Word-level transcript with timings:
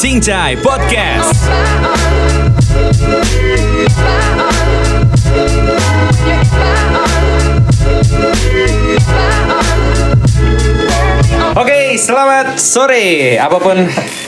Cincai 0.00 0.56
Podcast. 0.64 1.36
Oke, 11.52 12.00
selamat 12.00 12.56
sore. 12.56 13.36
Apa 13.36 13.60
pun 13.60 13.76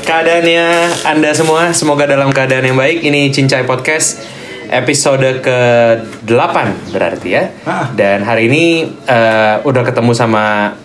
keadaannya 0.05 0.93
Anda 1.09 1.33
semua, 1.33 1.73
semoga 1.73 2.05
dalam 2.05 2.37
keadaan 2.37 2.69
yang 2.69 2.77
baik. 2.77 3.01
Ini 3.01 3.33
Cincai 3.33 3.65
Podcast 3.65 4.21
episode 4.69 5.41
ke-8 5.41 6.57
berarti 6.93 7.29
ya. 7.33 7.49
Ah. 7.65 7.89
Dan 7.97 8.29
hari 8.29 8.53
ini 8.53 8.93
eh, 9.09 9.57
udah 9.65 9.89
ketemu 9.89 10.13
sama 10.13 10.77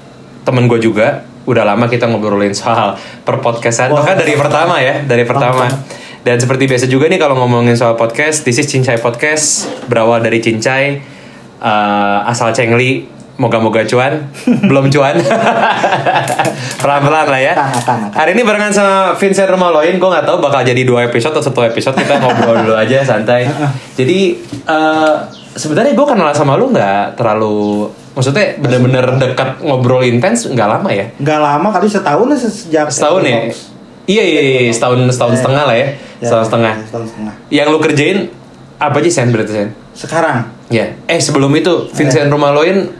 temen 0.47 0.71
gue 0.71 0.79
juga. 0.79 1.27
Udah 1.47 1.63
lama 1.63 1.87
kita 1.87 2.11
ngobrolin 2.11 2.51
soal 2.51 2.99
perpodcastan. 3.23 3.95
Wah. 3.95 4.03
Bahkan 4.03 4.15
dari 4.19 4.35
pertama 4.35 4.83
ya, 4.83 5.01
dari 5.07 5.23
pertama. 5.23 5.65
Dan 6.27 6.35
seperti 6.43 6.67
biasa 6.67 6.91
juga 6.91 7.07
nih 7.07 7.15
kalau 7.23 7.39
ngomongin 7.39 7.79
soal 7.79 7.95
podcast, 7.95 8.43
this 8.43 8.59
is 8.59 8.67
Cincai 8.67 8.99
Podcast 8.99 9.71
berawal 9.87 10.19
dari 10.19 10.43
Cincai 10.43 10.99
eh, 11.63 12.19
asal 12.27 12.51
Cengli. 12.51 13.15
Moga-moga 13.37 13.85
cuan, 13.85 14.33
belum 14.69 14.89
cuan. 14.89 15.13
Pelan-pelan 16.81 17.29
lah 17.29 17.37
ya. 17.37 17.53
Hari 18.09 18.33
ini 18.33 18.41
barengan 18.41 18.73
sama 18.73 19.13
Vincent 19.13 19.45
Romaloin, 19.45 19.93
gue 19.93 20.09
nggak 20.09 20.25
tahu 20.25 20.41
bakal 20.41 20.65
jadi 20.65 20.81
dua 20.81 21.05
episode 21.05 21.37
atau 21.37 21.45
satu 21.45 21.61
episode 21.61 21.93
kita 22.01 22.17
ngobrol 22.17 22.65
dulu 22.65 22.73
aja 22.73 23.05
santai. 23.05 23.45
Jadi 23.99 24.41
eh, 24.65 25.13
sebenarnya 25.53 25.93
gue 25.93 26.07
kenal 26.09 26.33
sama 26.33 26.57
lu 26.57 26.73
nggak 26.73 27.13
terlalu, 27.13 27.85
maksudnya 28.17 28.57
bener-bener 28.57 29.05
dekat 29.15 29.61
ngobrol 29.61 30.01
intens 30.01 30.49
nggak 30.49 30.65
lama 30.67 30.89
ya? 30.89 31.05
Nggak 31.15 31.39
lama 31.39 31.67
kali 31.69 31.85
setahun 31.85 32.25
lah 32.25 32.37
sejak 32.37 32.89
Setahun 32.89 33.21
ya? 33.21 33.37
Iya 34.07 34.23
iya 34.23 34.41
iya 34.41 34.71
setahun 34.73 35.05
setahun 35.07 35.37
setengah 35.37 35.63
lah 35.63 35.75
ya, 35.75 35.87
setahun 36.17 36.49
setengah. 36.49 36.73
Setahun 36.81 37.05
setengah. 37.13 37.33
Yang 37.47 37.67
lu 37.69 37.77
kerjain 37.77 38.17
apa 38.77 38.97
aja 38.97 39.09
sen 39.11 39.29
berarti 39.29 39.51
sen? 39.53 39.69
Sekarang 39.93 40.57
Ya, 40.67 40.99
eh 41.07 41.15
sebelum 41.17 41.53
itu 41.53 41.87
Vincent 41.93 42.27
Romaloin 42.27 42.91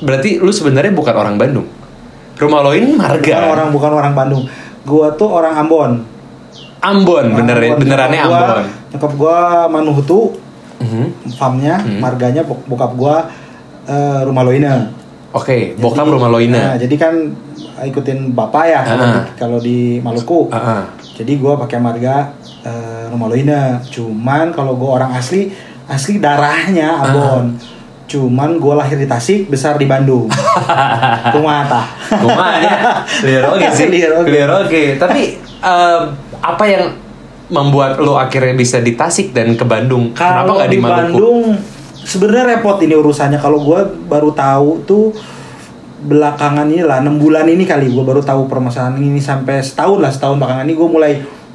berarti 0.00 0.36
lu 0.36 0.50
sebenarnya 0.50 0.92
bukan 0.92 1.14
orang 1.14 1.36
Bandung. 1.38 1.64
Romaloin 2.34 2.92
marga. 2.92 3.16
bukan 3.16 3.44
orang 3.48 3.68
bukan 3.70 3.92
orang 3.94 4.12
Bandung. 4.12 4.42
Gua 4.84 5.08
tuh 5.14 5.30
orang 5.30 5.54
Ambon. 5.56 5.92
Ambon, 6.82 7.24
bener 7.32 7.56
Ambon. 7.56 7.78
benerannya 7.80 8.20
Ambon. 8.20 8.64
Nyokap 8.92 9.12
gua 9.16 9.36
Manuhutu, 9.64 10.36
Mhm. 10.76 11.32
farmnya, 11.32 11.80
marganya 11.96 12.44
bok- 12.44 12.66
bokap 12.66 12.92
gua 12.92 13.16
eh, 13.84 14.20
rumah 14.22 14.42
Loina. 14.42 14.74
Oke, 15.30 15.74
bokap 15.74 16.04
Jadi- 16.04 16.14
rumah 16.14 16.28
Loina. 16.28 16.54
Nah, 16.54 16.74
jadi 16.76 16.94
kan 16.94 17.14
ikutin 17.76 18.30
bapak 18.30 18.64
ya 18.64 18.80
kalau 18.82 19.04
di- 19.04 19.26
kalau 19.34 19.58
di 19.58 19.78
Maluku. 19.98 20.46
Ah. 20.48 20.86
Jadi 21.12 21.36
gua 21.36 21.54
pakai 21.56 21.78
marga 21.78 22.30
eh, 22.60 23.04
rumah 23.08 23.26
Loina. 23.26 23.82
Cuman 23.84 24.50
kalau 24.50 24.74
gua 24.74 24.96
orang 24.96 25.10
asli 25.12 25.50
asli 25.84 26.16
darahnya 26.16 26.88
Ah. 26.92 27.02
Ambon. 27.04 27.44
Cuman 28.04 28.56
gua 28.56 28.78
lahir 28.78 28.94
di 28.94 29.04
Tasik, 29.04 29.48
besar 29.48 29.74
di 29.74 29.84
Bandung. 29.84 30.30
Kumata. 31.34 31.82
Kumanya 32.14 33.02
clear 33.16 33.42
oke 33.44 33.66
sih. 33.70 33.88
Clear 33.90 34.50
oke. 34.56 34.82
Tapi 34.96 35.22
em, 35.40 36.02
apa 36.36 36.64
yang 36.64 36.84
membuat 37.44 37.98
lo 37.98 38.16
akhirnya 38.16 38.54
bisa 38.54 38.78
di 38.78 38.92
Tasik 38.92 39.32
dan 39.32 39.52
ke 39.52 39.64
Bandung? 39.64 40.12
Kenapa 40.12 40.46
Kalau 40.46 40.52
nggak 40.54 40.68
di 40.68 40.72
di 40.72 40.80
Maluku? 40.80 40.94
Bandung 40.94 41.40
sebenarnya 42.04 42.54
repot 42.54 42.78
ini 42.78 42.92
urusannya. 42.92 43.36
Kalau 43.36 43.58
gue 43.58 43.80
baru 44.04 44.30
tahu 44.30 44.84
tuh 44.84 45.10
belakangan 46.00 46.68
ini 46.68 46.84
lah 46.84 47.00
enam 47.00 47.16
bulan 47.16 47.48
ini 47.48 47.64
kali 47.64 47.88
gue 47.88 48.04
baru 48.04 48.20
tahu 48.20 48.44
permasalahan 48.44 49.00
ini 49.00 49.16
sampai 49.16 49.58
setahun 49.58 49.96
lah 49.98 50.12
setahun 50.12 50.36
belakangan 50.36 50.62
ini 50.62 50.76
gue 50.76 50.84
mulai 50.86 51.12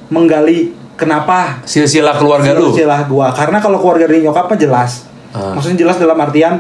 menggali 0.10 0.74
kenapa 0.98 1.62
Silsilah 1.64 2.18
keluarga 2.18 2.52
lu. 2.52 2.74
silsilah 2.74 3.06
gue 3.06 3.28
karena 3.32 3.62
kalau 3.62 3.78
keluarga 3.78 4.10
dari 4.10 4.20
nyokap 4.20 4.50
mah 4.50 4.58
jelas 4.58 5.06
Ah. 5.30 5.54
maksudnya 5.54 5.78
jelas 5.80 6.02
dalam 6.02 6.18
artian 6.18 6.58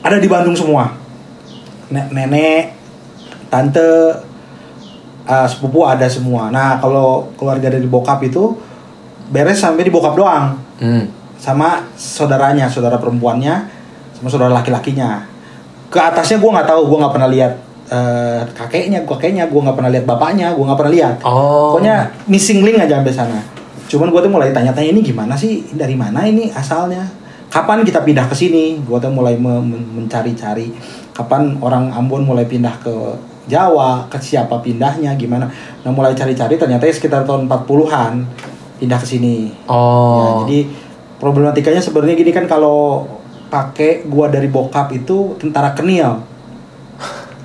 ada 0.00 0.16
di 0.16 0.24
Bandung 0.24 0.56
semua 0.56 0.96
Ne- 1.86 2.08
nenek 2.08 2.72
tante 3.46 3.84
uh, 5.22 5.44
sepupu 5.44 5.84
ada 5.84 6.08
semua 6.08 6.48
nah 6.48 6.80
kalau 6.80 7.28
keluarga 7.36 7.68
dari 7.68 7.84
bokap 7.84 8.24
itu 8.24 8.56
beres 9.28 9.60
sampai 9.60 9.84
di 9.84 9.92
bokap 9.92 10.16
doang 10.16 10.56
Hmm. 10.80 11.04
Sama 11.42 11.82
saudaranya, 11.98 12.70
saudara 12.70 13.02
perempuannya, 13.02 13.66
sama 14.14 14.30
saudara 14.30 14.54
laki-lakinya. 14.54 15.26
Ke 15.90 15.98
atasnya 15.98 16.38
gue 16.38 16.46
nggak 16.46 16.68
tahu, 16.70 16.86
gue 16.86 16.98
nggak 17.02 17.14
pernah 17.18 17.26
lihat 17.26 17.52
eh, 17.90 18.40
kakeknya, 18.54 19.02
kakeknya, 19.02 19.50
gue 19.50 19.60
nggak 19.60 19.74
pernah 19.74 19.90
lihat 19.90 20.06
bapaknya, 20.06 20.54
gue 20.54 20.62
nggak 20.62 20.78
pernah 20.78 20.94
lihat. 20.94 21.16
Oh. 21.26 21.74
Pokoknya 21.74 22.14
missing 22.30 22.62
link 22.62 22.78
aja 22.78 23.02
sampai 23.02 23.10
sana. 23.10 23.42
Cuman 23.90 24.14
gue 24.14 24.20
tuh 24.22 24.30
mulai 24.30 24.54
tanya-tanya 24.54 24.94
ini 24.94 25.02
gimana 25.02 25.34
sih, 25.34 25.66
dari 25.74 25.98
mana 25.98 26.22
ini 26.24 26.48
asalnya? 26.54 27.02
Kapan 27.52 27.84
kita 27.84 28.00
pindah 28.00 28.24
ke 28.24 28.32
sini? 28.32 28.80
Gue 28.80 28.96
tuh 28.96 29.12
mulai 29.12 29.36
me- 29.36 29.60
men- 29.60 29.84
mencari-cari. 29.98 30.72
Kapan 31.12 31.60
orang 31.60 31.92
Ambon 31.92 32.24
mulai 32.24 32.48
pindah 32.48 32.72
ke 32.80 32.94
Jawa? 33.44 34.08
Ke 34.08 34.16
siapa 34.16 34.56
pindahnya? 34.64 35.12
Gimana? 35.20 35.44
Nah 35.84 35.92
mulai 35.92 36.16
cari-cari 36.16 36.56
ternyata 36.56 36.88
ya 36.88 36.94
sekitar 36.96 37.28
tahun 37.28 37.44
40-an 37.44 38.24
pindah 38.80 38.96
ke 38.96 39.04
sini. 39.04 39.52
Ya, 39.52 39.68
Oh. 39.68 40.48
jadi 40.48 40.64
problematikanya 41.22 41.78
sebenarnya 41.78 42.18
gini 42.18 42.34
kan 42.34 42.50
kalau 42.50 43.06
pakai 43.46 44.02
gua 44.10 44.26
dari 44.26 44.50
bokap 44.50 44.90
itu 44.90 45.38
tentara 45.38 45.70
kenil. 45.70 46.18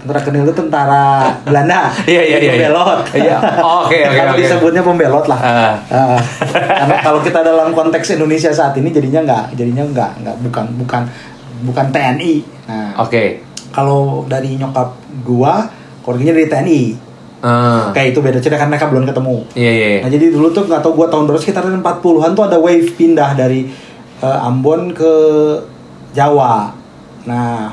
Tentara 0.01 0.17
kenil 0.25 0.49
itu 0.49 0.55
tentara 0.57 1.29
Belanda. 1.45 1.93
Iya, 2.09 2.21
iya, 2.25 2.38
iya, 2.41 2.51
iya. 2.57 2.73
Pembelot. 2.73 3.01
Iya. 3.13 3.38
Oh, 3.61 3.85
oke, 3.85 3.93
oke, 3.93 4.17
Kalau 4.25 4.33
disebutnya 4.33 4.81
pembelot 4.81 5.25
lah. 5.29 5.39
Ah. 5.45 5.75
Ah. 5.93 6.19
karena 6.57 6.95
kalau 7.05 7.19
kita 7.21 7.45
dalam 7.45 7.69
konteks 7.77 8.17
Indonesia 8.17 8.49
saat 8.49 8.73
ini 8.81 8.89
jadinya 8.89 9.21
nggak, 9.21 9.43
jadinya 9.53 9.83
nggak, 9.85 10.11
nggak 10.25 10.35
bukan 10.49 10.65
bukan 10.81 11.01
bukan 11.69 11.85
TNI. 11.94 12.33
Nah, 12.65 13.05
Oke. 13.05 13.45
kalau 13.69 14.25
dari 14.25 14.57
nyokap 14.57 14.97
gua, 15.21 15.69
keluarganya 16.01 16.33
dari 16.33 16.47
TNI. 16.49 16.81
Ah. 17.38 17.94
Kayak 17.94 18.18
itu 18.18 18.20
beda 18.25 18.40
cerita 18.42 18.58
karena 18.58 18.74
mereka 18.74 18.90
belum 18.90 19.06
ketemu. 19.06 19.36
Iya 19.53 19.72
iya. 19.72 19.88
iya. 19.88 20.00
Nah 20.02 20.09
jadi 20.09 20.25
dulu 20.34 20.48
tuh 20.50 20.66
nggak 20.66 20.81
tahu 20.81 20.94
gua 20.98 21.08
tahun 21.09 21.30
berapa 21.30 21.42
sekitar 21.42 21.70
40-an 21.70 22.31
tuh 22.34 22.44
ada 22.50 22.58
wave 22.58 22.90
pindah 22.98 23.38
dari 23.38 23.70
eh, 24.25 24.40
Ambon 24.42 24.90
ke 24.98 25.14
Jawa. 26.18 26.74
Nah 27.30 27.70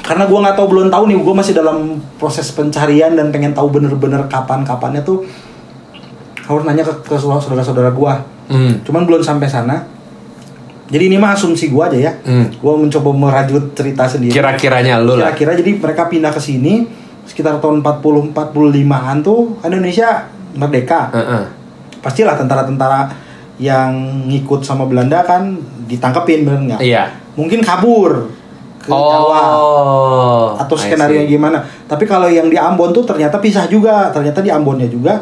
karena 0.00 0.24
gua 0.24 0.38
nggak 0.48 0.56
tahu 0.56 0.66
belum 0.72 0.88
tahu 0.88 1.04
nih 1.12 1.16
gua 1.20 1.34
masih 1.36 1.52
dalam 1.52 2.00
proses 2.16 2.48
pencarian 2.56 3.12
dan 3.12 3.28
pengen 3.28 3.52
tahu 3.52 3.68
bener-bener 3.68 4.24
kapan-kapannya 4.32 5.04
tuh 5.04 5.28
harus 6.48 6.64
nanya 6.64 6.82
ke, 6.82 6.94
ke 7.04 7.16
saudara-saudara 7.20 7.92
gua. 7.92 8.24
Hmm. 8.48 8.80
Cuman 8.80 9.04
belum 9.04 9.20
sampai 9.20 9.46
sana. 9.46 9.84
Jadi 10.90 11.06
ini 11.06 11.20
mah 11.20 11.36
asumsi 11.36 11.68
gua 11.68 11.92
aja 11.92 12.10
ya. 12.10 12.12
Hmm. 12.24 12.48
Gua 12.64 12.80
mencoba 12.80 13.12
merajut 13.12 13.76
cerita 13.76 14.08
sendiri. 14.08 14.32
Kira-kiranya 14.32 15.04
lu 15.04 15.20
lah. 15.20 15.36
Kira-kira 15.36 15.60
jadi 15.60 15.76
mereka 15.76 16.08
pindah 16.08 16.32
ke 16.32 16.40
sini 16.40 16.88
sekitar 17.24 17.60
tahun 17.60 17.80
40 17.80 18.32
45-an 18.32 19.16
tuh 19.20 19.56
Indonesia 19.62 20.26
merdeka. 20.54 21.10
Heeh. 21.14 21.42
Pastilah 22.00 22.34
tentara-tentara 22.34 23.12
yang 23.60 23.92
ngikut 24.26 24.64
sama 24.64 24.88
Belanda 24.88 25.20
kan 25.20 25.56
ditangkepin 25.84 26.48
bener 26.48 26.60
nggak? 26.74 26.80
Iya. 26.80 27.12
Mungkin 27.36 27.60
kabur 27.60 28.32
ke 28.80 28.88
Jawa 28.88 29.40
Oh. 29.60 30.46
atau 30.56 30.76
I 30.76 30.80
skenario 30.80 31.22
see. 31.28 31.36
gimana. 31.36 31.60
Tapi 31.84 32.08
kalau 32.08 32.26
yang 32.32 32.48
di 32.48 32.56
Ambon 32.56 32.90
tuh 32.90 33.04
ternyata 33.04 33.36
pisah 33.36 33.68
juga. 33.68 34.08
Ternyata 34.08 34.40
di 34.40 34.48
Ambonnya 34.48 34.88
juga 34.88 35.20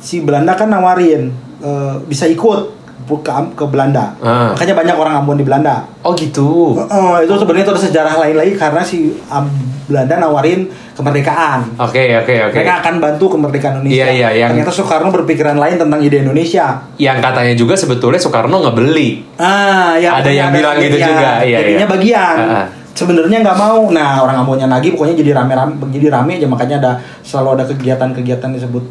si 0.00 0.20
Belanda 0.20 0.56
kan 0.56 0.68
nawarin 0.68 1.32
eh, 1.60 1.94
bisa 2.04 2.24
ikut 2.28 2.79
ke 3.08 3.30
ke 3.56 3.64
Belanda. 3.66 4.14
Ah. 4.20 4.52
Makanya 4.52 4.74
banyak 4.76 4.96
orang 4.96 5.14
Ambon 5.22 5.36
di 5.40 5.46
Belanda. 5.46 5.82
Oh 6.04 6.12
gitu. 6.14 6.76
Oh, 6.76 7.16
itu 7.20 7.32
sebenarnya 7.34 7.64
itu 7.66 7.72
ada 7.74 7.82
sejarah 7.82 8.14
lain 8.20 8.36
lagi 8.36 8.52
karena 8.56 8.82
si 8.84 9.12
um, 9.28 9.46
Belanda 9.90 10.22
nawarin 10.22 10.70
kemerdekaan. 10.94 11.74
Oke 11.80 12.14
oke 12.22 12.34
oke. 12.50 12.58
Mereka 12.62 12.74
akan 12.84 12.94
bantu 13.02 13.24
kemerdekaan 13.34 13.82
Indonesia. 13.82 14.06
Iya, 14.06 14.06
iya, 14.14 14.28
yang- 14.46 14.50
Ternyata 14.54 14.70
Soekarno 14.70 15.10
berpikiran 15.10 15.56
lain 15.58 15.76
tentang 15.80 15.98
ide 15.98 16.22
Indonesia. 16.22 16.86
Yang 17.00 17.18
katanya 17.18 17.54
juga 17.58 17.74
sebetulnya 17.74 18.20
Soekarno 18.22 18.56
ngebeli. 18.62 19.26
Ah, 19.40 19.98
ya 19.98 20.22
Ada 20.22 20.30
yang 20.30 20.54
bilang 20.54 20.78
gitu 20.78 20.96
juga, 21.00 21.42
iya, 21.42 21.58
Jadinya 21.66 21.86
iya. 21.86 21.90
bagian. 21.90 22.36
Ah, 22.38 22.54
ah. 22.62 22.66
Sebenarnya 22.94 23.40
nggak 23.40 23.58
mau. 23.58 23.88
Nah, 23.90 24.20
orang 24.22 24.44
Ambonnya 24.44 24.68
lagi 24.68 24.92
pokoknya 24.92 25.16
jadi 25.16 25.32
rame-rame, 25.32 25.72
jadi 25.90 26.06
rame 26.12 26.36
aja 26.36 26.46
makanya 26.46 26.76
ada 26.78 26.92
selalu 27.24 27.58
ada 27.58 27.64
kegiatan-kegiatan 27.66 28.50
disebut 28.54 28.84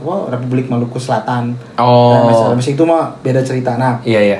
wah, 0.00 0.30
Republik 0.32 0.70
Maluku 0.70 0.96
Selatan. 0.96 1.56
Oh. 1.76 2.28
Masalah 2.28 2.56
itu 2.56 2.84
mah 2.86 3.12
beda 3.20 3.44
cerita. 3.44 3.76
Nah, 3.76 4.00
Iya 4.06 4.20
iya. 4.22 4.38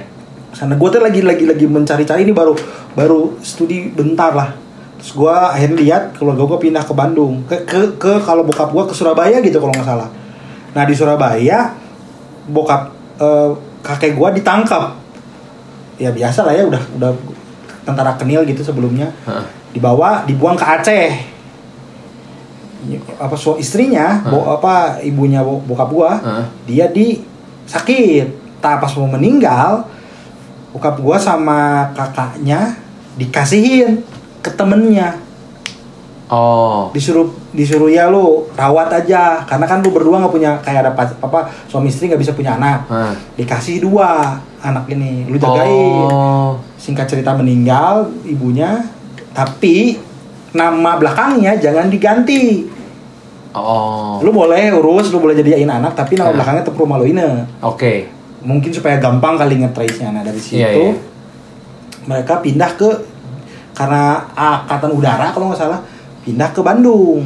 sana 0.57 0.73
gue 0.73 0.89
tuh 0.89 1.05
lagi 1.05 1.21
lagi 1.21 1.45
lagi 1.45 1.69
mencari-cari 1.69 2.25
ini 2.25 2.33
baru 2.33 2.57
baru 2.97 3.37
studi 3.45 3.93
bentar 3.93 4.33
lah 4.33 4.57
terus 4.97 5.13
gue 5.13 5.29
akhirnya 5.29 5.77
lihat 5.77 6.03
keluarga 6.17 6.49
gue 6.49 6.59
pindah 6.65 6.81
ke 6.81 6.97
Bandung 6.97 7.45
ke 7.45 7.61
ke, 7.69 8.01
ke 8.01 8.13
kalau 8.25 8.41
bokap 8.41 8.73
gue 8.73 8.85
ke 8.89 8.95
Surabaya 8.97 9.37
gitu 9.45 9.61
kalau 9.61 9.69
nggak 9.77 9.85
salah 9.85 10.09
nah 10.73 10.89
di 10.89 10.97
Surabaya 10.97 11.77
bokap 12.49 12.89
eh, 13.21 13.53
kakek 13.85 14.17
gue 14.17 14.29
ditangkap 14.41 14.97
ya 16.01 16.09
biasa 16.09 16.49
lah 16.49 16.57
ya 16.57 16.65
udah 16.65 16.83
udah 16.97 17.13
tentara 17.85 18.17
kenil 18.17 18.41
gitu 18.49 18.65
sebelumnya 18.65 19.13
Heeh. 19.29 19.45
dibawa 19.77 20.25
dibuang 20.25 20.57
ke 20.57 20.65
Aceh 20.65 21.36
apa 23.17 23.35
su 23.35 23.57
istrinya 23.57 24.21
Hah? 24.21 24.29
bo- 24.29 24.49
apa 24.53 24.75
ibunya 25.01 25.41
bo- 25.41 25.61
bokap 25.61 25.89
gua 25.89 26.13
Hah? 26.17 26.45
dia 26.65 26.87
di 26.87 27.21
sakit 27.65 28.27
tak 28.59 28.79
pas 28.79 28.93
mau 28.95 29.11
meninggal 29.11 29.85
bokap 30.71 30.97
gua 30.97 31.17
sama 31.17 31.59
kakaknya 31.93 32.77
dikasihin 33.15 34.03
ke 34.39 34.51
temennya 34.51 35.23
Oh. 36.27 36.91
disuruh 36.91 37.23
disuruh 37.53 37.87
ya 37.87 38.11
lu 38.11 38.51
rawat 38.53 38.91
aja 38.93 39.47
karena 39.47 39.63
kan 39.63 39.79
lu 39.79 39.95
berdua 39.95 40.19
nggak 40.19 40.35
punya 40.35 40.59
kayak 40.59 40.83
ada 40.83 40.91
apa 40.91 41.39
suami 41.65 41.87
istri 41.87 42.11
nggak 42.11 42.19
bisa 42.19 42.35
punya 42.35 42.59
anak 42.59 42.83
Hah. 42.85 43.15
dikasih 43.39 43.79
dua 43.81 44.35
anak 44.59 44.91
ini 44.91 45.23
lu 45.25 45.39
jagain 45.39 46.11
Oh. 46.11 46.59
singkat 46.75 47.07
cerita 47.07 47.31
meninggal 47.31 48.11
ibunya 48.25 48.83
tapi 49.31 50.03
nama 50.51 50.99
belakangnya 50.99 51.55
jangan 51.57 51.87
diganti 51.87 52.67
Oh. 53.57 54.21
lu 54.21 54.31
boleh 54.31 54.69
urus 54.71 55.09
lu 55.09 55.19
boleh 55.19 55.33
jadiin 55.33 55.65
anak 55.67 55.93
tapi 55.93 56.15
nama 56.15 56.29
Ah. 56.29 56.35
belakangnya 56.35 56.63
tetap 56.63 56.77
rumah 56.77 56.97
lo 56.97 57.05
ini 57.05 57.25
Oke. 57.61 58.05
mungkin 58.41 58.69
supaya 58.69 58.97
gampang 58.97 59.35
kali 59.35 59.59
ngetrace 59.59 59.99
nya 59.99 60.13
nah 60.13 60.21
dari 60.21 60.37
situ 60.37 60.61
Iya, 60.61 60.69
iya. 60.71 60.93
mereka 62.05 62.39
pindah 62.39 62.71
ke 62.75 62.91
karena 63.73 64.25
angkatan 64.31 64.93
udara 64.93 65.29
kalau 65.31 65.49
nggak 65.49 65.59
salah 65.59 65.81
pindah 66.23 66.51
ke 66.51 66.61
Bandung 66.61 67.25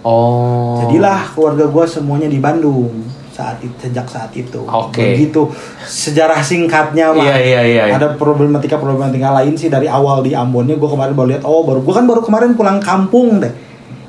Oh. 0.00 0.78
jadilah 0.80 1.18
keluarga 1.30 1.66
gue 1.66 1.84
semuanya 1.84 2.26
di 2.26 2.38
Bandung 2.38 3.04
saat 3.28 3.58
itu 3.58 3.74
sejak 3.76 4.06
saat 4.06 4.32
itu 4.32 4.62
Oke. 4.62 5.02
begitu 5.12 5.44
sejarah 5.82 6.40
singkatnya 6.40 7.10
mah 7.10 7.20
Iya, 7.22 7.36
iya, 7.36 7.60
iya, 7.60 7.82
iya. 7.84 7.94
ada 7.94 8.14
problematika 8.14 8.78
problematika 8.78 9.34
lain 9.34 9.52
sih 9.52 9.66
dari 9.66 9.84
awal 9.84 10.22
di 10.22 10.32
Ambonnya 10.32 10.72
gue 10.72 10.86
kemarin 10.86 11.12
baru 11.12 11.28
lihat 11.28 11.42
oh 11.42 11.60
baru 11.62 11.82
gue 11.82 11.92
kan 11.92 12.06
baru 12.06 12.22
kemarin 12.22 12.54
pulang 12.54 12.78
kampung 12.78 13.42
deh 13.42 13.50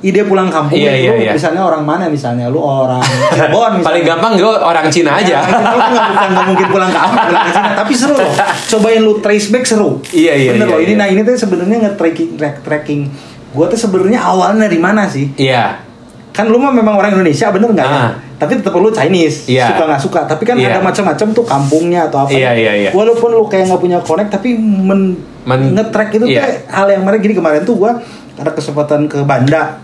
ide 0.00 0.22
pulang 0.22 0.46
kampung 0.46 0.74
Iya, 0.74 0.94
iya, 0.94 1.10
lu 1.10 1.18
iya. 1.20 1.32
misalnya 1.32 1.58
orang 1.60 1.82
mana 1.82 2.06
misalnya 2.06 2.46
lu 2.46 2.58
orang 2.58 3.02
Cirebon 3.02 3.50
misalnya. 3.78 3.84
Paling 3.84 4.04
gampang 4.04 4.32
gue 4.34 4.46
orang 4.46 4.86
Cina 4.88 5.10
aja. 5.12 5.38
Ya, 5.38 5.42
lu 5.42 5.58
nggak 5.76 6.06
bukan 6.08 6.28
nggak 6.30 6.46
mungkin 6.46 6.66
pulang 6.68 6.90
kampung 6.90 7.18
pulang 7.20 7.42
ke 7.42 7.52
sini 7.52 7.70
tapi 7.74 7.92
seru 7.92 8.14
loh 8.14 8.32
cobain 8.68 9.00
lu 9.00 9.12
trace 9.18 9.48
back 9.48 9.64
seru 9.64 9.98
Iya, 10.08 10.32
iya, 10.34 10.50
bener 10.52 10.64
iya, 10.64 10.72
loh 10.72 10.80
ini 10.80 10.92
iya. 10.92 10.96
nah 10.96 11.06
ini 11.08 11.20
tuh 11.20 11.34
sebenarnya 11.34 11.76
nge-tracking 11.84 12.30
track- 12.34 12.62
tracking 12.62 13.00
gue 13.48 13.64
tuh 13.66 13.76
sebenarnya 13.76 14.20
awalnya 14.20 14.64
dari 14.64 14.78
mana 14.78 15.02
sih 15.04 15.34
Iya. 15.34 15.82
kan 16.30 16.46
lu 16.46 16.56
mah 16.56 16.70
memang 16.70 16.94
orang 16.94 17.10
Indonesia 17.12 17.50
bener 17.50 17.66
nggak 17.68 17.82
ya 17.84 17.98
Ah. 17.98 18.10
tapi 18.36 18.54
tetap 18.54 18.70
lu 18.72 18.86
Chinese 18.88 19.50
Iya. 19.50 19.66
suka 19.68 19.82
nggak 19.84 19.98
suka 20.00 20.20
tapi 20.24 20.42
kan 20.44 20.54
Iya. 20.54 20.68
ada 20.68 20.80
macam-macam 20.80 21.26
tuh 21.32 21.42
kampungnya 21.42 22.06
atau 22.06 22.22
apa 22.22 22.30
Iya, 22.30 22.54
iya, 22.54 22.72
iya. 22.78 22.90
walaupun 22.92 23.32
lu 23.32 23.42
kayak 23.44 23.66
nggak 23.66 23.80
punya 23.80 23.98
connect 24.00 24.30
tapi 24.30 24.54
men, 24.54 25.18
Men- 25.42 25.74
nge-track 25.74 26.14
itu 26.14 26.24
iya. 26.28 26.46
tuh 26.46 26.54
hal 26.70 26.86
yang 26.88 27.02
menarik 27.02 27.18
jadi 27.20 27.34
kemarin 27.34 27.62
tuh 27.62 27.74
gua 27.76 27.98
ada 28.36 28.52
kesempatan 28.52 29.10
ke 29.10 29.18
Banda 29.20 29.82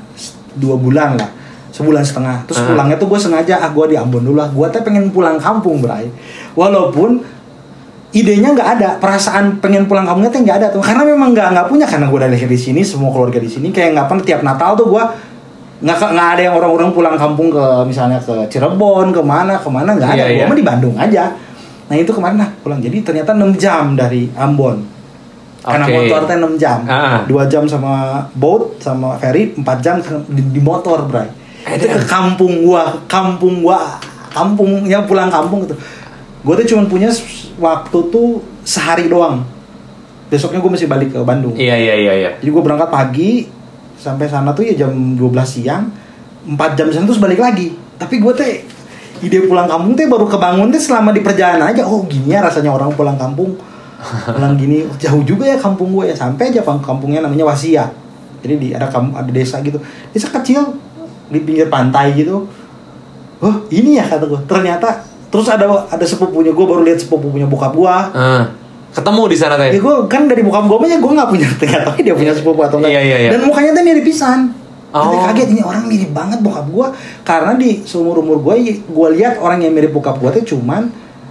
dua 0.58 0.76
bulan 0.78 1.18
lah. 1.18 1.30
Sebulan 1.74 2.06
setengah. 2.06 2.46
Terus 2.46 2.62
Ah. 2.62 2.66
pulangnya 2.70 2.96
tuh 2.98 3.10
gue 3.10 3.18
sengaja 3.18 3.58
ah 3.58 3.70
gue 3.74 3.84
di 3.90 3.96
Ambon 3.98 4.22
dulu 4.22 4.38
lah. 4.38 4.48
Gue 4.54 4.66
tuh 4.70 4.82
pengen 4.86 5.10
pulang 5.10 5.36
kampung 5.36 5.82
Bray. 5.82 6.06
Walaupun 6.54 7.18
idenya 8.14 8.54
nggak 8.54 8.68
ada 8.78 8.88
perasaan 9.02 9.58
pengen 9.58 9.90
pulang 9.90 10.06
kampungnya 10.06 10.30
tuh 10.30 10.46
nggak 10.46 10.56
ada 10.62 10.66
tuh. 10.70 10.78
Karena 10.78 11.02
memang 11.02 11.34
nggak 11.34 11.48
nggak 11.50 11.66
punya 11.66 11.86
karena 11.86 12.06
gue 12.06 12.18
udah 12.22 12.30
lahir 12.30 12.46
di 12.46 12.60
sini 12.60 12.80
semua 12.86 13.10
keluarga 13.10 13.42
di 13.42 13.50
sini 13.50 13.74
kayak 13.74 13.98
nggak 13.98 14.06
pernah 14.06 14.22
tiap 14.22 14.40
Natal 14.46 14.78
tuh 14.78 14.86
gue 14.86 15.02
nggak 15.82 15.98
nggak 15.98 16.28
ada 16.38 16.42
yang 16.46 16.54
orang-orang 16.54 16.94
pulang 16.94 17.16
kampung 17.18 17.50
ke 17.50 17.64
misalnya 17.84 18.22
ke 18.22 18.46
Cirebon 18.46 19.10
ke 19.10 19.20
mana 19.20 19.58
ke 19.58 19.66
mana 19.66 19.98
nggak 19.98 20.10
ada. 20.14 20.24
Iya, 20.30 20.30
gue 20.30 20.38
iya. 20.46 20.46
mah 20.46 20.58
di 20.58 20.66
Bandung 20.66 20.94
aja. 20.94 21.34
Nah 21.90 21.96
itu 21.98 22.14
kemarin 22.14 22.38
nah 22.38 22.50
pulang. 22.62 22.78
Jadi 22.78 23.02
ternyata 23.02 23.34
6 23.34 23.58
jam 23.58 23.98
dari 23.98 24.30
Ambon 24.38 24.94
karena 25.64 25.87
Oke. 25.88 25.94
motor 25.96 26.20
teh 26.28 26.37
6 26.37 26.61
jam. 26.61 26.78
Ah. 26.84 27.25
dua 27.25 27.49
jam 27.49 27.64
sama 27.64 28.20
boat 28.37 28.76
sama 28.84 29.16
ferry 29.16 29.56
4 29.56 29.64
jam 29.81 29.96
di, 30.28 30.43
di 30.52 30.61
motor 30.61 31.08
bray. 31.08 31.25
Itu 31.64 31.88
ke 31.88 32.05
kampung 32.05 32.69
gua 32.69 32.93
kampung 33.08 33.64
gua 33.64 33.96
kampungnya 34.28 35.08
pulang 35.08 35.32
kampung 35.32 35.64
gitu 35.64 35.78
gua 36.44 36.61
tuh 36.61 36.66
cuma 36.69 36.84
punya 36.84 37.08
waktu 37.56 37.99
tuh 38.12 38.44
sehari 38.61 39.08
doang. 39.08 39.40
Besoknya 40.28 40.58
gue 40.58 40.72
masih 40.72 40.88
balik 40.88 41.14
ke 41.14 41.20
Bandung. 41.22 41.55
Iya 41.55 41.76
iya 41.78 41.94
iya 41.94 42.12
iya. 42.16 42.31
jadi 42.40 42.50
gue 42.50 42.62
berangkat 42.64 42.90
pagi 42.90 43.46
sampai 43.94 44.26
sana 44.26 44.50
tuh 44.50 44.66
ya 44.66 44.75
jam 44.75 44.90
12 44.90 45.31
siang 45.46 45.88
4 46.49 46.76
jam 46.76 46.88
sana 46.90 47.08
terus 47.08 47.22
balik 47.22 47.40
lagi. 47.40 47.72
Tapi 47.96 48.20
gue 48.20 48.32
teh 48.37 48.55
ide 49.22 49.46
pulang 49.49 49.64
kampung 49.70 49.94
teh 49.94 50.05
baru 50.05 50.26
kebangun 50.28 50.69
teh 50.75 50.81
selama 50.82 51.14
di 51.14 51.25
perjalanan 51.25 51.70
aja. 51.70 51.87
Oh 51.87 52.05
gini 52.05 52.34
ya 52.34 52.44
rasanya 52.44 52.75
orang 52.75 52.93
pulang 52.93 53.16
kampung 53.16 53.56
pulang 54.04 54.54
gini 54.54 54.84
jauh 54.96 55.22
juga 55.22 55.44
ya 55.44 55.56
kampung 55.56 55.92
gue 55.92 56.06
ya 56.06 56.14
sampai 56.14 56.48
aja 56.48 56.60
kampungnya 56.62 57.20
namanya 57.20 57.44
Wasia 57.44 57.88
jadi 58.40 58.54
di 58.54 58.68
ada 58.70 58.86
kam- 58.86 59.12
ada 59.12 59.28
desa 59.28 59.58
gitu 59.60 59.80
desa 60.10 60.28
kecil 60.30 60.76
di 61.26 61.40
pinggir 61.40 61.66
pantai 61.66 62.12
gitu 62.14 62.44
oh 63.40 63.54
ini 63.68 63.96
ya 63.96 64.04
kata 64.04 64.24
gue 64.24 64.40
ternyata 64.44 65.00
terus 65.28 65.48
ada 65.48 65.66
ada 65.84 66.04
sepupunya 66.04 66.50
gue 66.50 66.64
baru 66.64 66.82
lihat 66.82 67.00
sepupunya 67.00 67.44
bokap 67.44 67.72
gue 67.72 67.90
Ah. 68.14 68.44
ketemu 68.90 69.22
di 69.26 69.36
sana 69.36 69.58
Ya 69.58 69.72
teh. 69.72 69.80
gue 69.80 69.94
kan 70.06 70.28
dari 70.28 70.40
bokap 70.40 70.64
gue 70.64 70.78
aja 70.84 70.96
gue 70.96 71.10
gak 71.12 71.28
punya 71.28 71.46
nggak 71.58 71.82
tahu 71.82 71.98
dia 71.98 72.14
punya 72.14 72.30
sepupu 72.30 72.60
atau 72.62 72.78
enggak. 72.78 72.92
Iya, 72.92 73.00
iya, 73.02 73.16
iya. 73.18 73.30
Dan 73.32 73.42
mukanya 73.44 73.74
tuh 73.74 73.82
mirip 73.82 74.04
pisan. 74.04 74.54
Nanti 74.94 75.10
Oh. 75.10 75.26
kaget 75.26 75.48
ini 75.50 75.60
orang 75.60 75.90
mirip 75.90 76.14
banget 76.14 76.38
bokap 76.38 76.70
gue 76.70 76.86
karena 77.26 77.58
di 77.58 77.82
seumur 77.82 78.14
umur 78.16 78.38
gue 78.40 78.54
gue 78.78 79.08
lihat 79.18 79.42
orang 79.42 79.58
yang 79.58 79.74
mirip 79.74 79.90
bokap 79.90 80.22
gue 80.22 80.30
tuh 80.38 80.54
cuman 80.54 80.86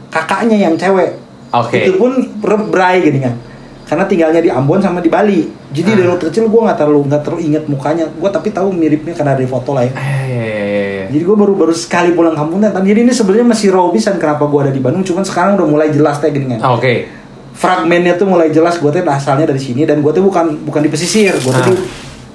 kakaknya 0.10 0.60
yang 0.60 0.76
cewek. 0.76 1.23
Oke. 1.56 1.86
Itu 1.86 1.96
pun 1.96 2.12
rebrai 2.40 3.02
gini 3.02 3.20
kan. 3.20 3.36
Karena 3.84 4.04
tinggalnya 4.04 4.40
di 4.40 4.50
Ambon 4.50 4.80
sama 4.80 5.00
di 5.00 5.08
Bali. 5.08 5.46
Jadi 5.70 5.90
Ah. 5.90 5.96
dari 5.96 6.08
waktu 6.08 6.26
kecil 6.28 6.48
gue 6.48 6.62
nggak 6.62 6.78
terlalu 6.78 7.00
nggak 7.06 7.22
terlalu 7.22 7.42
inget 7.44 7.64
mukanya. 7.68 8.06
Gue 8.10 8.30
tapi 8.30 8.50
tahu 8.50 8.72
miripnya 8.72 9.14
karena 9.14 9.34
dari 9.34 9.46
foto 9.46 9.72
lah 9.72 9.84
ya. 9.84 9.94
Eh. 9.94 11.02
Jadi 11.08 11.22
gue 11.22 11.36
baru 11.36 11.54
baru 11.54 11.70
sekali 11.70 12.10
pulang 12.12 12.34
kampung 12.34 12.58
dan 12.58 12.74
jadi 12.74 13.00
ini 13.00 13.14
sebenarnya 13.14 13.46
masih 13.46 13.70
raw 13.70 13.86
pisan 13.90 14.18
kenapa 14.18 14.46
gue 14.46 14.60
ada 14.66 14.74
di 14.74 14.82
Bandung. 14.82 15.04
Cuman 15.04 15.22
sekarang 15.22 15.56
udah 15.56 15.68
mulai 15.68 15.88
jelas 15.90 16.18
kayak 16.18 16.34
gini 16.34 16.58
kan 16.58 16.60
Ah, 16.64 16.74
Oke. 16.74 17.06
fragmennya 17.54 18.18
tuh 18.18 18.26
mulai 18.26 18.50
jelas 18.50 18.82
gue 18.82 18.90
tuh 18.90 19.06
asalnya 19.06 19.46
dari 19.46 19.62
sini 19.62 19.86
dan 19.86 20.02
gue 20.02 20.10
tuh 20.10 20.26
bukan 20.26 20.66
bukan 20.66 20.82
di 20.82 20.90
pesisir 20.90 21.38
gue 21.38 21.52
tuh 21.52 21.62
Ah. 21.62 21.70
di, 21.70 21.76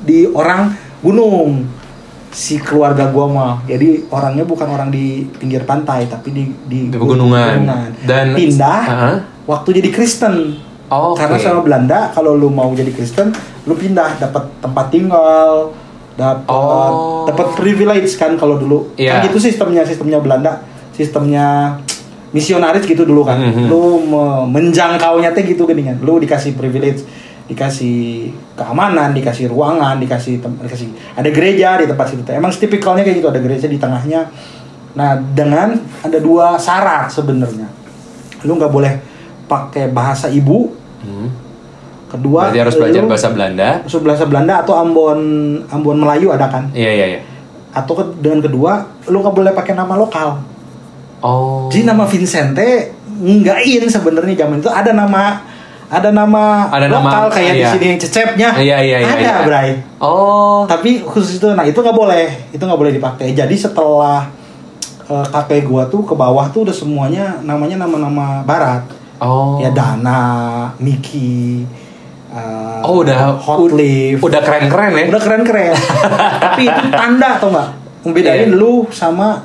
di 0.00 0.19
orang 0.31 0.71
gunung 1.03 1.67
si 2.31 2.57
keluarga 2.57 3.09
gue 3.09 3.27
mah 3.27 3.65
jadi 3.65 4.05
orangnya 4.09 4.45
bukan 4.45 4.69
orang 4.69 4.89
di 4.89 5.07
pinggir 5.33 5.63
pantai 5.63 6.05
tapi 6.05 6.29
di 6.31 6.45
di, 6.63 6.79
Di 6.87 6.95
pegunungan. 6.95 7.65
Dan- 8.01 8.35
pindah 8.35 8.81
Ah. 8.85 9.17
waktu 9.45 9.69
jadi 9.75 9.89
Kristen 9.91 10.35
Oh, 10.89 11.13
oke. 11.13 11.21
karena 11.21 11.37
sama 11.37 11.61
Belanda 11.61 12.09
kalau 12.11 12.33
lu 12.33 12.49
mau 12.49 12.73
jadi 12.73 12.89
Kristen 12.89 13.33
lu 13.65 13.75
pindah 13.75 14.17
dapat 14.19 14.45
tempat 14.59 14.89
tinggal 14.89 15.73
dapat 16.15 16.45
Oh. 16.91 17.25
dapat 17.25 17.55
privilege 17.55 18.13
kan 18.15 18.35
kalau 18.35 18.57
dulu 18.57 18.93
Iya. 18.95 19.21
kan 19.21 19.27
gitu 19.27 19.39
sistemnya 19.39 19.83
sistemnya 19.83 20.19
Belanda 20.19 20.64
sistemnya 20.93 21.76
misionaris 22.29 22.85
gitu 22.85 23.05
dulu 23.05 23.23
kan 23.23 23.38
Mhm. 23.38 23.64
lu 23.67 23.81
me- 24.02 24.45
menjangkaunya 24.50 25.33
teh 25.33 25.45
gitu 25.45 25.64
gini 25.64 25.81
kan 25.83 25.97
lu 25.99 26.19
dikasih 26.19 26.52
privilege 26.52 27.05
dikasih 27.49 28.28
keamanan 28.52 29.11
dikasih 29.11 29.49
ruangan 29.49 29.97
dikasih 29.97 30.37
dikasih 30.38 30.87
ada 31.14 31.28
gereja 31.28 31.76
di 31.76 31.88
tempat 31.88 32.07
situ 32.07 32.21
emang 32.28 32.52
tipikalnya 32.52 33.02
kayak 33.02 33.17
gitu 33.17 33.28
ada 33.28 33.40
gereja 33.40 33.64
di 33.64 33.76
tengahnya 33.76 34.28
nah 34.93 35.17
dengan 35.17 35.73
ada 35.99 36.19
dua 36.19 36.57
syarat 36.57 37.09
sebenarnya 37.09 37.64
lu 38.43 38.52
nggak 38.55 38.69
boleh 38.69 38.93
pakai 39.45 39.88
bahasa 39.88 40.28
ibu 40.28 40.76
Hmm. 40.99 41.31
kedua 42.07 42.50
Berarti 42.50 42.59
harus 42.59 42.75
belajar 42.76 43.00
lu- 43.00 43.09
bahasa 43.09 43.28
Belanda. 43.31 43.69
bahasa 43.87 44.25
Belanda 44.26 44.55
atau 44.59 44.75
Ambon 44.75 45.21
Ambon 45.64 45.95
Melayu 45.97 46.28
ada 46.28 46.47
kan 46.47 46.67
Iya 46.75 46.90
iya 46.93 47.07
iya. 47.09 47.21
atau 47.71 47.95
ke- 47.95 48.19
dengan 48.19 48.43
kedua 48.43 48.83
lu 49.07 49.17
nggak 49.17 49.31
boleh 49.33 49.52
pakai 49.52 49.73
nama 49.73 49.95
lokal 49.95 50.43
Oh. 51.19 51.71
jadi 51.71 51.87
nama 51.87 52.02
Vincente 52.05 52.90
nggak 53.17 53.59
in 53.64 53.87
sebenarnya 53.87 54.35
zaman 54.37 54.59
itu 54.59 54.67
ada 54.67 54.90
nama 54.90 55.38
ada 55.88 56.11
nama 56.11 56.68
Ada 56.68 56.87
nama, 56.87 57.00
lokal 57.00 57.26
kayak 57.33 57.52
di 57.52 57.61
iya. 57.61 57.71
sini 57.71 57.88
cecepnya 57.97 58.50
Iya 58.54 58.76
iya 58.78 58.97
iya. 58.99 59.09
ada 59.09 59.21
iya. 59.21 59.35
Bray 59.42 59.68
Oh. 59.99 60.62
tapi 60.64 61.00
khusus 61.00 61.37
itu 61.37 61.49
nah 61.50 61.64
itu 61.64 61.75
nggak 61.75 61.92
boleh 61.92 62.28
itu 62.50 62.61
nggak 62.61 62.76
boleh 62.76 62.92
dipakai 62.92 63.33
jadi 63.33 63.50
setelah 63.50 64.28
eh, 65.04 65.26
kakek 65.26 65.64
gua 65.64 65.85
tuh 65.85 66.04
ke 66.04 66.12
bawah 66.12 66.45
tuh 66.49 66.62
udah 66.62 66.73
semuanya 66.73 67.40
namanya 67.40 67.80
nama-nama 67.80 68.40
barat 68.42 68.85
Oh. 69.18 69.59
ya 69.59 69.73
Dana 69.73 70.23
Miki 70.78 71.66
eh, 72.28 72.80
Oh 72.85 73.02
udah 73.02 73.35
Hot 73.35 73.66
Leaf 73.73 74.21
Udah 74.21 74.38
keren-keren 74.38 74.95
ya. 74.95 75.04
udah 75.09 75.18
keren 75.18 75.42
keren 75.42 75.75
tapi 76.45 76.62
itu 76.64 76.83
tanda 76.88 77.35
atau 77.35 77.50
enggak 77.50 77.68
membedain 78.04 78.47
Iya. 78.47 78.54
lu 78.54 78.87
sama 78.88 79.42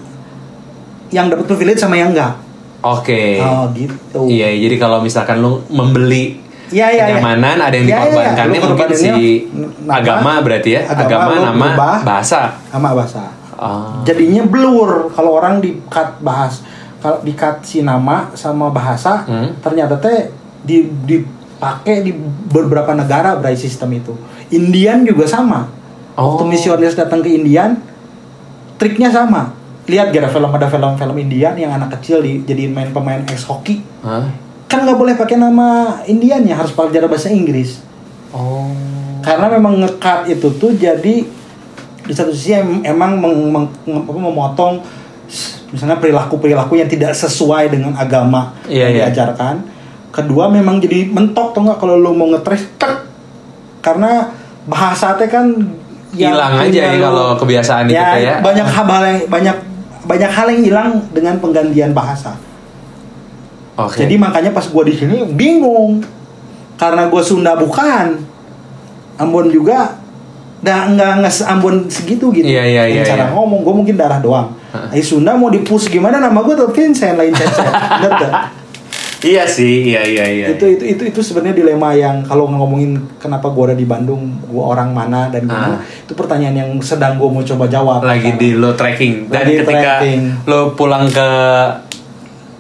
yang 1.09 1.25
dapat 1.25 1.47
privilege 1.47 1.79
sama 1.79 1.95
yang 1.95 2.11
enggak 2.11 2.37
Oke. 2.83 3.39
oh 3.39 3.71
gitu 3.71 4.27
Iya, 4.27 4.51
jadi 4.59 4.75
kalau 4.75 4.99
misalkan 4.99 5.39
lu 5.39 5.63
membeli 5.67 6.43
iya, 6.67 6.91
iya. 6.91 7.03
kenyamanan, 7.07 7.57
ada 7.57 7.71
yang 7.71 7.85
iya. 7.85 7.95
dikorbankannya 7.97 8.59
Lu 8.59 8.67
mungkin 8.67 8.89
si 8.91 9.07
nama, 9.07 9.91
agama 9.95 10.31
berarti 10.41 10.69
ya, 10.69 10.81
agama, 10.85 11.07
agama, 11.31 11.33
nama, 11.47 11.67
berubah. 11.71 11.97
bahasa. 12.03 12.41
sama 12.67 12.91
bahasa 12.93 13.23
Oh. 13.53 14.03
jadinya 14.03 14.43
blur 14.43 15.07
kalau 15.09 15.37
orang 15.37 15.57
di 15.57 15.79
cut 15.87 16.19
bahas 16.19 16.59
kalau 16.99 17.21
di 17.21 17.31
cut 17.31 17.61
si 17.61 17.79
nama 17.79 18.27
sama 18.33 18.67
bahasa 18.67 19.23
Hmm. 19.23 19.55
ternyata 19.57 19.95
teh 19.95 20.33
di 20.59 20.83
dipakai 21.05 22.01
di 22.01 22.11
beberapa 22.49 22.91
negara 22.91 23.37
berai 23.37 23.55
sistem 23.55 23.93
itu 23.93 24.11
Indian 24.49 25.05
juga 25.05 25.23
sama 25.23 25.69
Oh. 26.13 26.35
waktu 26.35 26.43
misionaris 26.49 26.93
datang 26.93 27.21
ke 27.21 27.29
Indian 27.31 27.79
triknya 28.75 29.07
sama 29.07 29.53
lihat 29.85 30.09
gara 30.09 30.27
film 30.27 30.47
ada 30.47 30.65
film-film 30.65 31.15
Indian 31.17 31.53
yang 31.53 31.71
anak 31.71 31.91
kecil 31.93 32.19
dijadiin 32.19 32.71
main 32.71 32.89
pemain 32.89 33.19
ex 33.25 33.43
hoki 33.43 33.83
Hah? 33.99 34.23
kan 34.65 34.81
nggak 34.81 34.95
boleh 34.95 35.13
pakai 35.13 35.35
nama 35.35 35.67
Indian 36.03 36.41
ya 36.41 36.55
harus 36.55 36.71
belajar 36.71 37.05
bahasa 37.05 37.27
Inggris 37.27 37.83
Oh. 38.29 38.65
karena 39.21 39.45
memang 39.47 39.77
ngekat 39.77 40.25
itu 40.27 40.49
tuh 40.51 40.73
jadi 40.73 41.21
di 42.01 42.11
satu 42.11 42.33
sisi 42.33 42.51
em- 42.51 42.81
emang 42.81 43.15
meng- 43.15 43.45
meng- 43.47 43.69
apa, 43.85 44.09
memotong 44.11 44.81
misalnya 45.69 45.97
perilaku 45.97 46.37
perilaku 46.37 46.73
yang 46.75 46.87
tidak 46.87 47.13
sesuai 47.13 47.69
dengan 47.69 47.93
agama 47.93 48.57
Iya, 48.65 48.89
yang 48.89 48.91
iya. 48.91 48.99
diajarkan 49.05 49.55
kedua 50.09 50.45
memang 50.47 50.77
jadi 50.77 51.05
mentok 51.07 51.53
tuh 51.53 51.61
nggak 51.61 51.77
kalau 51.77 51.93
lu 51.93 52.11
mau 52.11 52.25
ngetres 52.27 52.73
tek 52.75 53.05
karena 53.79 54.33
bahasa 54.65 55.13
teh 55.13 55.25
kan 55.25 55.45
yang 56.13 56.33
Hilang 56.33 56.53
aja 56.59 56.81
ya 56.87 56.97
kalau 56.99 57.33
kebiasaan 57.35 57.85
itu 57.85 57.93
ya, 57.93 58.09
teh 58.11 58.21
ya. 58.23 58.35
banyak 58.39 58.65
hal 58.65 58.85
yang 59.03 59.19
banyak 59.27 59.57
banyak 60.03 60.31
hal 60.31 60.47
yang 60.51 60.61
hilang 60.63 60.91
dengan 61.11 61.39
penggantian 61.39 61.91
bahasa 61.91 62.35
Oke. 63.75 64.03
jadi 64.03 64.15
makanya 64.15 64.51
pas 64.51 64.67
gua 64.67 64.83
di 64.83 64.93
sini 64.93 65.23
bingung 65.27 66.03
karena 66.75 67.07
gua 67.07 67.23
Sunda 67.23 67.55
bukan 67.55 68.21
Ambon 69.17 69.49
juga 69.49 69.97
dah 70.59 70.89
nggak 70.89 71.11
nggak 71.21 71.33
Ambon 71.47 71.85
segitu 71.87 72.31
gitu 72.31 72.47
Iya, 72.47 72.63
iya, 72.65 72.83
iya, 72.87 73.03
cara 73.03 73.27
iya. 73.27 73.33
ngomong 73.33 73.63
gua 73.63 73.73
mungkin 73.73 73.95
darah 73.95 74.19
doang 74.19 74.53
Heeh. 74.71 74.99
eh 74.99 75.03
Sunda 75.03 75.35
mau 75.35 75.49
dipus 75.49 75.87
gimana 75.87 76.19
nama 76.19 76.39
gua 76.39 76.55
tuh 76.55 76.69
Vincent 76.71 77.15
lain 77.15 77.33
Vincent? 77.33 78.33
Iya 79.25 79.43
sih, 79.45 79.87
iya 79.87 80.03
iya 80.03 80.25
iya. 80.27 80.45
itu 80.49 80.65
itu 80.69 80.83
itu 80.85 81.03
itu 81.07 81.19
sebenarnya 81.19 81.55
dilema 81.55 81.91
yang 81.91 82.19
kalau 82.21 82.43
ngomongin 82.45 82.91
kenapa 83.15 83.47
gua 83.47 83.69
ada 83.69 83.75
di 83.75 83.83
Bandung 83.83 84.19
gua 84.45 84.71
orang 84.71 84.91
mana 84.91 85.27
dan 85.27 85.43
gimana 85.43 85.75
Ah. 85.75 85.79
itu 85.79 86.11
pertanyaan 86.11 86.55
yang 86.57 86.69
sedang 86.77 87.15
gua 87.15 87.29
mau 87.29 87.39
coba 87.41 87.65
jawab 87.65 88.01
lagi 88.01 88.35
di 88.35 88.51
lo 88.53 88.71
tracking 88.73 89.27
dan 89.27 89.41
Lagi 89.41 89.53
ketika 89.57 89.91
tracking. 89.97 90.21
lo 90.43 90.59
pulang 90.73 91.07
ke 91.07 91.29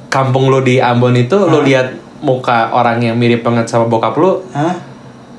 kampung 0.07 0.47
lo 0.47 0.59
di 0.59 0.79
Ambon 0.79 1.15
itu 1.15 1.35
lo 1.35 1.59
Hah? 1.59 1.63
lihat 1.63 1.87
muka 2.19 2.71
orang 2.71 3.01
yang 3.01 3.15
mirip 3.15 3.41
banget 3.41 3.67
sama 3.67 3.83
bokap 3.85 4.15
lo 4.15 4.47
Hah? 4.49 4.73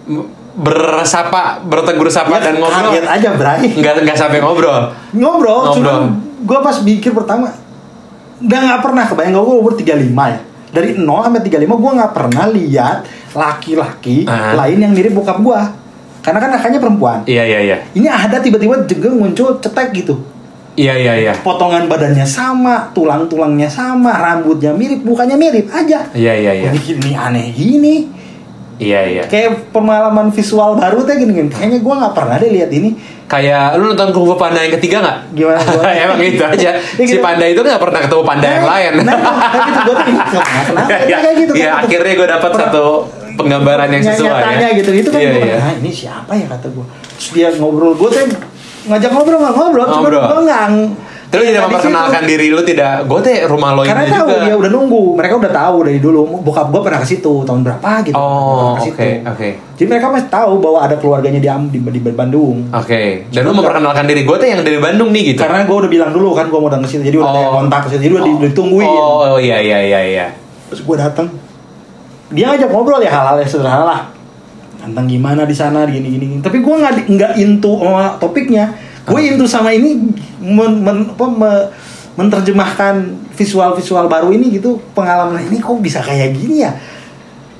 m- 0.06 0.28
bersapa 0.54 1.58
bertegur 1.62 2.06
sapa 2.06 2.36
Ya, 2.36 2.44
dan 2.44 2.54
ngobrol 2.58 2.92
kaget 2.92 3.06
aja 3.08 3.28
Bray 3.32 3.64
nggak 3.72 3.94
nggak 4.02 4.14
sampai 4.16 4.38
ngobrol 4.38 4.92
ngobrol, 5.10 5.72
Ngobrol. 5.72 6.02
gue 6.38 6.58
pas 6.60 6.76
pikir 6.78 7.10
pertama 7.10 7.50
udah 8.36 8.58
nggak 8.60 8.80
pernah 8.80 9.04
kebayang 9.04 9.34
gue 9.34 9.56
umur 9.56 9.72
35 9.72 10.04
ya 10.04 10.38
dari 10.74 10.98
0 10.98 11.06
sampai 11.30 11.42
35 11.46 11.70
gue 11.70 11.92
nggak 12.02 12.12
pernah 12.12 12.44
lihat 12.50 12.98
laki-laki 13.38 14.26
Ah. 14.26 14.58
lain 14.58 14.82
yang 14.82 14.92
mirip 14.92 15.14
bokap 15.14 15.38
gue 15.38 15.60
karena 16.24 16.38
kan 16.40 16.50
kakaknya 16.56 16.80
perempuan. 16.80 17.18
Iya 17.28 17.44
iya 17.44 17.58
iya. 17.60 17.76
Ini 17.92 18.08
ada 18.08 18.40
tiba-tiba 18.40 18.80
jengeng 18.88 19.20
muncul 19.20 19.60
cetek 19.60 19.92
gitu. 19.92 20.16
Iya 20.74 20.96
iya 20.98 21.12
iya. 21.20 21.32
Potongan 21.38 21.86
badannya 21.86 22.26
sama 22.26 22.90
tulang-tulangnya 22.90 23.68
sama 23.70 24.18
rambutnya 24.18 24.74
mirip 24.74 25.04
mukanya 25.06 25.38
mirip 25.38 25.70
aja. 25.70 26.10
Iya 26.16 26.32
iya 26.34 26.52
iya. 26.64 26.70
Ini, 26.72 26.80
ini 26.98 27.10
aneh 27.14 27.46
gini 27.54 27.94
iya 28.76 29.00
iya 29.02 29.22
kayak 29.24 29.70
pengalaman 29.70 30.28
visual 30.28 30.74
baru 30.74 31.02
teh 31.02 31.14
gini, 31.14 31.32
gini. 31.32 31.48
kayaknya 31.48 31.78
gue 31.78 31.94
nggak 31.96 32.12
pernah 32.12 32.36
deh 32.36 32.50
lihat 32.50 32.70
ini 32.70 32.90
kayak 33.24 33.74
lu 33.74 33.88
nonton 33.88 34.10
Kung 34.10 34.24
Fu 34.24 34.34
Panda 34.34 34.60
yang 34.60 34.74
ketiga 34.74 35.00
nggak 35.00 35.18
Gimana, 35.32 35.60
gua? 35.64 35.82
emang 36.04 36.18
gitu 36.20 36.44
aja 36.44 36.70
Ya, 36.70 36.80
si 36.94 37.04
gitu. 37.08 37.20
panda 37.20 37.44
itu 37.44 37.58
nggak 37.58 37.78
pernah 37.78 38.00
ketemu 38.00 38.22
panda 38.22 38.46
yang 38.46 38.64
lain 38.64 38.92
Nah, 39.00 39.16
kayak 39.16 39.64
gitu 39.64 39.80
gue 39.80 39.94
tuh 39.94 40.06
kenapa, 40.44 40.88
Iya, 40.90 40.98
iya. 41.00 41.16
kayak 41.18 41.36
gitu 41.38 41.52
Iya, 41.52 41.64
gitu. 41.64 41.80
akhirnya 41.80 42.12
gue 42.14 42.28
dapat 42.30 42.50
satu 42.54 42.84
penggambaran 43.34 43.88
yang 43.88 44.02
sesuai 44.04 44.28
Nyatanya 44.30 44.68
ya. 44.68 44.78
gitu 44.78 44.90
itu 44.92 45.08
kan 45.08 45.18
Iya, 45.18 45.30
gua, 45.32 45.44
iya. 45.44 45.56
"Ah, 45.58 45.72
ini 45.74 45.90
siapa 45.90 46.32
ya 46.32 46.46
kata 46.46 46.66
gue 46.68 46.84
terus 47.10 47.28
dia 47.30 47.48
ngobrol 47.54 47.92
gue 47.94 48.08
tuh 48.08 48.22
ngajak 48.84 49.10
ngobrol 49.10 49.38
nggak 49.40 49.54
ngobrol 49.54 49.84
cuma 49.86 49.98
Ngobrol. 50.02 50.22
gue 50.28 50.40
nggak 50.44 50.62
Tidak 51.36 51.44
nggak 51.44 51.64
di 51.64 51.74
situ. 51.74 51.74
memperkenalkan 51.90 52.22
diri 52.24 52.46
lu 52.48 52.60
tidak, 52.60 52.94
gue 53.02 53.20
teh 53.20 53.36
rumah 53.44 53.70
lo 53.70 53.80
ini 53.80 53.88
karena 53.88 54.04
tahu 54.08 54.28
juga. 54.28 54.42
dia 54.42 54.54
udah 54.54 54.70
nunggu 54.70 55.02
mereka 55.12 55.34
udah 55.36 55.52
tahu 55.52 55.76
dari 55.82 55.98
dulu 55.98 56.18
bokap 56.40 56.66
gue 56.68 56.80
pernah 56.80 56.98
ke 56.98 57.08
situ 57.08 57.32
tahun 57.40 57.60
berapa 57.60 57.90
gitu 58.02 58.14
Oh, 58.14 58.30
Pernah 58.30 58.72
ke 58.72 58.80
oke, 58.80 58.84
situ. 58.84 59.04
oke. 59.24 59.48
jadi 59.74 59.86
mereka 59.88 60.06
masih 60.08 60.28
tahu 60.28 60.52
bahwa 60.58 60.78
ada 60.80 60.94
keluarganya 60.94 61.38
di 61.38 61.48
di, 61.70 61.78
di 61.80 62.10
Bandung 62.10 62.56
Oke, 62.70 63.02
dan 63.28 63.40
lu 63.40 63.48
Cuma 63.48 63.58
memperkenalkan 63.60 64.04
diri 64.04 64.22
gue 64.22 64.36
teh 64.36 64.48
yang 64.48 64.60
dari 64.60 64.78
Bandung 64.78 65.08
nih 65.10 65.22
gitu. 65.30 65.40
karena 65.40 65.62
gue 65.62 65.76
udah 65.76 65.90
bilang 65.90 66.10
dulu 66.10 66.28
kan 66.32 66.46
gue 66.46 66.56
mau 66.56 66.68
datang 66.68 66.82
ke 66.82 66.90
situ 66.90 67.02
jadi 67.04 67.18
udah 67.18 67.32
Oh. 67.42 67.52
kontak 67.58 67.80
ke 67.82 67.88
situ 67.90 68.00
jadi 68.02 68.14
udah 68.14 68.24
di- 68.24 68.40
ditungguin 68.46 68.88
Oh, 68.88 69.36
iya 69.36 69.58
iya 69.58 69.78
iya 69.80 70.00
iya. 70.04 70.26
terus 70.66 70.80
gue 70.80 70.96
datang 70.96 71.26
dia 72.30 72.48
ngajak 72.48 72.68
ngobrol 72.68 72.98
ya 72.98 73.10
hal-hal 73.10 73.36
yang 73.36 73.46
sederhana 73.46 73.84
lah 73.84 74.00
tentang 74.76 75.06
gimana 75.06 75.42
di 75.42 75.52
sana 75.52 75.84
gini 75.84 76.08
gini, 76.08 76.24
gini. 76.28 76.40
tapi 76.40 76.58
gue 76.58 76.74
nggak 76.74 77.08
nggak 77.08 77.32
into 77.36 77.72
sama 77.74 78.16
topiknya 78.16 78.68
gue 79.04 79.14
Ah. 79.14 79.28
into 79.28 79.44
sama 79.44 79.70
ini 79.70 80.00
men, 80.38 80.80
men- 80.80 81.08
apa, 81.10 81.26
me- 81.26 81.68
menerjemahkan 82.14 82.94
visual-visual 83.30 84.06
baru 84.06 84.30
ini 84.30 84.54
gitu 84.54 84.80
pengalaman 84.92 85.42
ini 85.42 85.58
kok 85.58 85.76
bisa 85.78 85.98
kayak 85.98 86.32
gini 86.32 86.62
ya 86.62 86.72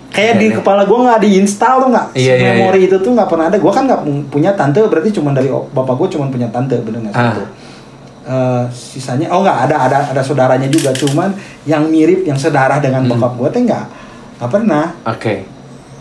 kayak 0.09 0.31
Iya, 0.31 0.41
di 0.41 0.47
iya. 0.47 0.57
kepala 0.57 0.83
gue 0.83 0.95
nggak 0.97 1.21
diinstal 1.21 1.75
tuh 1.81 1.91
nggak 1.91 2.07
Iya, 2.15 2.35
iya, 2.35 2.51
memori 2.55 2.81
itu 2.85 2.97
tuh 2.97 3.11
nggak 3.11 3.27
pernah 3.27 3.47
ada 3.49 3.59
gue 3.59 3.69
kan 3.69 3.83
nggak 3.83 4.01
pu- 4.01 4.27
punya 4.31 4.55
tante 4.55 4.79
berarti 4.81 5.11
cuma 5.13 5.31
dari 5.31 5.51
bapak 5.51 5.95
gue 5.97 6.09
cuma 6.09 6.27
punya 6.29 6.47
tante 6.49 6.79
bener 6.79 7.03
nggak 7.03 7.13
Ah. 7.13 7.23
satu 7.31 7.45
Eh, 8.25 8.65
sisanya 8.73 9.29
oh 9.29 9.45
nggak 9.45 9.69
ada 9.69 9.77
ada 9.85 9.99
ada 10.09 10.23
saudaranya 10.23 10.65
juga 10.67 10.89
cuman 10.95 11.29
yang 11.65 11.85
mirip 11.85 12.25
yang 12.25 12.41
sedarah 12.41 12.81
dengan 12.81 13.05
Hmm. 13.05 13.13
bokap 13.13 13.37
gue 13.37 13.49
tuh 13.51 13.63
nggak 13.65 13.85
nggak 14.35 14.49
pernah 14.51 14.85
Oke. 15.05 15.45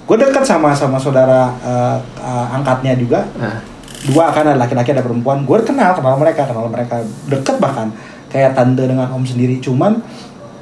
gue 0.07 0.15
dekat 0.17 0.39
sama 0.41 0.71
sama 0.71 0.95
saudara 0.95 1.51
eh, 1.59 1.97
eh, 2.15 2.45
angkatnya 2.53 2.95
juga 2.95 3.27
Nah, 3.35 3.59
dua 4.11 4.33
kan 4.35 4.43
ada 4.47 4.59
laki-laki 4.59 4.91
ada 4.91 5.03
perempuan. 5.03 5.47
Gue 5.47 5.63
kenal 5.63 5.95
kenal 5.95 6.19
mereka 6.19 6.47
kenal 6.47 6.67
mereka 6.67 7.03
deket 7.29 7.55
bahkan. 7.59 7.91
Kayak 8.27 8.57
tante 8.57 8.83
dengan 8.83 9.07
om 9.13 9.21
sendiri. 9.21 9.61
Cuman 9.61 10.01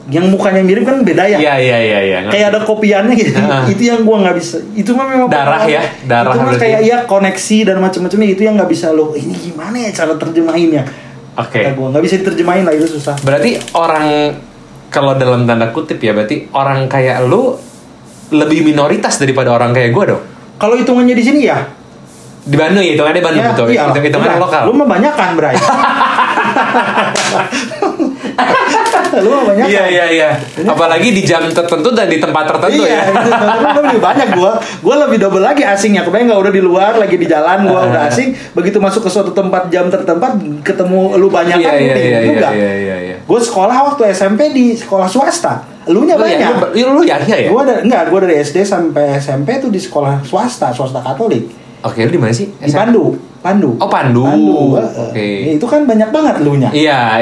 yang 0.10 0.28
mukanya 0.28 0.66
mirip 0.66 0.84
kan 0.84 1.06
beda 1.06 1.24
ya? 1.30 1.38
Iya 1.38 1.56
iya 1.62 1.78
iya 1.78 2.00
iya. 2.04 2.18
kayak 2.28 2.52
ada 2.52 2.60
kopiannya 2.66 3.14
gitu. 3.16 3.38
Ah. 3.52 3.64
itu 3.70 3.88
yang 3.88 4.02
gue 4.04 4.18
nggak 4.18 4.36
bisa. 4.38 4.58
Itu 4.74 4.98
mah 4.98 5.08
memang 5.08 5.30
Darah 5.30 5.64
ya, 5.70 5.82
darah 6.10 6.34
itu 6.34 6.42
mah 6.42 6.56
kayak 6.58 6.82
ya 6.84 6.98
koneksi 7.06 7.58
dan 7.70 7.78
macam-macamnya. 7.80 8.28
Itu 8.34 8.42
yang 8.44 8.56
nggak 8.58 8.72
bisa 8.72 8.92
lo 8.92 9.14
ini 9.14 9.34
gimana 9.38 9.78
ya 9.78 9.90
cara 9.94 10.18
terjemahinnya 10.18 10.84
Oke. 11.40 11.64
Kata 11.64 11.72
gue 11.78 11.88
nggak 11.96 12.04
bisa 12.04 12.16
diterjemahin 12.20 12.64
lah 12.68 12.74
itu 12.76 12.88
susah. 12.92 13.16
Berarti 13.24 13.56
orang 13.72 14.36
kalau 14.92 15.16
dalam 15.16 15.48
tanda 15.48 15.72
kutip 15.72 16.04
ya 16.04 16.12
berarti 16.12 16.52
orang 16.52 16.92
kayak 16.92 17.24
lu 17.24 17.56
lebih 18.36 18.68
minoritas 18.68 19.16
daripada 19.16 19.52
orang 19.56 19.72
kayak 19.72 19.92
gue 19.96 20.06
dong. 20.16 20.24
kalau 20.62 20.78
hitungannya 20.78 21.18
di 21.18 21.26
sini 21.26 21.50
ya 21.50 21.58
Di 22.42 22.56
Bandung 22.56 22.82
ya, 22.82 22.92
hitungannya 22.94 23.22
Bandung 23.22 23.46
betul. 23.48 23.68
iya, 23.70 23.86
Hitung- 23.86 24.02
Hitungannya 24.02 24.36
udah. 24.36 24.44
lokal. 24.44 24.62
lu 24.66 24.74
mah 24.74 24.88
banyak 24.90 25.14
kan 25.14 25.30
Bray 25.34 25.56
lu 29.14 29.28
mah 29.30 29.44
banyak 29.46 29.66
Iya 29.68 29.84
iya 29.88 30.06
iya. 30.10 30.30
Apalagi 30.64 31.12
di 31.12 31.22
jam 31.22 31.44
tertentu 31.46 31.92
dan 31.92 32.08
di 32.08 32.16
tempat 32.16 32.48
tertentu 32.48 32.82
iya, 32.82 33.04
ya. 33.04 33.12
lu 33.60 33.80
lebih 33.84 34.00
banyak 34.00 34.28
gua. 34.34 34.56
Gua 34.80 34.96
lebih 35.04 35.20
double 35.20 35.44
lagi 35.44 35.62
asingnya. 35.62 36.02
Kebayang 36.02 36.32
nggak 36.32 36.42
udah 36.42 36.54
di 36.54 36.62
luar 36.62 36.92
lagi 36.96 37.16
di 37.16 37.28
jalan 37.28 37.68
gua 37.68 37.86
udah 37.86 38.08
asing, 38.08 38.32
begitu 38.54 38.80
masuk 38.80 39.04
ke 39.04 39.12
suatu 39.12 39.32
tempat 39.32 39.68
jam 39.68 39.88
tertempat 39.88 40.32
ketemu 40.64 41.20
lu 41.20 41.28
banyak 41.28 41.60
Iya 41.60 41.68
kan 41.68 41.76
iya 41.76 41.94
iya 41.94 42.00
iya 42.00 42.20
juga. 42.24 42.50
iya 42.52 42.72
iya. 42.74 42.96
iya. 43.04 43.16
Gua 43.22 43.38
sekolah 43.38 43.78
waktu 43.86 44.10
SMP 44.10 44.50
di 44.50 44.74
sekolah 44.74 45.06
swasta. 45.06 45.60
Lu 45.84 46.06
nya 46.06 46.16
Lu 46.16 46.24
ya, 46.24 46.38
banyak. 46.48 46.78
lu, 46.78 46.96
lu 46.96 47.04
Yahya 47.04 47.36
ya? 47.38 47.50
Gua 47.52 47.62
dari 47.62 47.84
enggak, 47.84 48.04
gua 48.08 48.20
dari 48.24 48.40
SD 48.40 48.64
sampai 48.64 49.20
SMP 49.20 49.60
tuh 49.60 49.68
di 49.68 49.78
sekolah 49.78 50.24
swasta, 50.24 50.72
swasta 50.72 51.00
Katolik. 51.00 51.52
Oke, 51.82 52.06
lu 52.06 52.12
di 52.14 52.22
mana 52.22 52.30
sih? 52.30 52.46
Di? 52.52 52.70
Pandu, 52.70 53.18
Pandu. 53.42 53.74
Oh, 53.82 53.90
Pandu. 53.90 54.26
heeh. 54.78 54.86
Oke. 55.10 55.28
Ya, 55.50 55.52
itu 55.58 55.66
kan 55.66 55.90
banyak 55.90 56.14
banget 56.14 56.36
lu 56.46 56.62
nya. 56.62 56.70
Iya. 56.70 57.18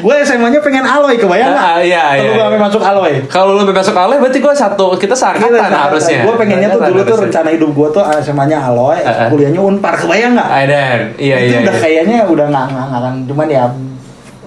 Gue 0.00 0.14
SMA-nya 0.20 0.60
pengen 0.60 0.84
aloy, 0.84 1.16
kebayang 1.16 1.56
nggak? 1.56 1.72
Ah, 1.72 1.80
iya, 1.80 2.04
Kalau 2.12 2.20
iya, 2.20 2.28
gua 2.28 2.36
iya. 2.36 2.44
sampai 2.44 2.60
masuk 2.60 2.82
aloy. 2.84 3.12
Kalau 3.26 3.50
lu 3.56 3.62
masuk 3.64 3.96
Ale 3.96 4.14
berarti 4.20 4.38
gua 4.40 4.52
satu 4.52 4.86
kita 4.96 5.14
seangkatan 5.16 5.72
harusnya. 5.72 6.20
Gue 6.28 6.34
pengennya 6.36 6.68
tuh 6.68 6.80
dulu 6.84 7.00
tuh 7.02 7.16
rencana 7.24 7.48
hidup 7.48 7.70
gue 7.72 7.88
tuh 7.92 8.02
SMA-nya 8.20 8.58
Aloy, 8.60 9.00
Heeh. 9.00 9.28
kuliahnya 9.32 9.60
Unpar, 9.60 9.96
kebayang 9.96 10.36
nggak? 10.36 10.48
Aiden, 10.52 11.00
iya 11.16 11.36
itu 11.40 11.54
iya. 11.56 11.60
udah 11.64 11.74
iya. 11.74 11.80
kayaknya 11.80 12.16
udah 12.28 12.46
nggak 12.50 12.64
nggak 12.68 13.14
cuman 13.30 13.46
ya 13.48 13.64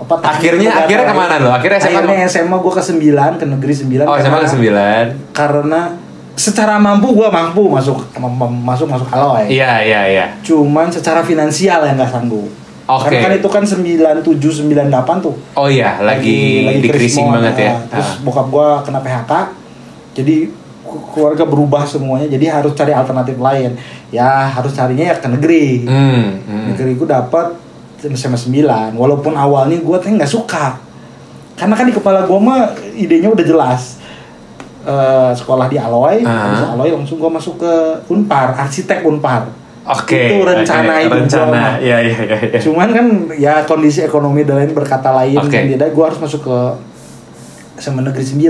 apa 0.03 0.15
Akhirnya- 0.19 0.73
akhirnya 0.75 1.05
ke 1.07 1.15
mana 1.15 1.35
lo? 1.39 1.49
Akhirnya 1.49 1.79
SMA 1.79 1.99
akhirnya 2.03 2.27
SMA 2.27 2.57
gue 2.59 2.73
ke 2.75 2.83
9 2.83 3.39
ke 3.39 3.45
negeri 3.47 3.73
9 3.73 4.03
Oh, 4.05 4.15
SMA 4.19 4.37
ke 4.43 4.49
sembilan. 4.51 5.03
karena 5.31 5.81
secara 6.33 6.81
mampu 6.81 7.13
gue 7.13 7.29
mampu 7.29 7.69
masuk 7.69 8.09
masuk 8.65 8.87
masuk 8.89 9.07
Aloy. 9.13 9.53
Iya 9.53 9.85
iya 9.85 10.01
iya. 10.09 10.25
cuman 10.41 10.89
secara 10.89 11.21
finansial 11.21 11.85
yang 11.85 11.95
nggak 11.97 12.09
sanggup. 12.09 12.49
Oke. 12.83 13.15
karena 13.15 13.31
kan 13.31 13.31
itu 13.39 13.47
kan 13.47 13.63
97 13.63 14.67
98 14.67 15.23
tuh. 15.23 15.35
Oh 15.55 15.71
iya, 15.71 16.03
lagi, 16.03 16.67
decreasing 16.83 17.31
krismon, 17.31 17.39
banget 17.39 17.55
ya. 17.63 17.71
nah, 17.71 17.79
terus 17.95 18.09
Ah. 18.11 18.19
bokap 18.27 18.47
gua 18.51 18.67
kena 18.83 18.99
PHK 18.99 19.31
jadi 20.13 20.35
keluarga 21.15 21.43
berubah 21.47 21.87
semuanya. 21.87 22.27
Jadi 22.27 22.45
harus 22.51 22.75
cari 22.75 22.91
alternatif 22.91 23.39
lain. 23.39 23.79
Ya 24.11 24.51
harus 24.51 24.75
carinya 24.75 25.09
ya 25.09 25.15
ke 25.15 25.27
negeri. 25.31 25.87
Hmm, 25.87 26.43
hmm. 26.43 26.63
negeri 26.75 26.93
dapat 27.07 27.55
SMA 28.03 28.35
9 28.35 28.99
walaupun 28.99 29.31
awalnya 29.31 29.79
gua 29.79 30.03
tuh 30.03 30.11
nggak 30.11 30.27
suka. 30.27 30.75
Karena 31.55 31.79
kan 31.79 31.87
di 31.87 31.95
kepala 31.95 32.27
gua 32.27 32.39
mah 32.41 32.61
idenya 32.97 33.31
udah 33.31 33.45
jelas 33.47 33.92
Eh, 34.83 35.31
sekolah 35.33 35.71
di 35.71 35.79
Aloy 35.79 36.19
Ah. 36.21 36.51
habis 36.51 36.67
Aloy 36.69 36.91
langsung 36.91 37.15
gua 37.15 37.31
masuk 37.31 37.55
ke 37.55 37.71
Unpar 38.05 38.51
arsitek 38.53 38.99
Unpar 39.01 39.47
Oke. 39.85 40.27
itu 40.27 40.37
rencana 40.39 40.91
oke, 40.93 41.03
itu 41.03 41.15
rencana. 41.17 41.51
mah. 41.53 41.73
Iya 41.79 41.97
iya 42.01 42.17
iya. 42.21 42.37
iya. 42.45 42.59
cuman 42.59 42.89
kan 42.89 43.05
ya 43.33 43.53
kondisi 43.63 43.99
ekonomi 44.01 44.43
dan 44.43 44.55
lain 44.57 44.71
berkata 44.71 45.11
lain 45.13 45.39
dan 45.39 45.47
tidak 45.69 45.87
gue 45.89 46.03
harus 46.03 46.15
masuk 46.17 46.43
ke 46.43 46.57
SMA 47.77 47.99
negeri 48.01 48.23
9 48.23 48.43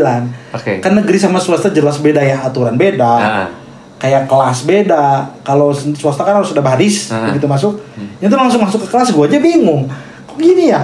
Oke. 0.53 0.73
kan 0.79 0.93
negeri 0.93 1.17
sama 1.17 1.37
swasta 1.37 1.69
jelas 1.69 1.97
beda 1.97 2.19
ya 2.19 2.41
aturan 2.43 2.75
beda 2.75 3.13
Ah. 3.13 3.47
kayak 3.95 4.25
kelas 4.25 4.65
beda 4.65 5.03
kalau 5.41 5.69
swasta 5.71 6.21
kan 6.21 6.35
harus 6.35 6.49
sudah 6.49 6.61
baris 6.61 7.09
Ah. 7.09 7.29
begitu 7.29 7.45
masuk 7.45 7.77
itu 8.19 8.33
langsung 8.33 8.57
masuk 8.59 8.81
ke 8.81 8.89
kelas 8.89 9.09
gue 9.09 9.21
aja 9.23 9.37
bingung 9.37 9.85
kok 10.23 10.35
gini 10.35 10.69
ya 10.69 10.81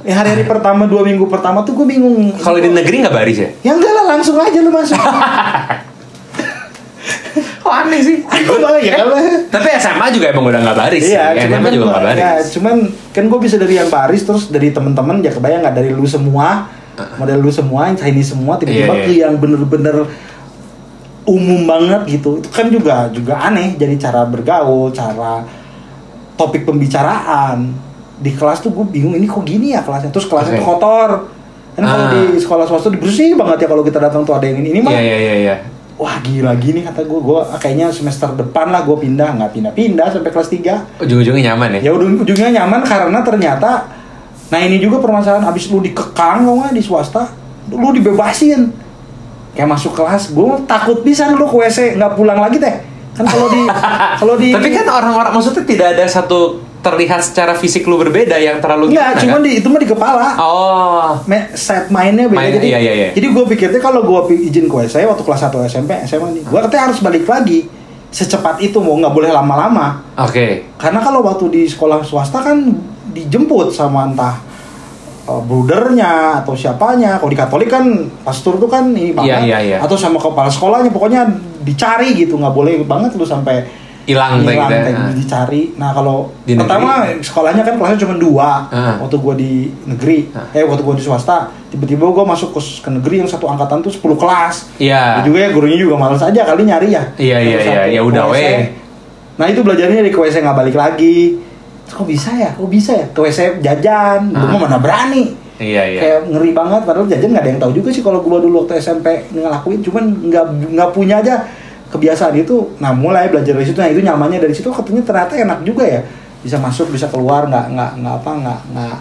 ya 0.00 0.14
hari-hari 0.14 0.42
pertama 0.42 0.84
dua 0.84 1.02
minggu 1.02 1.26
pertama 1.26 1.60
tuh 1.60 1.74
gue 1.74 1.86
bingung. 1.86 2.32
Kalau 2.34 2.56
di 2.56 2.68
negeri 2.68 3.00
nggak 3.00 3.12
baris 3.12 3.38
ya? 3.38 3.48
ya 3.62 3.72
enggak 3.72 3.92
lah 3.92 4.04
langsung 4.10 4.36
aja 4.36 4.58
lu 4.58 4.70
masuk 4.70 4.96
Kok 7.60 7.74
aneh 7.76 8.00
sih? 8.00 8.16
Aku 8.32 8.56
banget 8.58 8.82
ya 8.82 8.94
kalau 8.98 9.16
Tapi 9.46 9.68
SMA 9.78 10.06
juga 10.10 10.26
emang 10.28 10.44
udah 10.46 10.60
nggak 10.60 10.78
baris. 10.78 11.04
Iya, 11.06 11.24
cuman 11.36 11.44
SMA 11.46 11.60
kan 11.60 11.70
juga 11.70 11.84
nggak 11.84 11.94
gua- 11.94 12.08
baris. 12.08 12.20
ya, 12.20 12.32
cuman 12.50 12.74
kan 13.10 13.24
gue 13.26 13.38
bisa 13.38 13.56
dari 13.56 13.74
yang 13.76 13.88
baris 13.88 14.22
terus 14.22 14.44
dari 14.48 14.68
teman-teman 14.70 15.20
ya 15.20 15.30
kebayang 15.30 15.60
nggak 15.60 15.76
dari 15.76 15.90
lu 15.90 16.04
semua 16.04 16.66
model 17.16 17.38
lu 17.40 17.48
semua 17.50 17.88
Chinese 17.94 18.30
semua 18.30 18.56
tiba-tiba 18.56 18.84
Iya, 18.86 18.96
iya. 18.98 19.06
ke 19.06 19.12
yang 19.18 19.34
bener-bener 19.36 20.04
umum 21.22 21.64
banget 21.64 22.00
gitu 22.10 22.36
itu 22.36 22.48
kan 22.50 22.66
juga 22.68 23.08
juga 23.08 23.40
aneh 23.40 23.72
jadi 23.74 23.94
cara 23.98 24.24
bergaul 24.24 24.90
cara 24.90 25.44
topik 26.34 26.64
pembicaraan 26.64 27.72
di 28.20 28.30
kelas 28.30 28.60
tuh 28.60 28.70
gue 28.70 28.84
bingung 28.86 29.16
ini 29.16 29.24
kok 29.24 29.40
gini 29.42 29.72
ya 29.72 29.80
kelasnya? 29.80 30.08
Terus 30.08 30.28
kelasnya 30.28 30.54
Oke. 30.54 30.60
tuh 30.60 30.68
kotor. 30.68 31.10
Kan 31.70 31.82
kalau 31.82 32.04
Ah. 32.04 32.12
di 32.12 32.36
sekolah 32.36 32.64
swasta 32.64 32.92
bersih 32.92 33.32
banget 33.32 33.64
ya 33.64 33.68
kalau 33.68 33.80
kita 33.80 33.96
datang 33.96 34.20
tuh 34.22 34.34
ada 34.34 34.44
yang 34.44 34.60
ini. 34.60 34.68
Ini 34.70 34.80
mah 34.80 34.92
Iya 34.92 35.00
iya 35.00 35.18
iya 35.18 35.34
iya. 35.38 35.56
wah 35.96 36.16
gila 36.18 36.56
gini 36.56 36.80
kata 36.80 37.00
gue 37.02 37.20
gue 37.20 37.40
kayaknya 37.56 37.88
semester 37.88 38.28
depan 38.32 38.68
lah 38.68 38.82
gue 38.82 38.96
pindah. 38.96 39.36
Nggak 39.36 39.50
pindah-pindah 39.52 40.06
sampai 40.10 40.30
kelas 40.30 40.48
3 40.48 41.00
Ujung-ujungnya 41.00 41.52
nyaman 41.52 41.76
ya? 41.76 41.80
ya 41.80 41.90
udah 41.92 42.06
ujungnya 42.20 42.50
nyaman 42.54 42.80
karena 42.82 43.18
ternyata 43.20 43.70
nah 44.48 44.58
ini 44.58 44.76
juga 44.76 44.98
permasalahan. 44.98 45.44
Abis 45.44 45.68
lu 45.68 45.80
dikekang 45.80 46.42
tau 46.42 46.54
nggak 46.56 46.72
di 46.72 46.80
swasta 46.80 47.28
lu 47.68 47.88
dibebasin. 47.90 48.72
Kayak 49.50 49.68
masuk 49.70 49.92
kelas 49.92 50.30
gue 50.30 50.52
takut 50.64 51.00
bisa 51.00 51.28
lu 51.30 51.44
ke 51.44 51.56
WC 51.58 51.96
nggak 51.96 52.12
pulang 52.14 52.36
lagi 52.36 52.56
teh. 52.56 52.76
Kan 53.10 53.24
kalau 53.24 53.46
di 53.46 53.62
kalau 54.20 54.34
di 54.36 54.48
Tapi 54.50 54.68
kan 54.70 54.86
orang-orang 54.86 55.32
maksudnya 55.32 55.64
tidak 55.64 55.86
ada 55.94 56.04
satu 56.04 56.60
terlihat 56.80 57.20
secara 57.20 57.52
fisik 57.52 57.84
lu 57.84 57.96
berbeda 57.96 58.40
yang 58.40 58.56
terlalu 58.56 58.92
nggak 58.92 59.08
gimana, 59.12 59.20
cuma 59.20 59.36
kan? 59.36 59.42
di 59.44 59.50
itu 59.60 59.66
mah 59.68 59.80
di 59.80 59.88
kepala 59.88 60.26
Oh. 60.40 61.12
Me- 61.28 61.52
set 61.52 61.92
mainnya 61.92 62.24
beda 62.24 62.40
Main- 62.40 62.56
jadi 62.56 62.66
iya, 62.66 62.78
iya, 62.80 62.92
iya. 62.92 63.08
jadi 63.12 63.26
gue 63.28 63.44
pikirnya 63.46 63.80
kalau 63.80 64.00
gue 64.00 64.20
izin 64.34 64.64
ke 64.64 64.74
WC 64.74 65.04
waktu 65.04 65.20
kelas 65.20 65.40
1 65.46 65.68
SMP 65.68 65.90
SMA 66.08 66.28
nih 66.32 66.42
gue 66.42 66.58
katanya 66.58 66.88
harus 66.88 66.98
balik 67.00 67.28
lagi 67.28 67.68
secepat 68.08 68.58
itu 68.58 68.80
mau 68.80 68.96
nggak 68.96 69.12
boleh 69.12 69.30
lama-lama 69.30 70.02
Oke. 70.18 70.66
Karena 70.74 70.98
kalau 70.98 71.20
waktu 71.20 71.46
di 71.48 71.62
sekolah 71.64 72.00
swasta 72.00 72.40
kan 72.40 72.56
dijemput 73.10 73.70
sama 73.70 74.08
entah 74.08 74.40
uh, 75.24 75.40
brudernya 75.40 76.42
atau 76.42 76.52
siapanya. 76.52 77.16
Kalau 77.16 77.30
di 77.30 77.38
Katolik 77.38 77.70
kan 77.70 77.84
pastor 78.20 78.58
tuh 78.58 78.66
kan 78.66 78.90
ini 78.90 79.14
banget. 79.14 79.30
Iya, 79.30 79.38
iya, 79.46 79.58
iya. 79.62 79.76
Atau 79.78 79.94
sama 79.94 80.18
kepala 80.18 80.50
sekolahnya 80.50 80.90
pokoknya 80.90 81.22
dicari 81.62 82.16
gitu 82.16 82.34
nggak 82.34 82.50
boleh 82.50 82.82
banget 82.84 83.14
lu 83.14 83.24
sampai 83.24 83.62
Hilang 84.10 84.42
hilang 84.42 84.66
gitu 84.66 84.90
ya. 84.90 84.98
Ah. 84.98 85.12
dicari. 85.14 85.62
Nah 85.78 85.90
kalau 85.90 86.34
Di 86.42 86.58
pertama 86.58 87.06
sekolahnya 87.16 87.62
kan 87.62 87.74
kelasnya 87.78 87.98
cuma 88.02 88.14
dua. 88.18 88.50
Ah. 88.66 88.98
Waktu 88.98 89.16
gua 89.16 89.34
di 89.34 89.70
negeri, 89.86 90.26
Ah. 90.30 90.50
eh 90.50 90.66
waktu 90.66 90.82
gua 90.82 90.94
di 90.94 91.02
swasta, 91.02 91.46
tiba-tiba 91.68 92.10
gua 92.10 92.26
masuk 92.26 92.50
ke, 92.50 92.60
ke 92.82 92.90
negeri 92.90 93.22
yang 93.22 93.30
satu 93.30 93.46
angkatan 93.46 93.78
tuh 93.80 93.88
10 93.88 94.18
kelas. 94.18 94.74
Iya. 94.76 95.18
Ya 95.18 95.22
juga 95.22 95.38
ya 95.40 95.48
gurunya 95.50 95.78
juga 95.78 95.94
males 95.94 96.18
aja 96.18 96.42
kali 96.42 96.66
nyari 96.66 96.88
ya. 96.90 97.02
Iya, 97.14 97.38
iya, 97.38 97.58
iya. 97.60 97.82
Ya 97.88 98.00
udah, 98.02 98.26
weh. 98.28 98.74
Nah 99.38 99.46
itu 99.46 99.62
belajarnya 99.62 100.02
ke 100.04 100.18
WC 100.18 100.42
nggak 100.42 100.58
balik 100.58 100.74
lagi. 100.74 101.38
Terus 101.86 101.94
kok 101.96 102.06
bisa 102.06 102.30
ya? 102.34 102.50
Kok 102.52 102.68
bisa 102.68 102.90
ya? 102.92 103.06
Ke 103.08 103.20
WC 103.22 103.38
jajan, 103.58 104.30
gue 104.30 104.42
Ah. 104.42 104.50
mah 104.50 104.60
mana 104.66 104.78
berani. 104.78 105.38
Iya 105.60 105.82
iya. 105.86 106.00
Kayak 106.00 106.20
ngeri 106.28 106.50
banget. 106.50 106.82
Padahal 106.88 107.04
jajan 107.04 107.28
nggak 107.30 107.44
ada 107.44 107.50
yang 107.52 107.60
tahu 107.60 107.72
juga 107.74 107.88
sih 107.90 108.00
kalau 108.00 108.20
gue 108.20 108.38
dulu 108.40 108.64
waktu 108.64 108.80
SMP 108.80 109.06
ngelakuin. 109.30 109.80
Cuman 109.84 110.04
nggak 110.28 110.44
nggak 110.72 110.90
punya 110.90 111.20
aja 111.20 111.44
kebiasaan 111.90 112.34
itu. 112.34 112.78
Nah 112.78 112.90
mulai 112.90 113.26
belajar 113.26 113.52
dari 113.52 113.66
situ. 113.66 113.76
Nah 113.76 113.90
itu 113.90 114.00
nyamannya 114.00 114.38
dari 114.38 114.54
situ 114.54 114.70
katanya 114.70 115.02
ternyata 115.02 115.34
enak 115.36 115.58
juga 115.62 115.84
ya. 115.84 116.00
Bisa 116.40 116.56
masuk, 116.56 116.88
bisa 116.88 117.06
keluar, 117.06 117.44
nggak 117.44 117.66
nggak 117.68 117.90
nggak 117.98 118.14
apa 118.16 118.30
nggak 118.32 118.60
nggak 118.72 118.96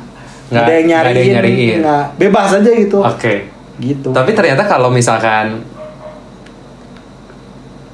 Nggak- 0.49 0.65
ada 0.65 0.71
yang 0.73 0.85
nggak 0.85 0.99
ada 0.99 1.09
yang 1.09 1.15
nyariin, 1.15 1.33
nyariin. 1.37 1.77
nggak 1.79 2.05
bebas 2.17 2.49
aja 2.51 2.71
gitu. 2.71 2.99
Oke. 2.99 3.33
Gitu. 3.79 4.09
Tapi 4.11 4.31
ternyata 4.33 4.63
kalau 4.65 4.89
misalkan 4.89 5.63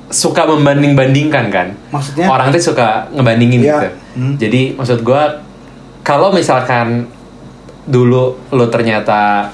suka 0.08 0.46
membanding-bandingkan 0.46 1.46
kan. 1.50 1.68
Maksudnya? 1.92 2.26
Orang 2.26 2.50
tuh 2.50 2.62
suka 2.64 3.10
ngebandingin 3.12 3.60
Iya. 3.60 3.68
gitu. 3.68 3.88
Hmm. 4.16 4.34
Jadi 4.38 4.62
maksud 4.74 5.02
gua 5.02 5.44
kalau 6.02 6.32
misalkan 6.32 7.10
dulu 7.86 8.38
lo 8.50 8.66
ternyata 8.68 9.50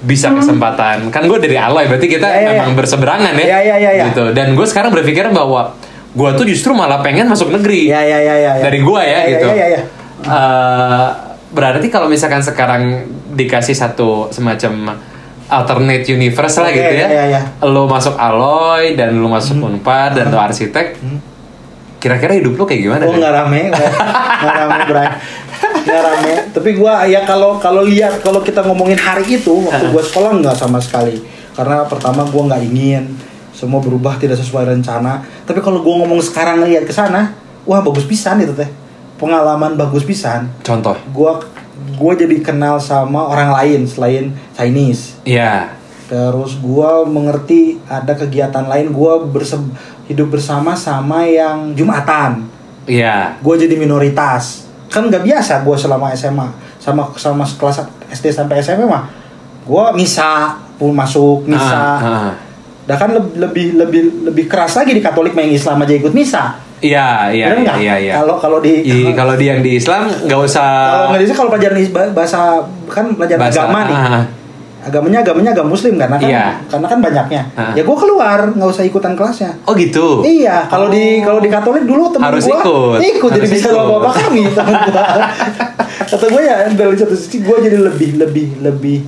bisa 0.00 0.30
kesempatan 0.30 1.08
kan 1.08 1.22
gue 1.24 1.38
dari 1.38 1.54
Aloy 1.54 1.86
berarti 1.86 2.06
kita 2.06 2.24
Hmm. 2.24 2.36
Iya, 2.36 2.42
iya, 2.42 2.50
memang 2.54 2.72
iya. 2.72 2.78
berseberangan 2.78 3.32
ya 3.34 3.44
Iya, 3.44 3.58
iya, 3.60 3.76
iya, 3.76 3.90
iya. 3.92 4.04
gitu 4.08 4.24
dan 4.30 4.52
gue 4.52 4.64
sekarang 4.64 4.90
berpikir 4.90 5.26
bahwa 5.28 5.74
gue 6.10 6.30
tuh 6.34 6.44
justru 6.44 6.70
malah 6.70 6.98
pengen 6.98 7.24
masuk 7.24 7.50
negeri 7.50 7.86
Ya 7.86 8.00
ya 8.00 8.18
ya 8.18 8.34
ya. 8.34 8.52
ya. 8.56 8.62
dari 8.62 8.78
gua 8.80 9.02
ya, 9.02 9.22
Ya, 9.22 9.30
gitu. 9.30 9.46
Ya 9.46 9.56
ya 9.56 9.66
ya. 9.70 9.80
Eh, 10.20 11.06
berarti 11.50 11.86
kalau 11.86 12.06
misalkan 12.06 12.38
sekarang 12.38 12.82
dikasih 13.32 13.72
satu 13.72 14.28
semacam 14.28 14.94
alternate 15.46 16.06
universe 16.06 16.58
lah 16.58 16.70
gitu 16.70 16.94
ya, 16.94 17.08
ya, 17.10 17.24
ya. 17.26 17.40
lo 17.64 17.86
masuk 17.86 18.14
Aloy 18.14 18.94
dan 18.94 19.16
lo 19.16 19.26
masuk 19.26 19.58
Unpad 19.58 20.14
dan 20.14 20.30
lo 20.30 20.38
arsitek, 20.38 20.94
kira-kira 21.96 22.38
hidup 22.38 22.54
lo 22.54 22.62
kayak 22.62 22.80
gimana? 22.80 23.02
Oh 23.02 23.10
nggak 23.12 23.32
rame, 23.34 23.66
nggak 23.66 24.54
rame 24.56 24.78
Bray, 24.86 25.08
nggak 25.84 26.00
rame. 26.04 26.34
Tapi 26.52 26.70
gua 26.76 27.04
ya 27.06 27.24
kalau 27.24 27.56
kalau 27.58 27.82
lihat 27.84 28.20
kalau 28.20 28.40
kita 28.44 28.64
ngomongin 28.64 28.98
hari 28.98 29.26
itu 29.40 29.54
waktu 29.66 29.90
gua 29.92 30.02
sekolah 30.02 30.30
nggak 30.40 30.56
sama 30.56 30.78
sekali. 30.80 31.20
Karena 31.56 31.84
pertama 31.88 32.24
gua 32.28 32.52
nggak 32.52 32.62
ingin 32.70 33.04
semua 33.52 33.82
berubah 33.82 34.16
tidak 34.16 34.40
sesuai 34.40 34.68
rencana. 34.68 35.20
Tapi 35.44 35.60
kalau 35.60 35.84
gua 35.84 36.04
ngomong 36.04 36.20
sekarang 36.24 36.64
lihat 36.64 36.88
ke 36.88 36.92
sana, 36.94 37.34
wah 37.68 37.80
bagus 37.84 38.06
pisan 38.06 38.40
itu 38.40 38.52
teh. 38.56 38.68
Pengalaman 39.20 39.76
bagus 39.76 40.04
pisan. 40.04 40.48
Contoh, 40.64 40.96
Gua 41.12 41.40
gua 42.00 42.12
jadi 42.16 42.40
kenal 42.40 42.80
sama 42.80 43.28
orang 43.28 43.52
lain 43.52 43.84
selain 43.84 44.32
Chinese. 44.56 45.20
ya, 45.28 45.76
Terus 46.08 46.56
gua 46.58 47.04
mengerti 47.04 47.76
ada 47.84 48.16
kegiatan 48.16 48.64
lain 48.64 48.88
gua 48.90 49.20
berse 49.20 49.60
hidup 50.10 50.34
bersama 50.34 50.74
sama 50.74 51.22
yang 51.22 51.70
Jumatan 51.78 52.50
ya, 52.90 53.38
gue 53.38 53.54
jadi 53.54 53.78
minoritas 53.78 54.66
kan 54.90 55.06
nggak 55.06 55.22
biasa 55.22 55.62
gue 55.62 55.76
selama 55.78 56.10
SMA 56.12 56.46
sama 56.76 57.02
sama 57.14 57.46
kelas 57.46 57.86
SD 58.10 58.34
sampai 58.34 58.58
SMP 58.58 58.82
mah 58.84 59.06
gue 59.62 59.84
misa 59.94 60.58
pun 60.74 60.90
masuk 60.90 61.46
misa. 61.46 61.78
Ah, 61.78 61.98
ah. 62.00 62.32
Dah 62.82 62.96
kan 62.96 63.12
leb- 63.12 63.36
lebih 63.36 63.76
lebih 63.76 64.02
lebih 64.26 64.44
keras 64.44 64.74
lagi 64.74 64.90
di 64.90 64.98
Katolik 64.98 65.30
main 65.30 65.46
Islam 65.46 65.78
aja 65.78 65.94
ikut 65.94 66.10
misa. 66.10 66.58
Iya, 66.80 67.28
iya, 67.28 67.52
iya, 67.52 67.74
iya, 67.76 67.94
iya. 68.00 68.12
kalau 68.16 68.40
kalau 68.40 68.58
di 68.58 68.80
I- 68.80 69.12
kalau 69.12 69.36
di 69.36 69.44
yang 69.44 69.60
di 69.60 69.76
Islam 69.76 70.08
nggak 70.08 70.40
usah 70.40 70.66
kalau 70.88 71.06
nggak 71.12 71.20
di 71.20 71.26
kalau 71.30 71.50
pelajaran 71.52 71.76
bahasa 72.10 72.38
kan 72.88 73.04
pelajaran 73.14 73.38
bahasa- 73.38 73.62
agama 73.62 73.80
nih. 73.84 73.94
ah, 73.94 74.24
agamanya 74.82 75.20
agamanya 75.20 75.50
agama 75.52 75.68
muslim 75.70 75.94
karena 75.94 76.16
kan 76.16 76.24
Iya. 76.26 76.44
karena 76.66 76.86
kan 76.86 76.98
banyaknya 76.98 77.42
Ah. 77.52 77.72
ya 77.72 77.82
gue 77.82 77.96
keluar 77.98 78.38
nggak 78.48 78.70
usah 78.70 78.82
ikutan 78.82 79.12
kelasnya 79.12 79.52
Oh 79.62 79.74
gitu. 79.74 80.22
Iya, 80.22 80.64
kalau 80.66 80.88
di 80.88 81.20
Oh. 81.20 81.26
kalau 81.26 81.40
di 81.40 81.48
Katolik 81.48 81.84
dulu 81.84 82.08
temen 82.08 82.24
Harus 82.26 82.44
gua 82.44 82.58
ikut. 82.58 82.98
ikut 82.98 83.30
jadi 83.30 83.40
Harus 83.42 83.52
bisa 83.52 83.68
ikut. 83.68 83.76
bawa 83.78 83.98
bapak 84.00 84.14
kami. 84.22 84.42
Kata 86.10 86.26
gue 86.26 86.42
ya 86.42 86.56
dari 86.68 86.96
satu 86.96 87.14
sisi 87.14 87.38
gue 87.40 87.56
jadi 87.60 87.76
lebih 87.78 88.10
lebih 88.16 88.46
lebih 88.58 88.98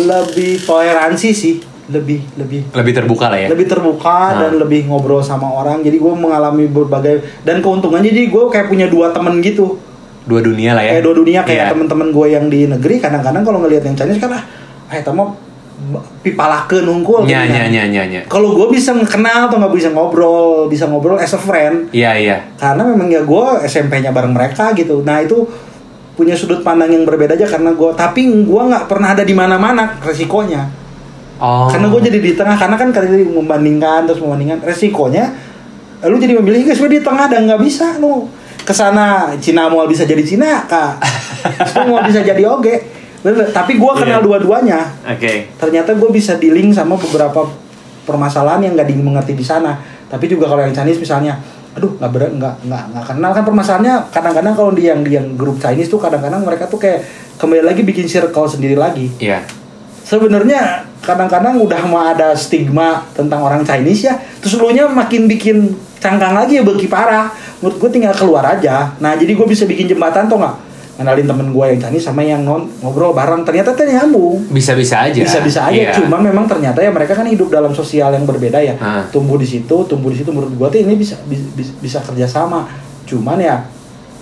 lebih 0.00 0.52
toleransi 0.60 1.28
sih, 1.32 1.54
lebih 1.88 2.20
lebih 2.34 2.68
Lebih 2.70 2.92
terbuka 2.94 3.26
lah 3.26 3.38
ya. 3.38 3.48
lebih 3.48 3.66
terbuka 3.66 4.04
Ah. 4.28 4.38
dan 4.38 4.58
lebih 4.58 4.84
ngobrol 4.84 5.20
sama 5.20 5.48
orang. 5.48 5.80
Jadi 5.80 5.96
gue 5.96 6.12
mengalami 6.14 6.66
berbagai 6.66 7.14
dan 7.40 7.58
keuntungannya 7.58 8.10
jadi 8.10 8.28
gue 8.28 8.44
kayak 8.46 8.68
punya 8.68 8.86
dua 8.86 9.10
temen 9.10 9.40
gitu. 9.40 9.80
Dua 10.22 10.40
dunia 10.40 10.76
lah 10.76 10.82
ya. 10.82 10.92
Kayak 10.92 11.04
dua 11.04 11.14
dunia 11.16 11.40
kayak 11.40 11.56
Iya. 11.58 11.72
temen-temen 11.72 12.08
gue 12.10 12.26
yang 12.28 12.46
di 12.46 12.60
negeri 12.66 12.94
kadang-kadang 12.98 13.42
kalau 13.42 13.58
ngelihat 13.58 13.80
yang 13.82 13.96
Chinese 13.96 14.20
kan 14.20 14.30
ah, 14.30 14.42
eh 14.88 15.00
tamo 15.04 15.48
pipalakeun 16.26 16.86
unggul 16.90 17.22
Nya, 17.22 17.46
gitu 17.46 17.54
nya, 17.54 17.62
kan. 17.62 17.70
nya, 17.70 17.82
nya, 17.86 18.02
nya. 18.10 18.20
Kalau 18.26 18.50
gue 18.58 18.66
bisa 18.74 18.90
kenal 19.06 19.46
atau 19.46 19.62
nggak 19.62 19.74
bisa 19.74 19.88
ngobrol, 19.94 20.66
bisa 20.66 20.90
ngobrol 20.90 21.22
as 21.22 21.30
a 21.30 21.40
friend, 21.40 21.94
Iya, 21.94 22.12
iya. 22.18 22.36
karena 22.58 22.82
memang 22.82 23.06
ya 23.06 23.22
gue 23.22 23.46
SMP-nya 23.62 24.10
bareng 24.10 24.34
mereka 24.34 24.74
gitu. 24.74 25.06
Nah 25.06 25.22
itu 25.22 25.46
punya 26.18 26.34
sudut 26.34 26.66
pandang 26.66 26.90
yang 26.90 27.06
berbeda 27.06 27.38
aja 27.38 27.46
karena 27.46 27.70
gue, 27.78 27.90
tapi 27.94 28.26
gue 28.26 28.62
nggak 28.74 28.90
pernah 28.90 29.14
ada 29.14 29.22
di 29.22 29.34
mana-mana 29.38 30.02
resikonya. 30.02 30.66
Oh. 31.38 31.70
Karena 31.70 31.86
gue 31.86 32.00
jadi 32.10 32.18
di 32.18 32.34
tengah, 32.34 32.58
karena 32.58 32.74
kan 32.74 32.90
tadi 32.90 33.22
membandingkan 33.22 34.10
terus 34.10 34.18
membandingkan 34.18 34.58
resikonya, 34.66 35.30
lu 36.10 36.18
jadi 36.18 36.34
memilih 36.42 36.74
guys 36.74 36.82
di 36.82 36.98
tengah 36.98 37.30
dan 37.30 37.46
nggak 37.46 37.62
bisa 37.62 38.02
lu 38.02 38.26
ke 38.66 38.74
sana 38.74 39.30
Cina 39.38 39.70
mau 39.70 39.86
bisa 39.86 40.02
jadi 40.02 40.26
Cina 40.26 40.66
kak, 40.66 40.98
mau 41.86 42.02
bisa 42.02 42.26
jadi 42.26 42.42
oge. 42.50 42.97
Tapi 43.26 43.72
gue 43.76 43.92
kenal 43.98 44.20
Iya. 44.20 44.26
dua-duanya. 44.26 44.80
Oke. 45.04 45.50
ternyata 45.58 45.90
gue 45.92 46.10
bisa 46.10 46.38
dealing 46.38 46.70
sama 46.70 46.94
beberapa 46.94 47.50
permasalahan 48.02 48.62
yang 48.64 48.72
nggak 48.78 48.88
dimengerti 48.88 49.34
di 49.34 49.42
sana. 49.42 49.76
Tapi 50.08 50.24
juga 50.24 50.48
kalau 50.48 50.62
yang 50.62 50.72
Chinese 50.72 51.02
misalnya 51.02 51.36
aduh 51.76 51.94
nggak 51.94 52.10
ber 52.10 52.22
nggak 52.32 52.54
nggak 52.64 52.82
nggak 52.94 53.04
kenal. 53.10 53.30
Kan 53.34 53.44
permasalahannya 53.44 53.94
kadang-kadang 54.08 54.54
kalau 54.54 54.70
di 54.72 54.86
yang 54.86 55.02
di 55.02 55.18
yang 55.18 55.34
grup 55.34 55.58
Chinese 55.58 55.90
tuh 55.90 55.98
kadang-kadang 55.98 56.40
mereka 56.40 56.64
tuh 56.66 56.78
kayak 56.78 57.02
kembali 57.36 57.62
lagi 57.66 57.82
bikin 57.82 58.06
circle 58.06 58.46
sendiri 58.46 58.74
lagi. 58.74 59.10
Iya. 59.18 59.42
sebenarnya 60.08 60.88
kadang-kadang 61.04 61.60
udah 61.60 61.84
mah 61.84 62.16
ada 62.16 62.32
stigma 62.32 63.04
tentang 63.12 63.44
orang 63.44 63.60
Chinese 63.60 64.08
ya 64.08 64.16
terus 64.40 64.56
lu 64.56 64.72
nya 64.72 64.88
makin 64.88 65.28
bikin 65.28 65.68
cangkang 66.00 66.32
lagi 66.32 66.56
ya 66.56 66.64
beki 66.64 66.88
parah. 66.88 67.28
Menurut 67.60 67.76
gue 67.76 67.90
tinggal 67.92 68.16
keluar 68.16 68.40
aja. 68.40 68.96
Nah 69.04 69.12
jadi 69.20 69.36
gue 69.36 69.44
bisa 69.44 69.68
bikin 69.68 69.84
jembatan 69.84 70.24
tuh 70.24 70.40
nggak 70.40 70.54
kenalin 70.98 71.24
temen 71.24 71.48
gue 71.48 71.64
yang 71.64 71.78
Chinese 71.78 72.04
sama 72.04 72.20
yang 72.20 72.42
non 72.42 72.66
ngobrol 72.82 73.14
bareng 73.14 73.46
ternyata 73.46 73.70
tuh 73.70 73.86
nyambung 73.86 74.50
Bisa-bisa 74.50 75.06
aja. 75.06 75.14
bisa-bisa 75.14 75.60
aja 75.64 75.78
Iya. 75.78 75.92
cuma 75.94 76.18
memang 76.18 76.44
ternyata 76.44 76.82
ya 76.82 76.90
mereka 76.90 77.14
kan 77.14 77.22
hidup 77.24 77.48
dalam 77.48 77.70
sosial 77.70 78.10
yang 78.10 78.26
berbeda 78.26 78.58
ya 78.58 78.74
Ah. 78.76 79.06
tumbuh 79.06 79.38
di 79.38 79.46
situ 79.46 79.86
tumbuh 79.86 80.10
di 80.10 80.18
situ 80.18 80.28
menurut 80.28 80.50
gua 80.52 80.66
tuh 80.66 80.82
ini 80.82 80.98
bisa 80.98 81.14
bisa, 81.24 81.46
bisa 81.78 81.98
kerjasama 82.02 82.66
cuman 83.06 83.38
ya 83.38 83.62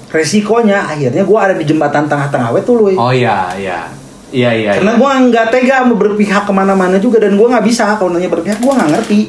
resikonya 0.06 0.86
akhirnya 0.86 1.24
gua 1.24 1.48
ada 1.48 1.54
di 1.56 1.64
jembatan 1.64 2.06
tengah-tengah 2.06 2.52
we 2.52 2.60
tuh 2.60 2.76
Oh 2.92 3.10
iya, 3.10 3.50
iya. 3.56 3.88
Iya, 4.26 4.50
iya. 4.52 4.70
karena 4.76 4.92
iya. 4.92 5.00
gua 5.00 5.12
nggak 5.18 5.46
tega 5.48 5.76
mau 5.82 5.96
berpihak 5.96 6.44
ke 6.44 6.52
mana-mana 6.52 6.98
juga 6.98 7.16
dan 7.18 7.34
gua 7.34 7.56
nggak 7.56 7.64
bisa 7.64 7.96
kalau 7.96 8.12
nanya 8.12 8.28
berpihak 8.28 8.60
gua 8.60 8.76
nggak 8.76 8.90
ngerti 8.92 9.20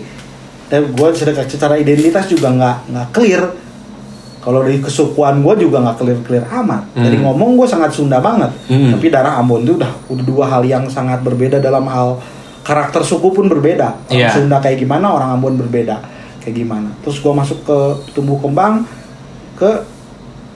dan 0.67 0.83
gua 0.91 1.15
secara, 1.15 1.47
secara 1.47 1.75
identitas 1.79 2.27
juga 2.27 2.51
nggak 2.51 2.75
nggak 2.91 3.07
clear 3.09 3.43
kalau 4.47 4.63
dari 4.63 4.79
kesukuan 4.79 5.43
gua 5.43 5.53
juga 5.53 5.83
nggak 5.83 5.97
clear 5.97 6.19
clear 6.23 6.45
amat 6.55 6.87
dari 6.93 7.13
Hmm. 7.13 7.27
ngomong 7.27 7.55
gua 7.55 7.67
sangat 7.67 7.91
Sunda 7.91 8.17
banget 8.17 8.47
Hmm. 8.65 8.95
tapi 8.95 9.11
darah 9.11 9.35
Ambon 9.35 9.61
itu 9.61 9.75
udah 9.75 9.91
udah 10.07 10.23
dua 10.23 10.45
hal 10.47 10.63
yang 10.63 10.87
sangat 10.87 11.19
berbeda 11.19 11.59
dalam 11.59 11.83
hal 11.85 12.15
karakter 12.61 12.99
suku 13.01 13.27
pun 13.29 13.45
berbeda 13.45 14.07
orang 14.07 14.15
Iya. 14.17 14.31
Sunda 14.31 14.57
kayak 14.57 14.79
gimana 14.79 15.11
orang 15.11 15.33
Ambon 15.33 15.55
berbeda 15.57 15.99
kayak 16.39 16.55
gimana 16.57 16.95
terus 17.01 17.19
gua 17.19 17.35
masuk 17.35 17.59
ke 17.61 17.77
tumbuh 18.13 18.37
kembang 18.37 18.87
ke 19.53 19.83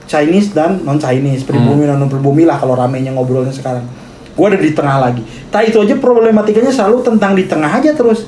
Chinese 0.04 0.50
dan 0.50 0.80
non 0.80 0.96
Chinese 0.96 1.44
pribumi 1.44 1.84
Hmm. 1.84 1.90
dan 1.90 1.96
non 1.98 2.08
pribumi 2.08 2.42
lah 2.42 2.56
kalau 2.56 2.72
ramenya 2.72 3.12
ngobrolnya 3.12 3.50
sekarang 3.50 3.84
gua 4.32 4.48
ada 4.48 4.58
di 4.58 4.72
tengah 4.72 4.96
lagi 4.98 5.20
tak 5.46 5.68
itu 5.68 5.76
aja 5.78 5.94
problematikanya 5.94 6.68
selalu 6.70 7.00
tentang 7.02 7.32
di 7.34 7.44
tengah 7.44 7.68
aja 7.70 7.92
terus 7.92 8.24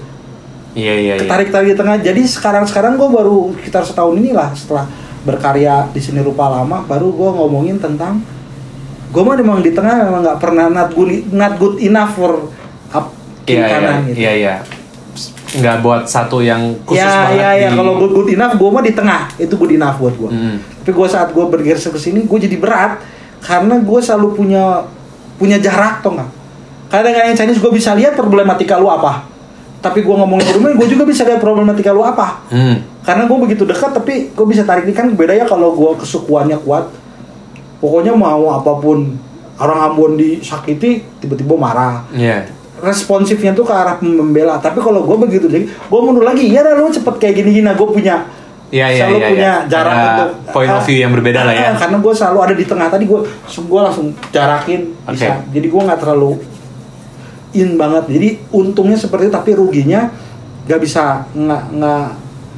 Iya, 0.74 0.90
iya, 0.92 1.14
iya. 1.14 1.22
ketarik-tarik 1.22 1.70
di 1.70 1.77
tengah 1.77 1.96
jadi 1.96 2.18
sekarang-sekarang 2.20 2.98
gue 2.98 3.07
baru 3.07 3.55
sekitar 3.55 3.87
setahun 3.87 4.11
inilah 4.12 4.50
setelah 4.53 4.90
berkarya 5.24 5.88
di 5.88 5.98
seni 5.98 6.20
rupa 6.20 6.46
lama 6.46 6.84
baru 6.84 7.08
gue 7.08 7.30
ngomongin 7.34 7.76
tentang 7.76 8.20
gue 9.08 9.22
mah 9.22 9.34
memang 9.34 9.58
di 9.58 9.70
tengah 9.70 10.04
memang 10.04 10.20
nggak 10.22 10.38
pernah 10.38 10.66
not 10.68 10.90
good, 10.90 11.08
not 11.30 11.54
good 11.54 11.78
enough 11.78 12.12
for 12.12 12.50
up 12.90 13.08
kiri 13.42 13.58
Iya, 13.58 13.68
kanan 13.70 13.96
gitu. 14.04 14.16
iya, 14.18 14.32
iya. 14.34 14.54
Nggak 15.54 15.76
buat 15.80 16.02
satu 16.04 16.42
yang 16.42 16.74
khusus 16.82 16.98
ya 16.98 17.06
banget 17.06 17.38
ya 17.38 17.50
ya 17.56 17.68
di- 17.70 17.76
kalau 17.76 17.92
good, 17.96 18.12
good 18.12 18.30
enough 18.32 18.52
gue 18.52 18.68
mah 18.68 18.82
di 18.82 18.90
tengah. 18.90 19.30
Itu 19.37 19.54
good 19.54 19.70
enough 19.72 19.96
buat 19.96 20.14
gue 20.14 20.28
Mm. 20.28 20.56
tapi 20.82 20.90
gue 20.92 21.08
saat 21.08 21.30
gue 21.30 21.40
bergeser 21.42 21.88
ke 21.88 21.96
sini 21.96 22.20
gue 22.20 22.38
jadi 22.40 22.58
berat 22.58 23.00
karena 23.40 23.78
gue 23.78 23.98
selalu 23.98 24.28
punya 24.34 24.82
punya 25.34 25.56
jarak 25.56 26.00
tuh 26.00 26.12
nggak? 26.12 26.30
Kadang-kadang 26.87 27.28
yang 27.28 27.38
Chinese 27.38 27.58
gue 27.58 27.72
bisa 27.72 27.90
lihat 27.92 28.12
problematika 28.12 28.76
lu 28.76 28.87
apa. 28.87 29.24
Tapi 29.78 30.00
gue 30.00 30.10
ngomongin 30.12 30.44
pribumi 30.44 30.74
gue 30.74 30.88
juga 30.90 31.04
bisa 31.04 31.22
lihat 31.22 31.38
problematika 31.38 31.88
lu 31.88 32.02
apa. 32.02 32.42
Hmm. 32.48 32.82
Karena 33.05 33.29
gue 33.29 33.38
begitu 33.38 33.69
dekat 33.69 33.93
tapi 33.93 34.33
gue 34.33 34.47
bisa 34.49 34.64
tarik 34.64 34.88
ini 34.88 34.97
kan 34.97 35.12
beda 35.12 35.37
ya 35.37 35.45
kalau 35.45 35.77
gue 35.77 35.93
kesukuannya 36.01 36.57
kuat. 36.64 36.88
Pokoknya 37.85 38.17
mau 38.17 38.49
apa 38.49 38.81
pun 38.81 39.12
orang 39.61 39.93
Ambon 39.93 40.17
disakiti 40.17 41.05
tiba-tiba 41.21 41.55
marah. 41.55 42.05
Iya. 42.11 42.49
responsifnya 42.75 43.57
tuh 43.57 43.64
ke 43.64 43.73
arah 43.73 43.97
membela 44.03 44.61
tapi 44.61 44.77
kalau 44.77 45.09
gue 45.09 45.17
begitu 45.25 45.47
jadi 45.49 45.64
gue 45.64 46.01
mundur 46.01 46.25
lagi. 46.25 46.49
Ya 46.49 46.64
lu 46.75 46.88
cepet 46.88 47.17
kayak 47.21 47.35
gini 47.40 47.61
gini 47.61 47.64
nah 47.64 47.77
gue 47.77 47.88
punya 47.88 48.25
Iya, 48.75 48.87
iya, 48.90 49.03
selalu 49.07 49.19
iya, 49.23 49.29
punya 49.31 49.53
iya. 49.62 49.71
jarak 49.71 49.95
Ada 49.95 50.03
untuk 50.03 50.31
point 50.51 50.73
of 50.75 50.83
view 50.83 50.99
yang 50.99 51.12
berbeda 51.14 51.40
lah 51.47 51.55
ya. 51.55 51.71
Ah, 51.71 51.75
karena 51.79 51.97
gue 52.03 52.12
selalu 52.17 52.38
ada 52.43 52.55
di 52.59 52.64
tengah. 52.67 52.87
Tadi 52.90 53.05
gue 53.07 53.21
gue 53.47 53.81
langsung 53.81 54.07
jarakin. 54.35 54.81
Bisa. 55.14 55.31
Oke. 55.31 55.55
jadi 55.55 55.67
gue 55.71 55.81
nggak 55.87 56.01
terlalu 56.03 56.33
in 57.55 57.79
banget. 57.79 58.05
Jadi 58.11 58.29
untungnya 58.51 58.99
seperti 58.99 59.31
itu 59.31 59.35
tapi 59.37 59.51
ruginya 59.55 60.11
nggak 60.67 60.81
bisa 60.83 61.23
nggak 61.37 61.62
nggak 61.77 62.07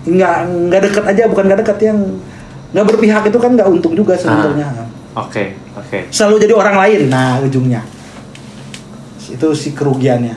nggak 0.07 0.37
nggak 0.71 0.81
deket 0.90 1.05
aja 1.05 1.23
bukan 1.27 1.45
nggak 1.51 1.61
deket 1.66 1.79
yang 1.83 1.99
nggak 2.71 2.87
berpihak 2.87 3.23
itu 3.27 3.38
kan 3.42 3.51
nggak 3.55 3.69
untung 3.69 3.95
juga 3.95 4.14
sebenarnya 4.14 4.87
Oke, 5.16 5.57
oke. 5.73 6.12
selalu 6.12 6.45
jadi 6.45 6.53
orang 6.53 6.77
lain. 6.77 7.01
Nah 7.09 7.40
ujungnya. 7.40 7.81
Itu 9.33 9.57
si 9.57 9.73
kerugiannya. 9.73 10.37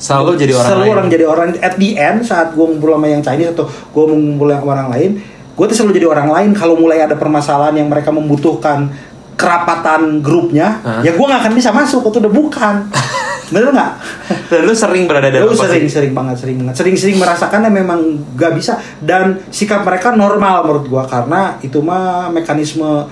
Selalu 0.00 0.32
jadi 0.40 0.52
orang 0.56 0.68
selalu 0.68 0.80
lain. 0.84 0.94
orang 0.96 1.06
jadi 1.12 1.24
orang 1.28 1.48
at 1.60 1.74
the 1.76 1.90
end 1.94 2.24
saat 2.24 2.56
gue 2.56 2.64
ngumpul 2.64 2.96
sama 2.96 3.06
yang 3.06 3.20
Chinese 3.20 3.52
atau 3.52 3.68
gue 3.68 4.04
ngumpul 4.08 4.48
sama 4.48 4.64
orang 4.74 4.88
lain 4.96 5.10
gue 5.54 5.64
tuh 5.70 5.76
selalu 5.76 5.92
jadi 6.00 6.06
orang 6.08 6.28
lain. 6.32 6.50
Kalau 6.56 6.74
mulai 6.80 7.04
ada 7.04 7.14
permasalahan 7.14 7.76
yang 7.78 7.92
mereka 7.92 8.10
membutuhkan 8.10 8.90
kerapatan 9.36 10.22
grupnya 10.24 10.80
Hah? 10.82 11.00
ya 11.04 11.12
gue 11.12 11.26
nggak 11.28 11.40
akan 11.44 11.52
bisa 11.54 11.70
masuk. 11.70 12.08
Itu 12.08 12.18
udah 12.24 12.32
bukan 12.32 12.74
bener 13.52 13.70
nggak? 13.76 13.92
Dan 14.48 14.60
lu 14.64 14.72
sering 14.72 15.04
berada 15.04 15.28
dalam 15.28 15.52
Gue 15.52 15.58
sering 15.58 15.88
sering 15.90 16.12
banget 16.16 16.36
sering 16.40 16.56
banget. 16.64 16.74
Sering 16.80 16.96
sering 16.96 17.16
merasakannya 17.20 17.70
memang 17.72 18.00
gak 18.38 18.56
bisa. 18.56 18.80
Dan 19.02 19.42
sikap 19.52 19.84
mereka 19.84 20.16
normal 20.16 20.64
menurut 20.64 20.84
gua 20.88 21.04
karena 21.04 21.60
itu 21.60 21.82
mah 21.84 22.32
mekanisme 22.32 23.04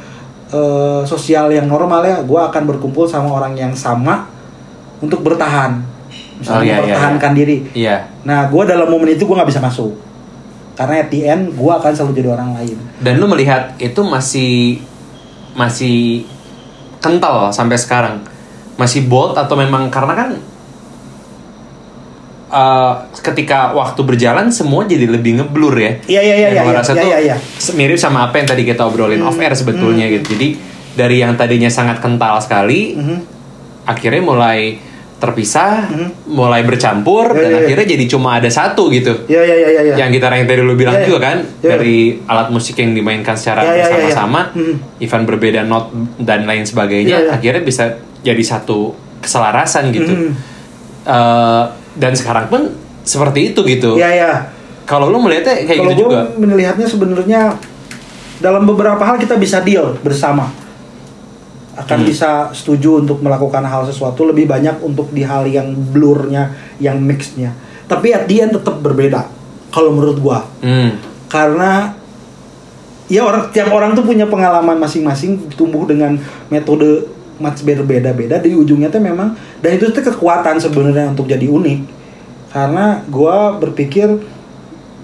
eh, 0.49 1.03
sosial 1.05 1.53
yang 1.53 1.69
normal 1.69 2.01
ya. 2.07 2.17
Gua 2.25 2.49
akan 2.49 2.63
berkumpul 2.65 3.05
sama 3.05 3.29
orang 3.29 3.53
yang 3.59 3.77
sama 3.77 4.25
untuk 5.05 5.21
bertahan. 5.21 5.85
Misalnya 6.41 6.59
Oh, 6.59 6.65
iya, 6.65 6.73
iya, 6.73 6.79
mempertahankan 6.81 7.33
diri. 7.37 7.57
Iya. 7.77 7.97
nah 8.23 8.47
gua 8.49 8.63
dalam 8.65 8.89
momen 8.89 9.13
itu 9.13 9.29
gua 9.29 9.43
nggak 9.43 9.51
bisa 9.53 9.61
masuk. 9.61 9.93
Karena 10.73 11.05
at 11.05 11.09
the 11.13 11.21
end 11.29 11.53
gua 11.53 11.77
akan 11.77 11.93
selalu 11.93 12.13
jadi 12.17 12.29
orang 12.33 12.57
lain. 12.57 12.79
Dan 13.05 13.21
lu 13.21 13.29
melihat 13.29 13.77
itu 13.77 14.01
masih 14.01 14.81
masih 15.53 16.25
kental 17.05 17.53
sampai 17.53 17.77
sekarang. 17.77 18.32
Masih 18.75 19.05
bold 19.05 19.37
atau 19.37 19.55
memang 19.55 19.89
karena 19.89 20.15
kan 20.15 20.31
eh, 22.53 22.93
ketika 23.23 23.73
waktu 23.73 24.01
berjalan 24.03 24.53
semua 24.53 24.85
jadi 24.85 25.09
lebih 25.09 25.41
ngeblur 25.41 25.75
ya. 25.75 25.93
Iya, 26.05 26.21
iya, 26.21 26.35
iya, 26.37 26.49
Yang 26.53 26.57
iya, 26.59 26.73
iya, 26.73 26.79
rasa 26.81 26.93
iya, 26.93 27.01
tuh 27.01 27.09
iya, 27.09 27.19
iya. 27.21 27.37
mirip 27.75 27.97
sama 27.97 28.29
apa 28.29 28.35
yang 28.37 28.49
tadi 28.49 28.63
kita 28.63 28.85
obrolin 28.85 29.23
off 29.23 29.41
air 29.41 29.53
sebetulnya 29.53 30.09
gitu. 30.09 30.37
Jadi 30.37 30.49
dari 30.93 31.25
yang 31.25 31.33
tadinya 31.35 31.73
sangat 31.73 32.05
kental 32.05 32.37
sekali, 32.39 32.93
Mhm. 32.93 33.17
akhirnya 33.89 34.21
mulai 34.21 34.77
terpisah, 35.17 35.87
Mhm. 35.89 36.35
mulai 36.35 36.67
bercampur 36.67 37.31
Iya, 37.31 37.39
dan 37.39 37.47
iya, 37.47 37.55
iya. 37.55 37.61
akhirnya 37.65 37.87
jadi 37.89 38.05
cuma 38.11 38.37
ada 38.37 38.51
satu 38.51 38.91
gitu. 38.91 39.15
ya 39.31 39.39
ya 39.39 39.55
ya 39.55 39.69
ya 39.71 39.83
ya 39.87 39.95
Yang 39.97 40.19
gitar 40.19 40.35
yang 40.35 40.45
tadi 40.45 40.61
lu 40.61 40.75
bilang 40.75 40.99
Iya, 40.99 41.07
juga 41.07 41.19
kan 41.23 41.39
iya. 41.63 41.71
dari 41.73 41.97
alat 42.27 42.51
musik 42.51 42.75
yang 42.77 42.91
dimainkan 42.91 43.33
secara 43.33 43.63
Iya, 43.63 43.71
iya, 43.71 43.73
iya, 43.73 43.79
iya. 43.79 43.87
bersama-sama, 44.11 44.41
Mhm. 44.53 44.75
event 44.99 45.25
berbeda 45.25 45.61
not 45.63 45.95
dan 46.19 46.43
lain 46.43 46.67
sebagainya, 46.67 47.17
Iya, 47.17 47.25
iya. 47.25 47.33
akhirnya 47.33 47.63
bisa 47.63 47.85
jadi 48.23 48.41
satu 48.41 48.95
keselarasan 49.19 49.91
gitu. 49.91 50.11
Mhm. 50.11 50.31
Eh, 51.03 51.65
dan 51.95 52.13
sekarang 52.15 52.47
pun 52.47 52.71
seperti 53.03 53.51
itu 53.51 53.61
gitu. 53.65 53.95
ya 53.95 54.09
ya 54.09 54.33
Kalau 54.83 55.09
lu 55.09 55.19
melihatnya 55.19 55.63
kayak 55.63 55.79
Kalau 55.79 55.91
gitu 55.91 56.03
juga. 56.07 56.21
melihatnya 56.37 56.87
sebenarnya 56.87 57.41
dalam 58.39 58.63
beberapa 58.63 58.99
hal 58.99 59.15
kita 59.17 59.39
bisa 59.39 59.63
deal 59.63 59.95
bersama. 60.01 60.51
Akan 61.73 62.03
Hmm. 62.03 62.07
bisa 62.07 62.51
setuju 62.53 63.01
untuk 63.01 63.19
melakukan 63.19 63.63
hal 63.63 63.83
sesuatu 63.83 64.27
lebih 64.27 64.45
banyak 64.45 64.77
untuk 64.79 65.09
di 65.09 65.23
hal 65.23 65.47
yang 65.47 65.71
blurnya, 65.73 66.51
yang 66.77 66.99
mixnya. 66.99 67.55
Tapi 67.87 68.11
at 68.11 68.27
the 68.27 68.43
end 68.43 68.53
tetap 68.53 68.79
berbeda. 68.79 69.25
Kalau 69.71 69.91
menurut 69.91 70.19
gua, 70.19 70.45
Hmm. 70.61 70.99
karena 71.27 71.97
ya 73.07 73.23
orang 73.23 73.49
tiap 73.51 73.71
orang 73.71 73.95
tuh 73.95 74.05
punya 74.05 74.27
pengalaman 74.27 74.77
masing-masing 74.77 75.49
tumbuh 75.55 75.87
dengan 75.87 76.19
metode 76.49 77.09
much 77.43 77.67
berbeda-beda 77.67 78.39
di 78.39 78.55
ujungnya 78.55 78.87
tuh 78.87 79.03
memang 79.03 79.35
dan 79.59 79.75
itu 79.75 79.91
tuh 79.91 79.99
kekuatan 80.07 80.63
sebenarnya 80.63 81.11
untuk 81.11 81.27
jadi 81.27 81.51
unik. 81.51 81.81
Karena 82.55 83.03
gua 83.11 83.59
berpikir 83.59 84.07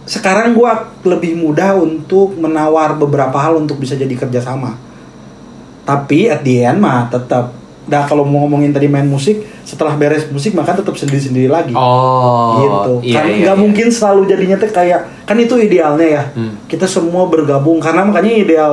sekarang 0.06 0.54
gua 0.54 0.94
lebih 1.02 1.34
mudah 1.34 1.74
untuk 1.74 2.38
menawar 2.38 2.94
beberapa 2.94 3.34
hal 3.42 3.58
untuk 3.58 3.82
bisa 3.82 3.98
jadi 3.98 4.14
kerjasama. 4.14 4.78
Tapi 5.82 6.30
at 6.30 6.46
the 6.46 6.62
end 6.62 6.78
mah 6.78 7.10
tetap 7.10 7.58
Nah 7.88 8.04
kalau 8.04 8.22
mau 8.28 8.44
ngomongin 8.44 8.70
tadi 8.70 8.84
main 8.84 9.08
musik 9.08 9.40
setelah 9.64 9.96
beres 9.96 10.28
musik 10.28 10.52
maka 10.52 10.76
tetap 10.76 10.92
sendiri-sendiri 10.92 11.48
lagi. 11.48 11.72
Oh, 11.72 12.60
gitu. 12.60 12.92
iya, 13.08 13.20
karena 13.20 13.32
iya, 13.32 13.42
nggak 13.48 13.56
iya. 13.56 13.62
mungkin 13.64 13.86
selalu 13.88 14.22
jadinya 14.28 14.56
tuh 14.60 14.68
kayak 14.68 15.00
kan 15.24 15.36
itu 15.40 15.56
idealnya 15.56 16.08
ya. 16.08 16.22
Hmm. 16.36 16.52
kita 16.68 16.84
semua 16.84 17.24
bergabung 17.32 17.80
karena 17.80 18.04
makanya 18.04 18.32
ideal 18.44 18.72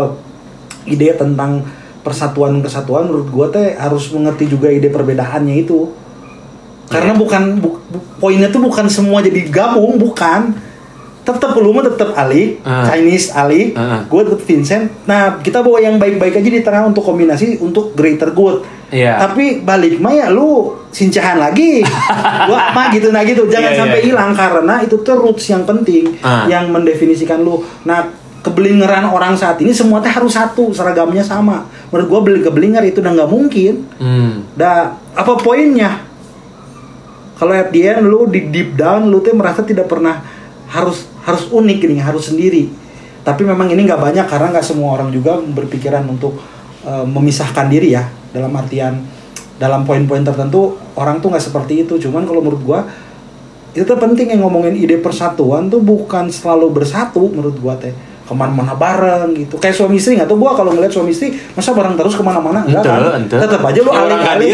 ide 0.84 1.16
tentang 1.16 1.64
persatuan 2.06 2.62
kesatuan 2.62 3.10
menurut 3.10 3.28
gua 3.28 3.50
teh 3.50 3.74
harus 3.74 4.08
mengerti 4.10 4.46
juga 4.46 4.70
ide 4.70 4.88
perbedaannya 4.88 5.56
itu 5.58 5.90
karena 6.86 7.12
Iya. 7.12 7.20
bukan 7.20 7.44
bu- 7.58 7.82
bu- 7.84 8.06
poinnya 8.20 8.48
tuh 8.48 8.62
bukan 8.62 8.86
semua 8.88 9.18
jadi 9.20 9.42
gabung 9.50 9.98
bukan 9.98 10.54
tetap 11.26 11.58
lu 11.58 11.74
mah 11.74 11.82
tetap 11.84 12.14
Ali 12.14 12.62
Ah. 12.62 12.86
Chinese 12.86 13.34
Ali 13.34 13.74
Ah. 13.74 14.06
gue 14.06 14.22
tetap 14.22 14.38
Vincent 14.40 14.86
nah 15.04 15.34
kita 15.36 15.60
bawa 15.60 15.82
yang 15.82 15.98
baik-baik 15.98 16.38
aja 16.38 16.46
di 16.48 16.62
tengah 16.62 16.86
untuk 16.86 17.02
kombinasi 17.02 17.58
untuk 17.58 17.92
greater 17.92 18.30
good 18.30 18.62
Iya. 18.88 19.18
tapi 19.20 19.60
balik 19.60 19.98
mah 19.98 20.14
ya 20.14 20.30
lu 20.30 20.78
sincahan 20.90 21.42
lagi 21.42 21.82
gua 22.48 22.70
apa 22.70 22.94
gitu 22.94 23.10
nah 23.10 23.26
gitu 23.26 23.50
jangan 23.50 23.66
Iya, 23.66 23.74
iya, 23.74 23.82
sampai 23.82 24.00
iya. 24.00 24.06
hilang 24.06 24.32
karena 24.32 24.76
itu 24.80 24.96
tuh 25.02 25.18
roots 25.18 25.50
yang 25.50 25.66
penting 25.66 26.14
Ah. 26.22 26.46
yang 26.46 26.70
mendefinisikan 26.70 27.42
lu 27.42 27.58
nah 27.82 28.06
kebelingeran 28.46 29.10
orang 29.10 29.34
saat 29.34 29.58
ini 29.58 29.74
semua 29.74 29.98
teh 30.06 30.14
harus 30.14 30.38
satu 30.38 30.70
seragamnya 30.70 31.26
sama. 31.26 31.66
Menurut 31.90 32.06
gue 32.06 32.20
beli 32.30 32.40
kebelinger 32.46 32.86
itu 32.86 33.02
udah 33.02 33.14
nggak 33.18 33.32
mungkin. 33.34 33.74
Hmm. 33.98 34.46
dah 34.54 34.94
apa 35.18 35.34
poinnya? 35.42 36.06
Kalau 37.36 37.52
at 37.58 37.74
the 37.74 37.90
end 37.90 38.06
lu 38.06 38.30
di 38.30 38.46
deep 38.54 38.78
down 38.78 39.10
lu 39.10 39.20
tuh 39.26 39.34
merasa 39.34 39.66
tidak 39.66 39.90
pernah 39.90 40.22
harus 40.70 41.10
harus 41.26 41.50
unik 41.50 41.90
ini 41.90 41.98
harus 41.98 42.30
sendiri. 42.30 42.70
Tapi 43.26 43.42
memang 43.42 43.66
ini 43.74 43.82
nggak 43.82 43.98
banyak 43.98 44.26
karena 44.30 44.54
nggak 44.54 44.68
semua 44.70 44.94
orang 44.94 45.10
juga 45.10 45.42
berpikiran 45.42 46.06
untuk 46.06 46.38
eh, 46.86 47.06
memisahkan 47.10 47.66
diri 47.66 47.98
ya. 47.98 48.06
Dalam 48.30 48.54
artian 48.54 49.02
dalam 49.58 49.88
poin-poin 49.90 50.22
tertentu 50.22 50.78
orang 50.94 51.18
tuh 51.18 51.34
nggak 51.34 51.42
seperti 51.42 51.82
itu. 51.82 51.98
Cuman 51.98 52.30
kalau 52.30 52.46
menurut 52.46 52.62
gua 52.62 52.80
itu 53.74 53.90
penting 53.90 54.38
yang 54.38 54.46
ngomongin 54.46 54.78
ide 54.78 55.02
persatuan 55.02 55.68
tuh 55.68 55.82
bukan 55.82 56.30
selalu 56.30 56.72
bersatu 56.72 57.26
menurut 57.28 57.58
gua 57.60 57.76
teh 57.76 57.92
ke 58.26 58.34
mana-mana 58.34 58.74
bareng 58.74 59.38
gitu. 59.38 59.56
Kayak 59.56 59.76
suami 59.76 59.96
istri 59.96 60.18
nggak 60.18 60.26
tuh 60.26 60.36
gua 60.36 60.52
kalau 60.52 60.74
ngeliat 60.74 60.90
suami 60.90 61.10
istri 61.10 61.30
masa 61.54 61.72
bareng 61.72 61.94
terus 61.94 62.14
ke 62.14 62.22
mana-mana? 62.22 62.66
Enggak 62.66 62.82
kan? 62.82 63.22
ente. 63.22 63.38
tetap 63.38 63.62
aja 63.62 63.80
lu 63.80 63.88
Ya, 63.88 64.02
alih-alih. 64.02 64.50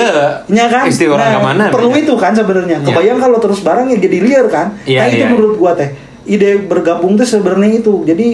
Iya 0.45 0.65
kan? 0.67 0.83
Istri 0.85 1.07
orang 1.07 1.23
Nah, 1.23 1.31
ke 1.31 1.41
mana, 1.41 1.63
perlu 1.71 1.89
beda. 1.89 2.01
itu 2.01 2.13
kan 2.15 2.31
sebenarnya. 2.31 2.77
Iya. 2.77 2.85
kebayang 2.85 3.17
kalau 3.17 3.37
terus 3.37 3.59
bareng 3.61 3.87
ya 3.87 3.97
jadi 3.97 4.17
liar 4.19 4.45
kan? 4.45 4.67
Iya, 4.83 4.99
nah 4.99 5.05
itu 5.07 5.17
iya. 5.17 5.27
menurut 5.29 5.55
gua 5.55 5.71
teh. 5.73 5.87
Ide 6.23 6.61
bergabung 6.61 7.15
tuh 7.15 7.23
sebenarnya 7.23 7.79
itu. 7.79 8.03
Jadi 8.03 8.27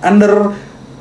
under 0.00 0.52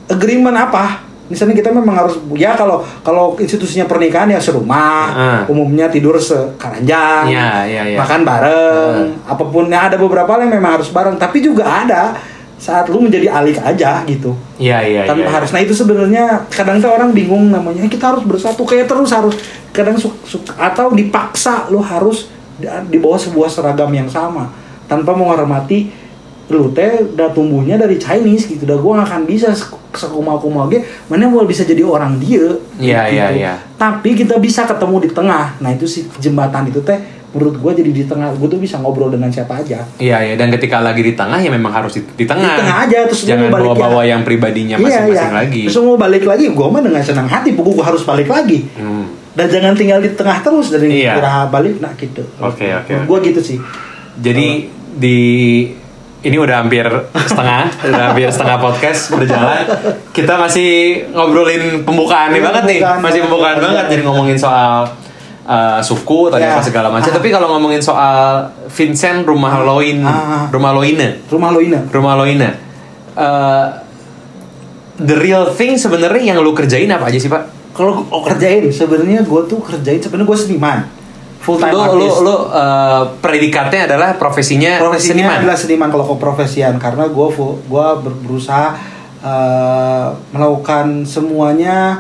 agreement 0.07 0.55
apa? 0.55 1.05
Misalnya 1.27 1.53
kita 1.53 1.69
memang 1.69 1.93
harus 1.95 2.17
ya 2.33 2.55
kalau 2.55 2.81
kalau 2.99 3.37
institusinya 3.37 3.85
pernikahan 3.85 4.25
ya 4.27 4.41
serumah 4.41 5.03
Ah. 5.05 5.41
umumnya 5.45 5.85
tidur 5.85 6.17
sekaranjang 6.17 7.29
Iya, 7.29 7.49
iya, 7.63 7.81
iya. 7.85 7.97
makan 7.97 8.25
bareng 8.25 8.97
apa 9.23 9.43
pun. 9.43 9.67
Ya 9.67 9.85
ada 9.85 9.95
beberapa 9.95 10.25
yang 10.37 10.49
memang 10.49 10.81
harus 10.81 10.89
bareng. 10.89 11.15
Tapi 11.15 11.37
juga 11.39 11.69
ada 11.85 12.17
saat 12.59 12.85
lu 12.85 12.99
menjadi 12.99 13.31
alik 13.31 13.55
aja 13.57 14.03
gitu 14.03 14.35
Iya 14.55 14.83
iya 14.83 15.01
tanpa 15.07 15.23
iya. 15.23 15.31
harus 15.31 15.49
nah 15.49 15.63
itu 15.63 15.71
sebenarnya 15.71 16.43
kadang 16.49 16.77
tuh 16.77 16.91
orang 16.91 17.09
bingung 17.09 17.47
namanya 17.47 17.79
"Eh, 17.79 17.87
kita 17.87 18.11
harus 18.11 18.21
bersatu 18.21 18.61
kayak 18.61 18.83
terus 18.85 19.09
harus 19.09 19.39
kadang 19.71 19.95
su- 19.95 20.19
su- 20.21 20.43
atau 20.51 20.91
dipaksa 20.91 21.65
lu 21.67 21.79
harus 21.79 22.27
di, 22.59 22.99
bawah 22.99 23.15
sebuah 23.15 23.47
seragam 23.47 23.87
yang 23.89 24.05
sama 24.05 24.51
tanpa 24.85 25.15
menghormati 25.15 25.87
lu 26.49 26.67
teh 26.69 27.07
udah 27.07 27.31
tumbuhnya 27.31 27.77
dari 27.77 27.95
Chinese 27.95 28.49
gitu 28.49 28.65
udah 28.65 28.77
gua 28.77 28.91
gak 28.99 29.07
akan 29.07 29.21
bisa 29.23 29.55
sekumal-kumal 29.89 30.67
ge 30.67 30.81
mana 31.05 31.25
mau 31.25 31.45
bisa 31.45 31.61
jadi 31.61 31.81
orang 31.81 32.17
dia 32.17 32.57
Iya, 32.75 33.01
gitu. 33.05 33.15
iya, 33.15 33.25
iya. 33.31 33.53
tapi 33.75 34.13
kita 34.13 34.35
bisa 34.35 34.65
ketemu 34.65 34.95
di 34.99 35.09
tengah 35.09 35.55
nah 35.57 35.69
itu 35.69 35.85
sih 35.85 36.09
jembatan 36.17 36.67
itu 36.67 36.81
teh 36.81 36.99
menurut 37.29 37.55
gua 37.55 37.71
jadi 37.71 37.89
di 37.89 38.03
tengah 38.03 38.33
gua 38.33 38.47
tuh 38.47 38.57
bisa 38.57 38.77
ngobrol 38.77 39.07
dengan 39.07 39.29
siapa 39.29 39.53
aja 39.55 39.85
Iya 39.95 40.17
iya 40.23 40.33
dan 40.33 40.49
ketika 40.49 40.79
lagi 40.79 40.99
di 40.99 41.13
tengah 41.13 41.37
ya 41.37 41.47
memang 41.47 41.69
harus 41.71 41.93
di, 41.93 42.01
di 42.03 42.25
tengah. 42.25 42.41
Di 42.47 42.59
tengah 42.59 42.77
aja, 42.83 42.97
terus 43.05 43.21
jangan 43.23 43.49
bawa-bawa 43.49 44.01
ya. 44.01 44.13
yang 44.13 44.21
pribadinya 44.23 44.75
Iya, 44.75 44.85
masing-masing 45.05 45.13
iya. 45.27 45.39
lagi. 45.39 45.63
Terus 45.65 45.77
mau 45.79 45.93
balik 45.95 46.23
lagi, 46.23 46.45
gue 46.47 46.67
mah 46.67 46.81
dengan 46.81 47.01
senang 47.01 47.25
hati, 47.25 47.53
pokoknya 47.53 47.75
gue 47.75 47.85
harus 47.85 48.01
balik 48.03 48.27
lagi. 48.27 48.59
Hmm. 48.73 49.05
Dan 49.29 49.45
jangan 49.47 49.73
tinggal 49.73 49.99
di 49.99 50.09
tengah 50.11 50.37
terus 50.39 50.67
dari 50.69 50.89
Iya. 50.99 51.15
kira 51.15 51.33
balik, 51.47 51.77
nah 51.77 51.93
gitu. 51.93 52.25
Oke, 52.39 52.65
oke. 52.75 53.05
Gue 53.05 53.17
gitu 53.23 53.39
sih. 53.39 53.57
Jadi 54.15 54.67
di 54.91 55.19
ini 56.19 56.35
udah 56.35 56.59
hampir 56.59 56.83
setengah, 57.15 57.71
udah 57.87 58.03
hampir 58.11 58.27
setengah 58.27 58.57
podcast 58.57 59.13
berjalan. 59.13 59.63
Kita 60.11 60.35
masih 60.35 60.69
ngobrolin 61.09 61.85
pembukaan 61.85 62.33
nih 62.33 62.41
Iya, 62.41 62.47
banget 62.49 62.63
nih, 62.65 62.79
masih 62.99 63.19
pembukaan 63.23 63.55
Iya. 63.55 63.63
banget. 63.63 63.85
Jadi 63.87 64.01
ngomongin 64.03 64.35
soal 64.35 64.83
uh, 65.49 65.81
suku 65.81 66.29
tadi 66.29 66.45
Ya. 66.45 66.53
apa 66.53 66.61
segala 66.61 66.87
macam. 66.87 67.09
Ah. 67.09 67.15
Tapi 67.17 67.27
kalau 67.27 67.49
ngomongin 67.49 67.81
soal 67.81 68.45
Vincent 68.69 69.25
rumah 69.25 69.57
Loin, 69.59 69.99
Ah. 69.99 70.45
rumah 70.47 70.71
Loine, 70.71 71.25
Rumah 71.25 71.49
lo 71.49 71.59
ini. 71.59 71.77
rumah 71.89 72.13
Loina. 72.15 72.49
Uh, 73.17 73.65
the 74.95 75.17
real 75.17 75.49
thing 75.49 75.73
sebenarnya 75.75 76.31
yang 76.31 76.39
lu 76.39 76.53
kerjain 76.53 76.87
apa 76.87 77.09
aja 77.09 77.17
sih 77.17 77.27
pak? 77.27 77.49
Kalau 77.71 78.03
oh, 78.05 78.21
kerjain, 78.21 78.67
sebenarnya 78.69 79.23
gue 79.23 79.41
tuh 79.45 79.59
kerjain 79.59 79.97
sebenarnya 79.97 80.27
gue 80.27 80.39
seniman, 80.39 80.79
full 81.39 81.55
time 81.55 81.71
Lu, 81.71 81.79
lu, 81.79 81.83
artist. 82.03 82.19
lu 82.19 82.35
uh, 82.35 82.37
predikatnya 83.17 83.87
adalah 83.87 84.13
profesinya, 84.13 84.75
Profesinya 84.77 85.25
seniman. 85.25 85.37
adalah 85.39 85.55
seniman 85.55 85.89
kalau 85.89 86.05
keprofesian 86.09 86.75
karena 86.75 87.07
gue 87.07 87.27
gue 87.65 87.87
berusaha 88.23 88.75
eh, 89.19 90.07
melakukan 90.31 91.03
semuanya 91.03 91.99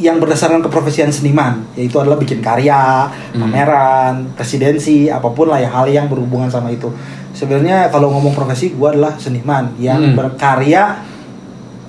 yang 0.00 0.16
berdasarkan 0.16 0.58
keprofesian 0.60 1.08
seniman 1.08 1.60
yaitu 1.74 1.94
adalah 1.94 2.16
bikin 2.16 2.40
karya, 2.40 3.04
Hmm. 3.30 3.40
pameran, 3.42 4.14
presidensi, 4.32 5.06
apa 5.06 5.28
pun 5.28 5.46
lah 5.46 5.56
ya 5.56 5.68
hal 5.68 5.86
yang 5.86 6.06
berhubungan 6.06 6.48
sama 6.48 6.68
itu. 6.68 6.88
Sebenarnya 7.30 7.86
kalau 7.88 8.10
ngomong 8.10 8.32
profesi 8.32 8.70
gue 8.70 8.88
adalah 8.88 9.14
seniman 9.14 9.76
yang 9.76 10.00
Hmm. 10.02 10.16
berkarya. 10.16 11.04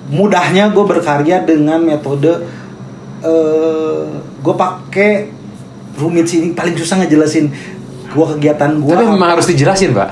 Mudahnya 0.04 0.68
gue 0.68 0.84
berkarya 0.84 1.40
dengan 1.42 1.80
metode 1.80 2.44
eh 3.20 4.02
gue 4.38 4.54
pakai 4.54 5.30
rumit 5.94 6.26
sih 6.26 6.40
ini 6.40 6.48
paling 6.52 6.74
susah 6.74 6.98
ngejelasin 6.98 7.46
gue 8.08 8.26
kegiatan 8.32 8.76
gue 8.76 8.90
Tapi 8.90 9.06
memang 9.06 9.30
harus 9.32 9.46
dijelasin 9.46 9.94
pak. 9.94 10.10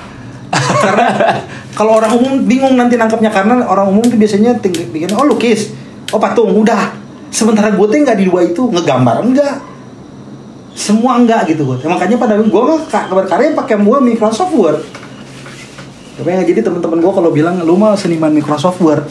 karena 0.80 1.06
kalau 1.78 1.98
orang 1.98 2.12
umum 2.12 2.32
bingung 2.44 2.74
nanti 2.74 2.94
nangkapnya 2.94 3.28
karena 3.28 3.62
orang 3.62 3.86
umum 3.88 4.02
tuh 4.02 4.14
biasanya 4.14 4.54
ting- 4.56 4.90
bikin 4.90 5.10
oh 5.10 5.26
lukis 5.26 5.74
oh 6.08 6.18
patung 6.18 6.54
udah 6.54 6.94
sementara 7.30 7.70
gue 7.70 7.82
tuh 7.82 7.96
nggak 7.96 8.16
di 8.16 8.26
dua 8.26 8.40
itu 8.42 8.62
ngegambar 8.66 9.22
enggak. 9.22 9.56
Semua 10.70 11.16
enggak 11.16 11.46
gitu 11.46 11.64
gue 11.64 11.76
makanya 11.82 12.16
pada 12.16 12.34
gue 12.36 12.46
mah 12.62 12.80
ka- 12.84 13.08
berkarya 13.08 13.52
pakai 13.52 13.76
gue 13.76 13.96
Microsoft 14.00 14.52
Word. 14.52 14.80
Tapi 16.14 16.28
yang 16.28 16.44
jadi 16.44 16.60
teman-teman 16.60 16.98
gue 16.98 17.12
kalau 17.12 17.30
bilang 17.30 17.58
lu 17.58 17.74
mah 17.74 17.94
seniman 17.94 18.30
Microsoft 18.30 18.78
Word. 18.78 19.04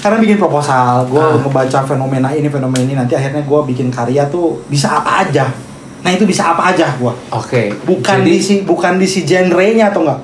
Karena 0.00 0.16
bikin 0.16 0.36
proposal 0.36 1.04
gue 1.06 1.20
Ah. 1.20 1.36
ngebaca 1.36 1.84
fenomena 1.84 2.30
ini 2.30 2.48
fenomena 2.48 2.80
ini 2.80 2.94
nanti 2.94 3.12
akhirnya 3.12 3.42
gue 3.42 3.60
bikin 3.66 3.88
karya 3.88 4.24
tuh 4.26 4.64
bisa 4.66 4.96
apa 4.96 5.20
aja. 5.20 5.44
Nah 6.00 6.08
itu 6.08 6.24
bisa 6.24 6.48
apa 6.48 6.72
aja 6.72 6.88
gue 6.94 7.12
Oke. 7.30 7.76
bukan 7.84 8.18
Jadi- 8.18 8.30
di 8.30 8.40
si 8.40 8.54
bukan 8.62 8.96
di 8.96 9.04
si 9.04 9.20
genre-nya 9.22 9.92
atau 9.92 10.00
enggak 10.02 10.20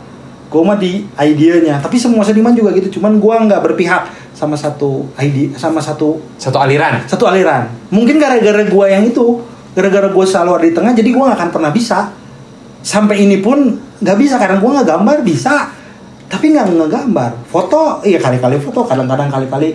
gue 0.57 0.63
mah 0.65 0.81
di 0.81 1.05
idenya 1.21 1.77
tapi 1.85 2.01
semua 2.01 2.25
seniman 2.25 2.57
juga 2.57 2.73
gitu 2.73 2.97
cuman 2.97 3.21
gue 3.21 3.35
nggak 3.45 3.61
berpihak 3.61 4.09
sama 4.37 4.53
satu 4.53 5.05
ide 5.17 5.57
sama 5.57 5.81
satu 5.81 6.21
satu 6.37 6.61
aliran. 6.61 7.01
satu 7.09 7.25
aliran. 7.25 7.73
Mungkin 7.89 8.21
gara-gara 8.21 8.69
gue 8.69 8.87
yang 8.89 9.09
itu 9.09 9.41
gara-gara 9.73 10.13
gue 10.13 10.25
selalu 10.29 10.51
ada 10.61 10.65
di 10.69 10.75
tengah 10.77 10.93
jadi 10.93 11.09
gue 11.09 11.25
nggak 11.25 11.39
akan 11.41 11.51
pernah 11.53 11.73
bisa. 11.73 12.13
Sampai 12.85 13.25
ini 13.25 13.41
pun 13.41 13.77
nggak 14.01 14.17
bisa 14.21 14.37
karena 14.37 14.61
gue 14.61 14.71
nggak 14.77 14.89
gambar 14.93 15.19
bisa. 15.25 15.73
Tapi 16.29 16.53
nggak 16.53 16.69
ngegambar. 16.69 17.49
Foto 17.49 18.05
iya 18.05 18.21
kali-kali 18.21 18.61
foto 18.61 18.85
kadang-kadang 18.85 19.33
kali-kali 19.33 19.73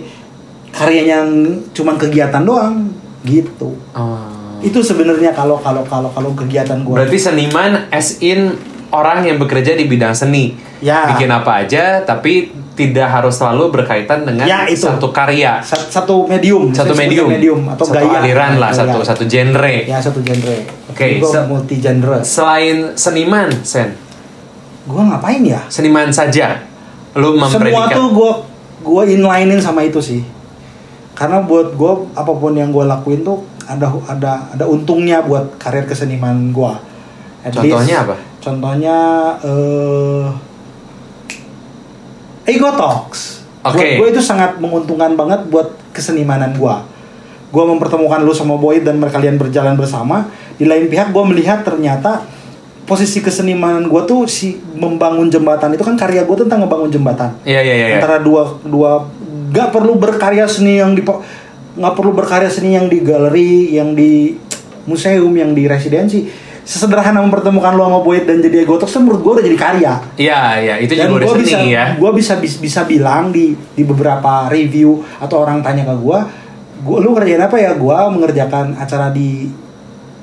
karyanya 0.70 1.26
yang 1.26 1.30
cuman 1.74 1.98
kegiatan 1.98 2.46
doang 2.46 2.86
gitu. 3.26 3.74
Oh. 3.94 4.58
itu 4.62 4.78
sebenarnya 4.78 5.34
kalau 5.34 5.58
kalau 5.58 5.82
kalau 5.90 6.06
kalau 6.14 6.30
kegiatan 6.38 6.86
gue 6.86 6.94
Berarti 6.94 7.18
seniman 7.18 7.90
as 7.90 8.22
in 8.22 8.54
orang 8.94 9.26
yang 9.26 9.42
bekerja 9.42 9.74
di 9.74 9.90
bidang 9.90 10.14
seni. 10.14 10.54
Ya. 10.82 11.14
Bikin 11.14 11.30
apa 11.30 11.62
aja 11.62 12.02
tapi 12.02 12.50
tidak 12.74 13.06
harus 13.06 13.32
selalu 13.32 13.70
berkaitan 13.70 14.26
dengan 14.26 14.42
Ya, 14.42 14.66
itu. 14.66 14.82
satu 14.82 15.08
karya. 15.08 15.62
Sa- 15.62 15.78
satu 15.78 16.26
medium 16.26 16.74
Satu 16.74 16.90
medium. 16.92 17.30
medium 17.30 17.62
atau 17.68 17.86
satu 17.86 18.02
gaya 18.02 18.18
aliran 18.18 18.58
lah, 18.58 18.68
Gaya. 18.68 18.80
satu 18.82 18.98
satu 19.00 19.22
genre. 19.24 19.76
ya 19.84 19.96
satu 19.96 20.18
genre 20.20 20.58
Oke, 20.90 21.22
se- 21.22 21.46
multi 21.46 21.78
genre 21.78 22.18
Selain 22.20 22.92
seniman, 22.92 23.46
Sen, 23.62 23.94
gue 24.82 24.98
ngapain 25.00 25.38
ya 25.40 25.62
seniman 25.68 26.10
saja. 26.10 26.58
Lu 27.14 27.36
semua 27.36 27.46
mempredikat. 27.46 27.94
tuh 27.94 28.06
gue 28.10 28.32
gue 28.82 29.02
inlinein 29.08 29.56
sama 29.56 29.80
itu 29.80 30.02
sih 30.02 30.26
karena 31.12 31.38
buat 31.38 31.70
gue 31.72 31.92
apa 32.10 32.32
pun 32.32 32.50
yang 32.50 32.68
gue 32.68 32.82
lakuin 32.82 33.22
tuh 33.22 33.38
ada 33.62 33.86
ada 34.08 34.48
ada 34.50 34.64
untungnya 34.64 35.22
buat 35.22 35.54
karir 35.54 35.84
keseniman 35.84 36.50
gue 36.50 36.72
Contohnya 37.44 38.02
apa? 38.02 38.16
contohnya 38.38 38.96
eh 39.40 40.24
ego 42.56 42.70
talks 42.76 43.42
Oke. 43.62 43.98
gue 43.98 44.06
itu 44.10 44.20
sangat 44.20 44.58
menguntungkan 44.58 45.14
banget 45.14 45.46
buat 45.46 45.72
kesenimanan 45.94 46.58
gue 46.58 46.74
gue 47.52 47.64
mempertemukan 47.68 48.24
lu 48.24 48.32
sama 48.32 48.56
Boyd 48.56 48.82
dan 48.82 48.98
kalian 48.98 49.36
berjalan 49.36 49.76
bersama 49.76 50.26
di 50.56 50.64
lain 50.64 50.88
pihak 50.88 51.12
gue 51.12 51.24
melihat 51.28 51.62
ternyata 51.62 52.24
posisi 52.88 53.22
kesenimanan 53.22 53.86
gue 53.86 54.02
tuh 54.08 54.26
si 54.26 54.58
membangun 54.74 55.30
jembatan 55.30 55.70
itu 55.76 55.84
kan 55.86 55.94
karya 55.94 56.26
gue 56.26 56.36
tentang 56.42 56.66
ngebangun 56.66 56.90
jembatan 56.90 57.30
Iya 57.46 57.60
iya 57.62 57.74
iya. 57.76 57.86
iya. 57.86 57.96
antara 58.00 58.18
dua 58.18 58.58
dua 58.66 59.06
nggak 59.52 59.68
perlu 59.70 59.94
berkarya 60.00 60.48
seni 60.48 60.80
yang 60.80 60.96
di 60.96 61.04
nggak 61.72 61.94
perlu 61.94 62.12
berkarya 62.16 62.48
seni 62.48 62.74
yang 62.74 62.88
di 62.88 62.98
galeri 63.04 63.76
yang 63.76 63.94
di 63.94 64.34
museum 64.88 65.30
yang 65.30 65.54
di 65.54 65.68
residensi 65.68 66.26
sesederhana 66.62 67.18
mempertemukan 67.20 67.72
lo 67.72 67.84
sama 67.84 68.00
Boyd 68.00 68.22
dan 68.22 68.38
jadi 68.38 68.62
ego 68.62 68.74
talks 68.74 68.90
tuh 68.90 69.00
menurut 69.00 69.20
gue 69.20 69.32
udah 69.34 69.44
jadi 69.44 69.58
karya 69.58 69.92
Iya 70.16 70.40
iya 70.58 70.74
itu 70.78 70.92
dan 70.92 71.06
juga 71.06 71.18
udah 71.18 71.26
gue 71.26 71.34
seni 71.36 71.44
bisa 71.44 71.58
ya. 71.60 71.84
gue 71.92 72.10
bisa 72.12 72.32
bis- 72.36 72.58
bisa 72.58 72.80
bilang 72.82 73.28
di 73.28 73.44
di 73.54 73.82
beberapa 73.82 74.46
review 74.46 74.90
atau 75.18 75.36
orang 75.40 75.58
tanya 75.60 75.82
ke 75.84 75.94
gue 75.96 76.18
gue 76.82 76.96
lu 76.98 77.10
kerjain 77.12 77.38
apa 77.40 77.56
ya 77.56 77.74
gue 77.74 77.96
mengerjakan 78.08 78.74
acara 78.74 79.08
di 79.08 79.50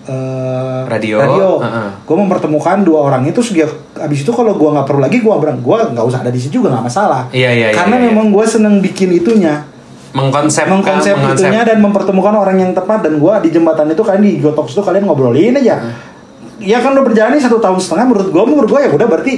eh, 0.05 0.81
Radio, 0.85 1.17
radio. 1.17 1.49
heeh. 1.59 1.89
gue 2.01 2.15
mempertemukan 2.17 2.77
dua 2.81 2.99
orang 3.03 3.23
itu 3.25 3.39
sejak 3.39 3.69
abis 3.95 4.23
itu 4.23 4.31
kalau 4.31 4.55
gue 4.55 4.69
nggak 4.69 4.83
perlu 4.83 4.99
lagi 4.99 5.19
gue 5.19 5.29
berang 5.33 5.59
gue 5.59 5.77
nggak 5.91 6.05
usah 6.05 6.19
ada 6.19 6.31
di 6.31 6.39
situ 6.39 6.57
juga 6.57 6.71
nggak 6.71 6.85
masalah 6.85 7.21
Iya, 7.29 7.51
iya, 7.51 7.67
iya, 7.69 7.75
karena 7.75 7.95
iya, 7.95 8.01
iya. 8.01 8.09
memang 8.09 8.27
gue 8.29 8.45
seneng 8.45 8.79
bikin 8.79 9.11
itunya 9.13 9.63
mengkonsep 10.09 10.65
mengkonsep 10.65 11.13
itunya 11.13 11.61
dan 11.61 11.77
mempertemukan 11.77 12.33
orang 12.33 12.57
yang 12.57 12.71
tepat 12.73 13.05
dan 13.05 13.21
gue 13.21 13.33
di 13.45 13.49
jembatan 13.51 13.85
itu 13.87 14.01
kalian 14.01 14.23
di 14.25 14.33
Gotox 14.41 14.73
itu 14.73 14.81
kalian 14.81 15.05
ngobrolin 15.05 15.53
aja 15.53 15.77
ya 16.59 16.77
kan 16.77 16.91
udah 16.91 17.03
berjalan 17.03 17.33
nih 17.33 17.41
satu 17.41 17.57
tahun 17.57 17.77
setengah 17.77 18.05
menurut 18.05 18.29
gue 18.29 18.43
menurut 18.45 18.69
gue 18.69 18.81
ya 18.81 18.89
udah 18.89 19.07
berarti 19.07 19.33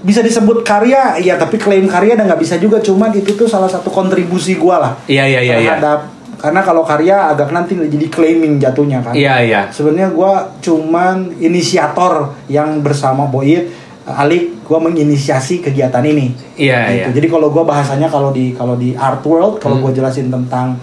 bisa 0.00 0.20
disebut 0.20 0.62
karya 0.62 1.16
ya 1.18 1.36
tapi 1.36 1.56
klaim 1.56 1.84
karya 1.84 2.14
dan 2.14 2.24
nggak 2.24 2.40
bisa 2.40 2.56
juga 2.56 2.78
cuma 2.78 3.08
itu 3.10 3.32
tuh 3.34 3.44
salah 3.44 3.68
satu 3.68 3.88
kontribusi 3.88 4.56
gue 4.56 4.72
lah 4.72 4.96
Iya 5.04 5.24
iya 5.26 5.40
iya 5.40 5.54
iya. 5.54 5.70
terhadap 5.76 5.98
karena 6.36 6.60
kalau 6.62 6.82
karya 6.82 7.28
agak 7.28 7.48
nanti 7.50 7.76
jadi 7.76 8.06
claiming 8.08 8.56
jatuhnya 8.56 9.00
kan 9.00 9.12
Iya 9.12 9.34
iya. 9.40 9.60
sebenarnya 9.68 10.08
gue 10.08 10.32
cuman 10.60 11.36
inisiator 11.36 12.32
yang 12.46 12.80
bersama 12.80 13.24
Boyit 13.24 13.68
Alik 14.02 14.64
gue 14.64 14.78
menginisiasi 14.80 15.60
kegiatan 15.60 16.00
ini 16.02 16.32
Iya 16.54 16.78
Gitu. 16.80 16.96
iya. 16.96 17.06
jadi 17.12 17.26
kalau 17.28 17.48
gue 17.48 17.60
bahasanya 17.62 18.08
kalau 18.08 18.32
di 18.32 18.52
kalau 18.52 18.74
di 18.74 18.92
art 18.92 19.20
world 19.22 19.56
kalau 19.56 19.76
Hmm. 19.76 19.84
gue 19.84 20.00
jelasin 20.00 20.28
tentang 20.28 20.80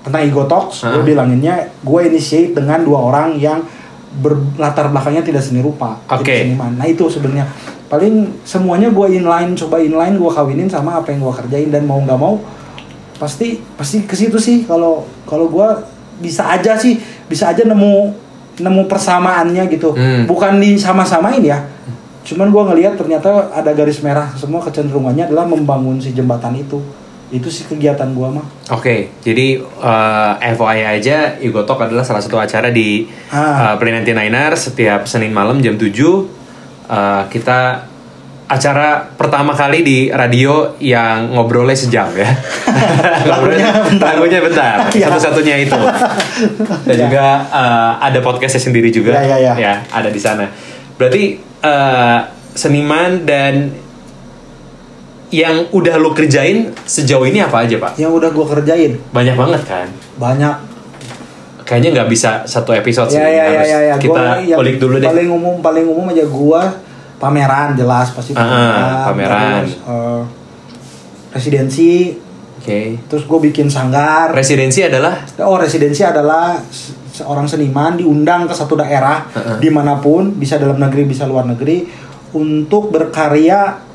tentang 0.00 0.22
ego 0.22 0.46
talks 0.46 0.82
gue 0.82 0.94
Hah? 0.94 1.02
bilanginnya 1.02 1.54
gue 1.76 2.00
initiate 2.04 2.54
dengan 2.54 2.80
dua 2.80 2.98
orang 3.04 3.34
yang 3.36 3.58
berlatar 4.08 4.88
belakangnya 4.88 5.20
tidak 5.20 5.44
seni 5.44 5.60
rupa 5.60 6.00
tidak 6.24 6.48
seniman. 6.48 6.72
Nah 6.80 6.86
itu 6.88 7.04
sebenarnya. 7.12 7.46
Paling 7.88 8.44
semuanya 8.44 8.92
gue 8.92 9.16
inline 9.16 9.56
coba 9.56 9.80
inline 9.80 10.20
gue 10.20 10.28
kawinin 10.28 10.68
sama 10.68 11.00
apa 11.00 11.08
yang 11.12 11.24
gue 11.24 11.34
kerjain 11.40 11.68
dan 11.72 11.88
mau 11.88 11.96
nggak 12.00 12.20
mau 12.20 12.36
pasti 13.16 13.60
pasti 13.76 14.04
ke 14.04 14.12
situ 14.16 14.36
sih. 14.36 14.68
Kalau 14.68 15.08
kalau 15.24 15.48
gue 15.48 15.68
bisa 16.20 16.48
aja 16.52 16.76
sih 16.76 17.00
bisa 17.28 17.48
aja 17.52 17.64
nemu 17.64 18.12
nemu 18.60 18.82
persamaannya 18.88 19.64
gitu. 19.72 19.96
Hmm. 19.96 20.24
bukan 20.28 20.60
di 20.60 20.76
sama-samain 20.76 21.40
ya. 21.40 21.64
Cuman 22.28 22.52
gue 22.52 22.62
ngelihat 22.72 23.00
ternyata 23.00 23.48
ada 23.56 23.72
garis 23.72 24.04
merah. 24.04 24.36
Semua 24.36 24.60
kecenderungannya 24.60 25.32
adalah 25.32 25.48
membangun 25.48 25.96
si 25.96 26.12
jembatan 26.12 26.60
itu 26.60 26.80
itu 27.28 27.48
sih 27.48 27.64
kegiatan 27.64 28.08
gue 28.08 28.28
mah 28.30 28.46
Oke, 28.70 29.12
jadi 29.20 29.60
eh, 29.60 30.32
FYI 30.56 30.80
aja 30.96 31.36
Ego 31.36 31.62
Talk 31.62 31.84
adalah 31.84 32.00
salah 32.00 32.20
satu 32.20 32.36
acara 32.36 32.68
di 32.68 33.04
Ah. 33.28 33.72
uh, 33.72 33.74
Play 33.76 33.92
99ers 33.92 34.72
setiap 34.72 35.04
Senin 35.04 35.30
malam 35.30 35.60
jam 35.60 35.76
7 35.76 36.38
Eh, 36.88 37.22
kita 37.28 37.84
acara 38.48 39.04
pertama 39.12 39.52
kali 39.52 39.84
di 39.84 39.98
radio 40.08 40.72
yang 40.80 41.36
ngobrolnya 41.36 41.76
sejam 41.76 42.08
ya. 42.16 42.24
Lagunya 43.28 43.68
bentar. 43.84 44.08
Lagunya 44.16 44.40
bentar. 44.40 44.76
Iya. 44.96 45.12
Satu-satunya 45.12 45.68
itu. 45.68 45.76
Dan 46.88 46.96
Ya. 46.96 47.04
juga 47.04 47.26
eh, 47.44 47.92
ada 48.08 48.18
podcastnya 48.24 48.62
sendiri 48.62 48.88
juga. 48.88 49.20
Ya, 49.20 49.36
ya, 49.36 49.52
ya. 49.52 49.74
ada 49.92 50.08
di 50.08 50.16
sana. 50.16 50.48
Berarti 50.96 51.36
eh, 51.60 52.18
seniman 52.56 53.28
dan 53.28 53.68
yang 55.30 55.68
udah 55.68 55.94
lu 55.94 56.10
kerjain 56.10 56.72
sejauh 56.82 57.22
ini 57.22 57.38
apa 57.38 57.62
aja 57.62 57.76
pak? 57.76 57.96
yang 57.96 58.10
udah 58.10 58.28
gue 58.28 58.46
kerjain 58.48 58.92
Banyak 59.08 59.34
banget 59.34 59.62
kan? 59.64 59.86
banyak 60.16 60.56
Kayaknya 61.62 61.90
nggak 61.94 62.08
bisa 62.08 62.30
satu 62.42 62.72
episode 62.72 63.08
sih. 63.08 63.16
ya 63.16 63.28
ya 63.28 63.44
ya 63.44 63.44
Harus 63.54 63.68
ya, 63.68 63.78
ya. 63.82 63.94
Kita 63.98 64.08
Gua 64.16 64.40
yang 64.40 64.56
ulik 64.56 64.76
dulu 64.78 64.94
deh. 64.96 65.04
paling 65.04 65.28
umum 65.28 65.54
paling 65.58 65.84
umum 65.84 66.04
aja 66.06 66.24
gue 66.24 66.62
pameran 67.18 67.68
jelas 67.74 68.08
pasti 68.10 68.32
Ah, 68.32 69.04
pameran. 69.04 69.62
terus, 69.62 69.76
eh, 69.78 70.22
residensi 71.30 72.16
Oke. 72.56 72.96
terus 73.04 73.22
gue 73.22 73.38
bikin 73.44 73.68
sanggar 73.68 74.32
Residensi 74.32 74.80
adalah 74.80 75.28
Oh 75.38 75.56
residensi 75.56 76.00
adalah 76.00 76.56
se- 76.64 76.96
seorang 77.14 77.44
seniman 77.44 77.94
diundang 77.94 78.46
ke 78.46 78.54
satu 78.54 78.74
daerah 78.74 79.28
Heeh. 79.28 79.56
di 79.58 79.68
mana 79.68 79.98
pun 79.98 80.32
bisa 80.32 80.56
dalam 80.56 80.78
negeri 80.78 81.04
bisa 81.04 81.24
luar 81.24 81.44
negeri 81.44 81.84
untuk 82.30 82.88
berkarya 82.88 83.87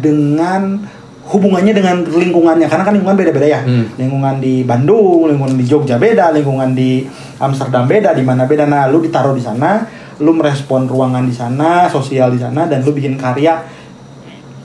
dengan 0.00 0.80
hubungannya 1.24 1.72
dengan 1.72 2.04
lingkungannya. 2.04 2.68
Karena 2.68 2.84
kan 2.84 2.92
lingkungan 2.92 3.16
beda-beda 3.16 3.46
ya. 3.48 3.60
Hmm. 3.64 3.88
lingkungan 3.96 4.40
di 4.40 4.60
Bandung 4.62 5.28
lingkungan 5.28 5.56
di 5.56 5.64
Jogja 5.64 5.96
beda 5.96 6.32
lingkungan 6.32 6.76
di 6.76 7.04
Amsterdam 7.40 7.88
beda 7.88 8.12
di 8.12 8.22
mana 8.24 8.44
beda. 8.44 8.64
Nah 8.64 8.88
lu 8.88 9.00
ditaruh 9.00 9.32
di 9.32 9.40
sana 9.40 9.84
lu 10.20 10.30
merespon 10.30 10.86
ruangan 10.86 11.26
di 11.26 11.34
sana 11.34 11.90
sosial 11.90 12.30
di 12.30 12.38
sana 12.38 12.70
dan 12.70 12.86
lu 12.86 12.94
bikin 12.94 13.18
karya 13.18 13.58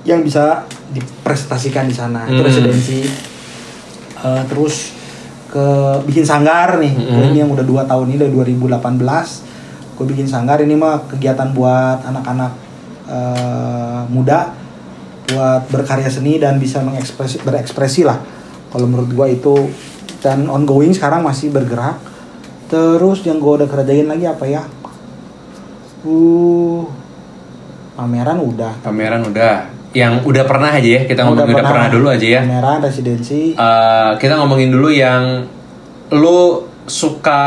yang 0.05 0.21
bisa 0.21 0.63
dipresentasikan 0.91 1.87
di 1.87 1.95
sana. 1.95 2.27
Itu 2.27 2.39
Hmm. 2.43 2.47
residensi. 2.47 2.99
Eh, 4.19 4.43
terus 4.51 4.99
ke 5.49 5.65
bikin 6.05 6.21
sanggar 6.21 6.77
nih. 6.77 6.93
Mm-mm. 6.93 7.33
ini 7.33 7.41
yang 7.41 7.49
udah 7.49 7.65
dua 7.65 7.81
tahun 7.87 8.13
ini 8.13 8.17
dari 8.19 8.31
2018 8.35 9.47
gue 9.97 10.05
bikin 10.07 10.27
sanggar 10.29 10.61
ini 10.61 10.77
mah 10.77 11.07
kegiatan 11.09 11.49
buat 11.51 12.05
anak-anak 12.05 12.51
eh, 13.09 14.01
muda 14.07 14.53
buat 15.33 15.69
berkarya 15.69 16.09
seni 16.09 16.41
dan 16.41 16.57
bisa 16.57 16.81
mengekspresi 16.81 17.41
berekspresi 17.45 18.01
lah. 18.03 18.17
Kalau 18.69 18.85
menurut 18.85 19.11
gue 19.13 19.27
itu. 19.33 19.55
Dan 20.19 20.51
ongoing 20.51 20.91
sekarang 20.91 21.23
masih 21.23 21.47
bergerak. 21.47 21.95
Terus 22.67 23.23
yang 23.23 23.39
gue 23.39 23.63
udah 23.63 23.69
kerjain 23.71 24.05
lagi 24.05 24.25
apa 24.27 24.45
ya? 24.45 24.63
Uh 26.03 26.83
pameran 27.95 28.39
udah. 28.39 28.73
Pameran 28.83 29.21
udah. 29.27 29.55
Yang 29.91 30.13
udah 30.23 30.43
pernah 30.45 30.71
aja 30.71 30.89
ya. 30.89 31.01
Kita 31.07 31.25
ngomongin 31.25 31.55
udah, 31.55 31.65
pernah. 31.65 31.87
dulu 31.89 32.07
aja 32.11 32.27
ya. 32.27 32.41
pameran 32.45 32.79
residensi. 32.83 33.55
Eh, 33.57 34.11
kita 34.19 34.33
ngomongin 34.39 34.69
dulu 34.71 34.89
yang 34.91 35.43
lu 36.13 36.67
suka 36.87 37.43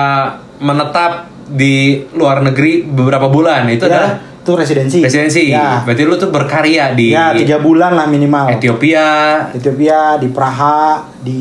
menetap 0.63 1.29
di 1.49 2.07
luar 2.15 2.41
negeri 2.45 2.87
beberapa 2.87 3.29
bulan. 3.29 3.69
Itu 3.69 3.87
Ya, 3.87 3.91
adalah 3.93 4.13
itu 4.43 4.53
residensi. 4.59 4.99
Residensi. 4.99 5.55
ya, 5.55 5.87
Berarti 5.87 6.03
lu 6.03 6.19
tuh 6.19 6.35
berkarya 6.35 6.99
di 6.99 7.15
ya 7.15 7.31
tiga 7.31 7.63
bulan 7.63 7.95
lah 7.95 8.11
minimal. 8.11 8.51
Ethiopia. 8.51 9.07
Ethiopia 9.55 10.19
di 10.19 10.29
Praha 10.35 11.07
di 11.23 11.41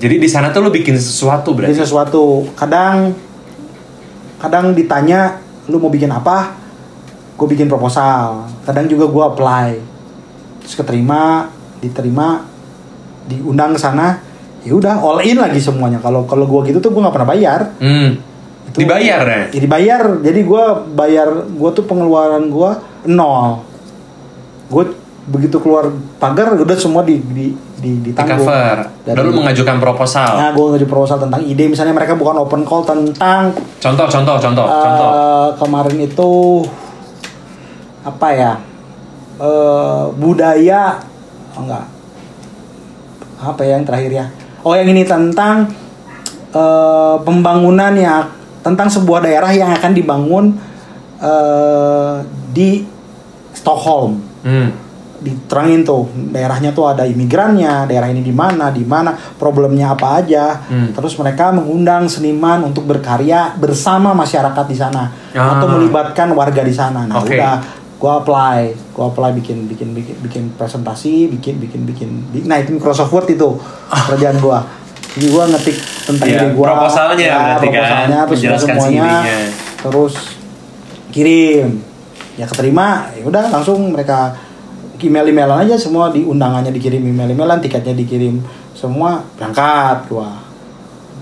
Jadi 0.00 0.16
di 0.16 0.28
sana 0.28 0.48
tuh 0.48 0.64
lu 0.64 0.72
bikin 0.72 0.96
sesuatu 0.96 1.52
bikin 1.52 1.76
berarti. 1.76 1.84
sesuatu. 1.84 2.48
Kadang 2.56 3.12
kadang 4.40 4.72
ditanya 4.72 5.36
lu 5.68 5.76
mau 5.76 5.92
bikin 5.92 6.08
apa? 6.08 6.56
Gue 7.36 7.52
bikin 7.52 7.68
proposal. 7.68 8.48
Kadang 8.64 8.88
juga 8.88 9.04
gue 9.12 9.24
apply. 9.28 9.68
Terus 10.64 10.74
keterima 10.74 11.52
diterima 11.84 12.48
diundang 13.28 13.76
ke 13.76 13.80
sana. 13.80 14.24
Ya 14.64 14.72
udah 14.72 15.04
all 15.04 15.20
in 15.20 15.36
lagi 15.36 15.60
semuanya. 15.60 16.00
Kalau 16.00 16.24
kalau 16.24 16.48
gue 16.48 16.72
gitu 16.72 16.80
tuh 16.80 16.96
gue 16.96 17.00
nggak 17.04 17.12
pernah 17.12 17.28
bayar. 17.28 17.60
Hmm. 17.76 18.24
Itu- 18.78 18.86
Dibayar 18.86 19.22
ya? 19.22 19.42
ya 19.50 19.60
dibayar 19.60 20.02
jadi 20.22 20.40
gue 20.40 20.64
bayar 20.94 21.28
gue 21.44 21.70
tuh 21.74 21.84
pengeluaran 21.84 22.46
gue 22.46 22.70
nol 23.08 23.66
gue 24.68 24.84
begitu 25.28 25.58
keluar 25.58 25.90
pagar 26.16 26.56
udah 26.56 26.72
semua 26.72 27.02
di 27.02 27.18
di 27.20 27.52
di 27.74 27.90
Di 28.00 28.10
cover. 28.12 28.90
Dari- 29.04 29.14
Lalu 29.14 29.38
mengajukan 29.38 29.78
proposal. 29.78 30.34
Nah, 30.34 30.50
gue 30.50 30.64
ngaju 30.66 30.86
proposal 30.88 31.20
tentang 31.20 31.38
ide, 31.40 31.68
misalnya 31.68 31.94
mereka 31.94 32.14
bukan 32.14 32.34
open 32.38 32.64
call 32.64 32.82
tentang 32.82 33.54
Contoh, 33.78 34.08
contoh, 34.08 34.34
contoh, 34.34 34.64
eh, 34.64 34.74
contoh. 34.74 35.10
kemarin 35.58 35.98
itu 36.00 36.30
apa 38.02 38.28
ya 38.30 38.52
Eh, 39.38 40.04
budaya 40.16 40.98
oh, 41.54 41.62
enggak 41.62 41.86
apa 43.38 43.60
ya 43.62 43.78
yang 43.78 43.86
terakhir 43.86 44.10
ya 44.12 44.26
oh 44.60 44.74
yang 44.74 44.90
ini 44.90 45.06
tentang 45.06 45.70
eh, 46.50 47.16
pembangunan 47.22 47.94
ya 47.94 48.26
tentang 48.60 48.86
sebuah 48.86 49.20
daerah 49.20 49.50
yang 49.50 49.70
akan 49.70 49.92
dibangun 49.92 50.44
eh, 51.18 52.16
di 52.48 52.84
Stockholm 53.50 54.22
Hmm. 54.38 54.70
diterangin 55.18 55.82
tuh 55.82 56.06
daerahnya 56.30 56.70
tuh 56.70 56.86
ada 56.86 57.02
imigrannya 57.02 57.84
daerah 57.84 58.06
ini 58.06 58.22
di 58.22 58.30
mana 58.30 58.70
di 58.70 58.86
mana 58.86 59.10
problemnya 59.34 59.90
apa 59.90 60.22
aja 60.22 60.62
Hmm. 60.62 60.94
terus 60.94 61.18
mereka 61.18 61.50
mengundang 61.50 62.06
seniman 62.06 62.62
untuk 62.62 62.86
berkarya 62.86 63.50
bersama 63.54 64.14
masyarakat 64.14 64.64
di 64.64 64.76
sana 64.76 65.10
Ah. 65.32 65.58
atau 65.58 65.66
melibatkan 65.68 66.30
warga 66.30 66.62
di 66.62 66.70
sana 66.70 67.02
nah 67.02 67.18
Oke. 67.18 67.34
udah 67.34 67.58
gua 67.98 68.22
apply 68.22 68.58
gua 68.94 69.10
apply 69.10 69.34
bikin 69.34 69.66
bikin 69.66 69.90
bikin 69.90 70.16
bikin 70.22 70.42
presentasi 70.54 71.26
bikin 71.28 71.58
bikin 71.58 71.82
bikin 71.82 72.08
bi- 72.30 72.46
nah 72.46 72.54
itu 72.56 72.70
Microsoft 72.72 73.10
Word 73.10 73.26
itu 73.28 73.58
kerjaan 74.08 74.38
gua 74.38 74.62
jadi 75.12 75.26
gua 75.28 75.50
ngetik 75.50 75.82
tentang 76.08 76.24
diri 76.24 76.46
gua 76.56 76.72
proposalnya 76.72 77.20
ya, 77.20 77.36
berarti 77.36 77.68
kan, 77.68 77.76
proposalnya 77.76 78.18
terus 78.24 78.38
menjelaskan 78.40 78.68
semuanya 78.80 79.10
terus 79.84 80.14
kirim. 81.12 81.68
Ya 82.38 82.46
keterima 82.46 83.10
ya 83.18 83.26
udah 83.26 83.44
langsung 83.50 83.92
mereka 83.92 84.32
email 85.02 85.26
emailan 85.28 85.68
aja 85.68 85.76
semua 85.76 86.08
di 86.14 86.24
undangannya 86.24 86.72
dikirim 86.72 87.02
email 87.02 87.28
emailan 87.34 87.58
tiketnya 87.60 87.92
dikirim 87.98 88.40
semua 88.72 89.26
berangkat 89.36 90.06
gua 90.08 90.38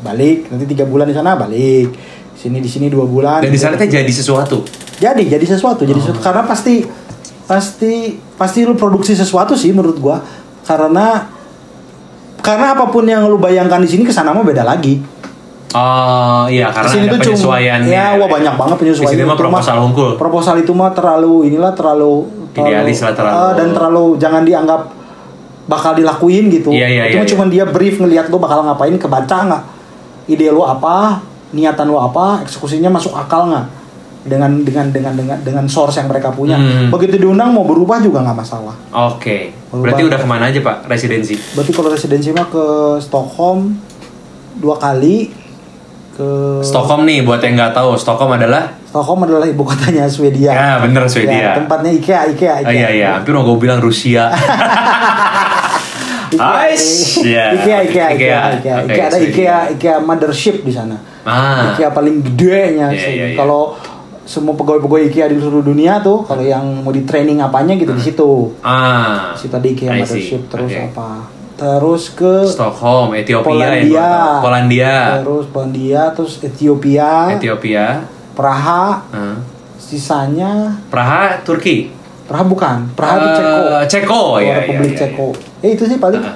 balik 0.04 0.52
nanti 0.52 0.68
tiga 0.70 0.86
bulan 0.86 1.10
di 1.10 1.16
sana 1.16 1.34
balik. 1.34 1.90
Sini 2.36 2.60
di 2.60 2.68
sini 2.68 2.92
dua 2.92 3.08
bulan 3.08 3.40
Dan 3.40 3.48
di 3.48 3.56
sana 3.56 3.80
teh 3.80 3.88
jadi 3.88 4.12
sesuatu. 4.12 4.60
jadi 5.00 5.24
jadi 5.24 5.56
sesuatu 5.56 5.88
jadi 5.88 5.98
sesuatu. 5.98 6.20
Karena 6.20 6.44
pasti 6.44 6.84
pasti 7.48 8.20
pasti 8.36 8.60
lu 8.68 8.76
produksi 8.76 9.16
sesuatu 9.16 9.56
sih 9.56 9.72
menurut 9.72 9.96
gua. 9.96 10.20
Karena 10.68 11.35
karena 12.46 12.78
apa 12.78 12.86
pun 12.86 13.02
yang 13.02 13.26
lu 13.26 13.36
bayangkan 13.36 13.82
di 13.82 13.90
sini 13.90 14.06
ke 14.06 14.14
sana 14.14 14.30
mah 14.30 14.46
beda 14.46 14.62
lagi 14.62 15.02
Oh 15.76 16.46
iya 16.48 16.72
karena 16.72 16.88
Ke 16.88 16.94
sini 16.94 17.04
ada 17.04 17.12
tuh 17.12 17.18
cuma 17.20 17.34
penyesuaiannya. 17.36 17.90
ya 17.90 18.06
wah 18.16 18.28
banyak 18.30 18.54
banget 18.54 18.76
penyesuaian. 18.80 19.12
Di 19.12 19.14
sini 19.18 19.28
mah 19.28 19.36
proposal 19.36 19.76
unggul. 19.82 20.10
Proposal 20.16 20.54
itu 20.56 20.72
mah 20.72 20.88
terlalu 20.94 21.52
inilah 21.52 21.76
terlalu, 21.76 22.24
terlalu 22.56 22.72
Idealis 22.72 22.98
lah, 23.04 23.12
terlalu- 23.12 23.36
eh, 23.36 23.52
dan 23.52 23.68
terlalu 23.76 24.04
jangan 24.16 24.42
dianggap 24.46 24.80
bakal 25.66 25.92
dilakuin 25.92 26.48
gitu. 26.48 26.70
Iya, 26.72 26.86
iya, 26.88 27.02
itu 27.10 27.18
iya, 27.20 27.28
cuma 27.28 27.44
dia 27.50 27.64
brief 27.66 27.98
ngelihat 27.98 28.30
lu 28.30 28.38
bakal 28.38 28.64
ngapain 28.64 28.94
kebaca 28.96 29.36
nggak 29.52 29.62
ide 30.30 30.48
lu 30.48 30.62
apa, 30.64 31.20
niatan 31.52 31.90
lu 31.90 31.98
apa, 31.98 32.46
eksekusinya 32.46 32.88
masuk 32.88 33.12
akal 33.12 33.50
nggak 33.50 33.66
dengan 34.26 34.62
dengan 34.66 34.90
dengan 34.90 35.12
dengan 35.14 35.38
dengan 35.40 35.64
source 35.70 36.02
yang 36.02 36.10
mereka 36.10 36.34
punya. 36.34 36.58
Hmm. 36.58 36.90
Begitu 36.90 37.22
diundang 37.22 37.54
mau 37.54 37.64
berubah 37.64 38.02
juga 38.02 38.20
nggak 38.26 38.36
masalah. 38.36 38.74
Oke. 39.10 39.54
Berarti 39.72 40.02
Berubah. 40.04 40.10
udah 40.12 40.18
ke 40.20 40.28
mana 40.28 40.44
aja 40.50 40.60
pak 40.60 40.76
residensi? 40.90 41.34
Berarti 41.54 41.72
kalau 41.72 41.88
residensi 41.94 42.28
mah 42.34 42.46
ke 42.50 42.64
Stockholm 43.00 43.78
dua 44.56 44.76
kali 44.80 45.30
ke 46.16 46.28
Stockholm 46.64 47.04
nih 47.04 47.20
buat 47.22 47.44
yang 47.44 47.60
nggak 47.60 47.76
tahu 47.76 47.92
Stockholm 48.00 48.40
adalah 48.40 48.72
Stockholm 48.88 49.28
adalah 49.28 49.44
ibu 49.44 49.60
kotanya 49.60 50.08
Swedia. 50.08 50.50
ya 50.56 50.80
bener 50.80 51.04
Swedia. 51.04 51.52
Ya, 51.52 51.60
tempatnya 51.60 51.92
IKEA, 51.92 52.32
IKEA, 52.32 52.64
IKEA. 52.64 52.68
Oh 52.68 52.72
iya 52.72 52.88
iya, 52.88 53.08
hampir 53.20 53.36
mau 53.36 53.44
gue 53.44 53.60
bilang 53.60 53.84
Rusia. 53.84 54.32
Ais, 56.36 57.16
ya. 57.22 57.54
IKEA, 57.54 57.78
IKEA, 57.86 58.06
IKEA, 58.16 58.16
IKEA. 58.16 58.40
IKEA, 58.56 58.76
IKEA. 58.88 59.06
ada. 59.06 59.18
IKEA, 59.20 59.56
IKEA 59.76 59.96
mothership 60.00 60.64
di 60.64 60.72
sana. 60.72 60.96
Ah. 61.28 61.76
IKEA 61.76 61.92
paling 61.92 62.24
gedenya 62.24 62.90
sih. 62.96 63.12
iya, 63.14 63.26
iya. 63.32 63.36
Kalau 63.36 63.76
semua 64.26 64.52
pegawai-pegawai 64.52 65.06
IKEA 65.06 65.30
di 65.30 65.38
seluruh 65.38 65.62
dunia 65.62 65.98
tuh, 65.98 66.20
kalau 66.20 66.42
yang 66.42 66.82
mau 66.82 66.90
di 66.90 67.02
training 67.02 67.38
apanya 67.38 67.72
gitu 67.72 67.90
di 67.90 68.02
situ. 68.02 68.52
Ah. 68.60 69.32
Di 69.32 69.40
situ 69.40 69.54
ada 69.54 69.64
IKEA 69.64 69.90
mothership 69.94 70.42
terus 70.46 70.68
Oke. 70.68 70.82
apa? 70.84 71.10
Terus 71.56 72.02
ke 72.10 72.44
Stockholm, 72.44 73.14
Ethiopia 73.14 73.48
Polandia. 73.48 74.04
tahu. 74.04 74.42
Polandia, 74.42 74.94
Terus 75.16 75.44
Polandia, 75.48 76.02
terus 76.12 76.32
Ethiopia, 76.38 77.10
Ethiopia, 77.32 77.84
Praha, 78.34 79.06
Ah. 79.08 79.40
sisanya 79.80 80.76
Praha, 80.86 81.40
Turki. 81.40 81.94
Praha 82.26 82.42
bukan, 82.42 82.90
Praha 82.92 83.14
itu 83.16 83.28
Eh, 83.30 83.38
Ceko. 83.38 83.56
Ceko, 83.86 84.20
Oh, 84.34 84.36
ya, 84.36 84.54
Republik 84.58 84.92
ya, 84.92 84.92
ya, 84.92 85.00
Ceko. 85.06 85.26
Eh 85.62 85.70
itu 85.72 85.86
sih 85.86 85.96
paling. 85.96 86.20
Ah. 86.20 86.34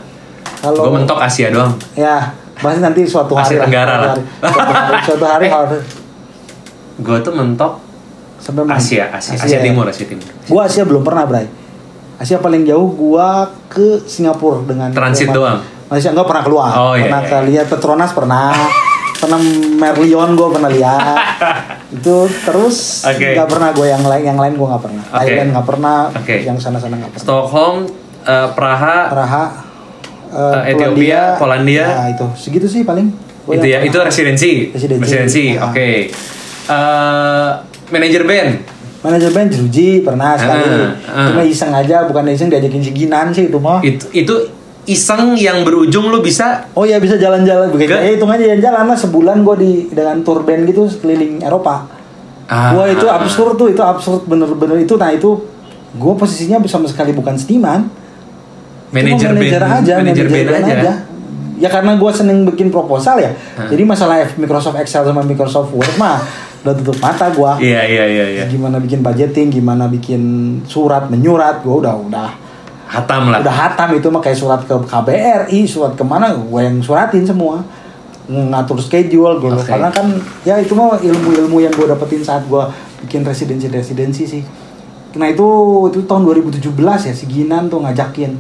Kalau 0.62 0.86
Gue 0.86 0.93
mentok 0.95 1.18
Asia 1.18 1.51
doang. 1.51 1.72
Ya, 1.93 2.30
pasti 2.55 2.78
nanti 2.78 3.03
suatu 3.03 3.34
hari. 3.34 3.57
Asia 3.57 3.64
Tenggara 3.66 3.95
lah. 3.99 4.14
Suatu 4.41 4.70
hari, 4.70 4.97
suatu 5.03 5.26
hari 5.26 5.47
harus 5.59 5.82
Gue 7.01 7.18
tuh 7.20 7.32
mentok 7.32 7.80
sampai 8.40 8.64
mana? 8.64 8.80
Asia, 8.80 9.12
Asia, 9.12 9.36
Asia, 9.36 9.61
ya. 9.61 9.62
Timur, 9.62 9.84
Asia 9.84 10.09
Timur. 10.09 10.24
Gua 10.48 10.64
Asia 10.64 10.82
belum 10.88 11.05
pernah, 11.05 11.28
Bray. 11.28 11.44
Asia 12.16 12.40
paling 12.40 12.64
jauh 12.64 12.88
gua 12.92 13.48
ke 13.68 14.01
Singapura 14.05 14.64
dengan 14.64 14.92
Transit 14.92 15.28
doang? 15.28 15.61
Malaysia 15.88 16.12
enggak 16.12 16.28
pernah 16.28 16.42
keluar. 16.44 16.70
Oh, 16.72 16.94
iya, 16.94 17.09
pernah 17.09 17.22
iya, 17.22 17.30
ke 17.30 17.38
lihat 17.53 17.66
Petronas 17.68 18.11
pernah. 18.12 18.53
pernah 19.20 19.36
Merlion 19.76 20.32
gua 20.32 20.48
pernah 20.48 20.72
lihat. 20.72 21.16
Itu 22.01 22.24
terus 22.40 23.05
Oke. 23.05 23.36
nggak 23.36 23.48
pernah 23.53 23.68
gua 23.76 23.86
yang 23.92 24.01
lain 24.01 24.24
yang 24.24 24.38
lain 24.40 24.57
gua 24.57 24.76
nggak 24.76 24.84
pernah. 24.88 25.05
Oke. 25.05 25.18
Thailand 25.20 25.48
nggak 25.53 25.66
pernah, 25.68 25.96
Oke. 26.16 26.36
yang 26.40 26.57
sana-sana 26.57 26.96
nggak 26.96 27.12
pernah. 27.12 27.24
Stockholm, 27.28 27.76
eh, 28.24 28.48
Praha, 28.57 28.98
Praha, 29.12 29.44
Eh, 30.30 30.72
Ethiopia, 30.72 31.34
Polandia. 31.42 31.82
Ya, 31.82 32.14
itu 32.14 32.22
segitu 32.38 32.70
sih 32.70 32.86
paling. 32.86 33.11
Gua 33.42 33.59
itu 33.59 33.66
ya, 33.66 33.82
yang 33.82 33.90
itu 33.90 33.98
pernah. 33.98 34.09
residensi. 34.09 34.53
Residensi. 34.70 35.59
Ah. 35.59 35.68
oke. 35.68 35.90
Eh, 36.71 37.51
manajer 37.91 38.23
band. 38.23 38.51
Manajer 39.01 39.31
band 39.35 39.49
Jeruji 39.51 40.07
pernah 40.07 40.39
sekali. 40.39 40.62
Ah, 40.62 40.93
ah. 41.11 41.27
Cuma 41.33 41.43
iseng 41.43 41.73
aja, 41.75 42.07
bukan 42.07 42.31
iseng 42.31 42.53
diajakin 42.53 42.83
si 42.85 42.93
Ginan 42.95 43.35
sih 43.35 43.51
itu 43.51 43.59
mah. 43.59 43.83
Itu 43.83 44.07
itu 44.14 44.35
iseng 44.87 45.35
yang 45.35 45.66
berujung 45.66 46.09
lu 46.09 46.23
bisa 46.23 46.71
Oh 46.79 46.87
ya 46.87 47.03
bisa 47.03 47.18
jalan-jalan 47.18 47.75
begitu. 47.75 47.97
Eh 47.97 48.14
hitung 48.14 48.31
aja 48.31 48.45
jalan-jalan 48.47 48.85
lah 48.87 48.99
sebulan 48.99 49.37
gue 49.43 49.57
di 49.59 49.73
dengan 49.91 50.23
tour 50.23 50.47
band 50.47 50.68
gitu 50.71 50.87
keliling 51.03 51.43
Eropa. 51.43 51.91
Ah. 52.47 52.77
Wah 52.77 52.87
itu 52.87 53.07
absurd 53.09 53.59
tuh, 53.59 53.73
itu 53.73 53.83
absurd 53.83 54.31
bener-bener 54.31 54.85
itu. 54.85 54.95
Nah 54.95 55.11
itu 55.11 55.43
gue 55.91 56.12
posisinya 56.14 56.62
sama 56.71 56.87
sekali 56.87 57.11
bukan 57.11 57.35
seniman. 57.35 57.91
manajer 58.91 59.31
band, 59.39 59.87
aja, 59.87 60.03
manajer 60.03 60.27
band 60.27 60.51
aja. 60.51 60.93
Ya 61.61 61.68
karena 61.68 62.00
gue 62.00 62.11
seneng 62.11 62.48
bikin 62.48 62.72
proposal 62.72 63.20
ya. 63.20 63.30
Hah. 63.61 63.68
Jadi 63.68 63.84
masalah 63.84 64.24
Microsoft 64.40 64.80
Excel 64.80 65.04
sama 65.04 65.20
Microsoft 65.20 65.70
Word 65.76 65.92
mah 66.00 66.18
udah 66.64 66.74
tutup 66.80 66.96
mata 67.04 67.28
gue. 67.28 67.52
Iya 67.68 67.84
iya 67.84 68.04
iya 68.08 68.26
iya. 68.40 68.44
Gimana 68.48 68.80
bikin 68.80 69.04
budgeting, 69.04 69.52
gimana 69.52 69.84
bikin 69.86 70.20
surat 70.64 71.12
menyurat, 71.12 71.61
gue 71.61 71.74
udah 71.84 71.94
udah 72.00 72.30
Hatam 72.90 73.30
lah. 73.30 73.38
udah 73.38 73.54
hatam 73.54 73.94
itu 73.94 74.11
mah 74.11 74.18
kayak 74.18 74.34
surat 74.34 74.66
ke 74.66 74.74
KBRI 74.74 75.62
surat 75.62 75.94
ke 75.94 76.02
mana 76.02 76.34
gue 76.34 76.58
yang 76.58 76.82
suratin 76.82 77.22
semua 77.22 77.62
ngatur 78.26 78.82
schedule 78.82 79.38
gue 79.38 79.46
Oke. 79.46 79.62
karena 79.62 79.94
kan 79.94 80.11
ya 80.42 80.58
itu 80.58 80.74
mah 80.74 80.98
ilmu-ilmu 80.98 81.62
yang 81.62 81.70
gue 81.70 81.86
dapetin 81.86 82.26
saat 82.26 82.42
gue 82.50 82.62
bikin 83.06 83.22
residensi 83.22 83.70
residensi 83.70 84.26
sih 84.26 84.42
nah 85.14 85.30
itu 85.30 85.46
itu 85.86 86.02
tahun 86.02 86.26
2017 86.34 86.66
ya 86.82 87.14
si 87.14 87.30
Ginan 87.30 87.70
tuh 87.70 87.78
ngajakin 87.78 88.34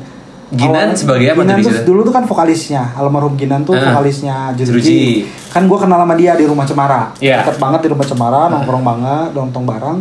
Ginan 0.50 0.90
sebagai 0.98 1.30
apa 1.30 1.46
Ginan 1.46 1.62
tuh 1.62 1.74
dulu 1.86 2.00
tuh 2.02 2.10
kan 2.10 2.26
vokalisnya 2.26 2.82
almarhum 2.98 3.38
Ginan 3.38 3.62
tuh 3.62 3.78
Ah. 3.78 3.94
vokalisnya 3.94 4.50
Jeruji. 4.58 5.22
Kan 5.54 5.70
gue 5.70 5.78
kenal 5.78 6.02
sama 6.02 6.18
dia 6.18 6.34
di 6.34 6.42
rumah 6.42 6.66
Cemara. 6.66 7.14
Iya. 7.22 7.46
deket 7.46 7.62
banget 7.62 7.86
di 7.86 7.88
rumah 7.94 8.02
Cemara 8.02 8.42
nongkrong 8.50 8.82
banget 8.82 9.28
nongkrong 9.30 9.66
bareng. 9.66 9.98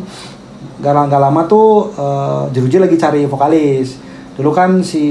Gak, 0.82 0.94
gak 0.96 1.22
lama 1.22 1.42
tuh 1.46 1.94
eh, 1.94 2.44
Jeruji 2.58 2.82
lagi 2.82 2.98
cari 2.98 3.30
vokalis. 3.30 4.02
Dulu 4.34 4.50
kan 4.50 4.82
si 4.82 5.04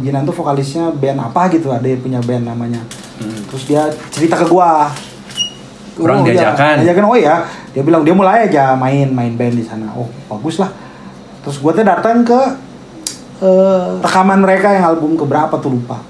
Ginan 0.00 0.24
tuh 0.24 0.32
vokalisnya 0.32 0.88
band 0.96 1.20
apa 1.20 1.52
gitu 1.52 1.68
ada 1.68 1.84
yang 1.84 2.00
punya 2.00 2.20
band 2.24 2.48
namanya. 2.48 2.80
Hmm. 3.16 3.48
terus 3.52 3.68
dia 3.68 3.88
cerita 4.08 4.36
ke 4.36 4.48
gua. 4.48 4.88
Kurang 5.96 6.24
iya, 6.28 6.40
diajakan. 6.40 6.84
diajakan 6.84 7.04
oh 7.08 7.16
ya 7.16 7.44
dia 7.72 7.80
bilang 7.80 8.04
dia 8.04 8.12
mulai 8.12 8.48
aja 8.48 8.72
main 8.76 9.12
main 9.12 9.36
band 9.36 9.60
di 9.60 9.64
sana. 9.64 9.92
Oh 9.92 10.08
bagus 10.28 10.56
lah 10.56 10.72
terus 11.44 11.60
gua 11.60 11.76
tuh 11.76 11.84
datang 11.84 12.24
ke 12.24 12.40
eh, 13.38 13.86
rekaman 14.00 14.38
mereka 14.38 14.70
yang 14.70 14.84
album 14.86 15.14
keberapa 15.14 15.56
tuh 15.56 15.72
lupa. 15.72 16.00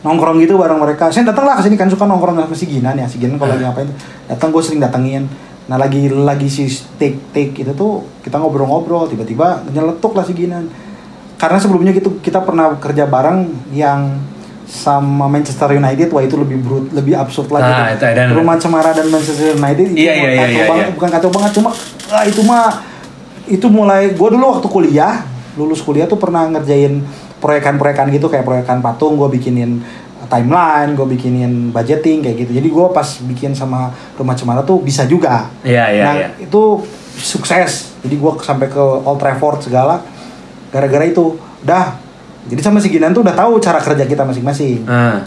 Nongkrong 0.00 0.36
gitu 0.38 0.54
bareng 0.54 0.76
mereka. 0.76 1.08
Saya 1.08 1.24
datang 1.24 1.44
lah 1.44 1.56
ke 1.56 1.64
sini 1.64 1.74
kan 1.74 1.88
suka 1.88 2.04
nongkrong 2.04 2.36
sama 2.36 2.52
si 2.52 2.66
Ginan 2.66 2.92
ya. 2.94 3.08
Si 3.08 3.16
Ginan 3.16 3.40
kalau 3.40 3.52
lagi 3.52 3.64
ngapain 3.64 3.86
tuh 3.86 3.96
datang 4.26 4.48
gue 4.50 4.60
sering 4.60 4.78
datengin. 4.78 5.24
Nah 5.64 5.76
lagi 5.76 6.06
lagi 6.06 6.44
si 6.44 6.68
take 6.94 7.16
take 7.30 7.56
itu 7.56 7.72
tuh 7.72 8.04
kita 8.20 8.36
ngobrol-ngobrol 8.36 9.08
tiba-tiba 9.08 9.64
nyeletuk 9.66 10.12
lah 10.12 10.22
si 10.22 10.32
Ginan. 10.32 10.68
Karena 11.34 11.56
sebelumnya 11.56 11.90
gitu 11.90 12.20
kita 12.20 12.40
pernah 12.40 12.76
kerja 12.76 13.04
bareng 13.04 13.48
yang 13.70 14.20
sama 14.64 15.24
Manchester 15.26 15.72
United 15.72 16.08
wah 16.10 16.20
itu 16.20 16.36
lebih 16.36 16.56
brut 16.58 16.88
lebih 16.90 17.12
absurd 17.14 17.48
lagi 17.48 17.64
Ah, 17.64 17.92
tuh. 17.92 18.00
itu 18.00 18.16
dan- 18.16 18.32
rumah 18.32 18.56
Cemara 18.56 18.92
dan 18.92 19.06
Manchester 19.06 19.52
United 19.54 19.86
itu 19.86 19.98
Iya, 19.98 20.12
iya, 20.14 20.24
iya, 20.26 20.40
kacau 20.42 20.48
iya, 20.50 20.64
banget 20.66 20.84
iya. 20.84 20.94
bukan 20.96 21.08
kacau 21.10 21.30
banget 21.30 21.50
cuma 21.52 21.70
ah, 22.08 22.24
itu 22.24 22.40
mah 22.40 22.64
itu 23.44 23.66
mulai 23.68 24.02
gue 24.10 24.28
dulu 24.30 24.44
waktu 24.50 24.64
kuliah 24.66 25.20
lulus 25.54 25.80
kuliah 25.82 26.10
tuh 26.10 26.18
pernah 26.18 26.46
ngerjain 26.50 27.02
proyekan-proyekan 27.38 28.10
gitu 28.10 28.26
kayak 28.26 28.42
proyekan 28.42 28.82
patung 28.82 29.18
gue 29.20 29.28
bikinin 29.38 29.82
timeline 30.24 30.96
gue 30.96 31.04
bikinin 31.04 31.68
budgeting 31.68 32.24
kayak 32.24 32.48
gitu. 32.48 32.52
Jadi 32.56 32.68
gue 32.72 32.86
pas 32.90 33.08
bikin 33.28 33.52
sama 33.52 33.92
rumah 34.16 34.32
cemara 34.32 34.64
tuh 34.64 34.80
bisa 34.80 35.04
juga. 35.04 35.52
Iya 35.60 35.84
iya 35.92 36.04
nah 36.04 36.14
iya. 36.16 36.28
itu 36.40 36.80
sukses. 37.20 37.94
Jadi 38.00 38.14
gue 38.16 38.32
sampai 38.40 38.66
ke 38.72 38.80
Old 38.80 39.20
Trafford 39.20 39.68
segala 39.68 40.00
gara-gara 40.72 41.04
itu. 41.04 41.36
Dah 41.60 42.04
jadi 42.44 42.60
sama 42.60 42.76
si 42.80 42.92
Ginan 42.92 43.16
tuh 43.16 43.24
udah 43.24 43.32
tahu 43.32 43.56
cara 43.56 43.80
kerja 43.80 44.04
kita 44.04 44.22
masing-masing. 44.28 44.84
Ah, 44.84 45.24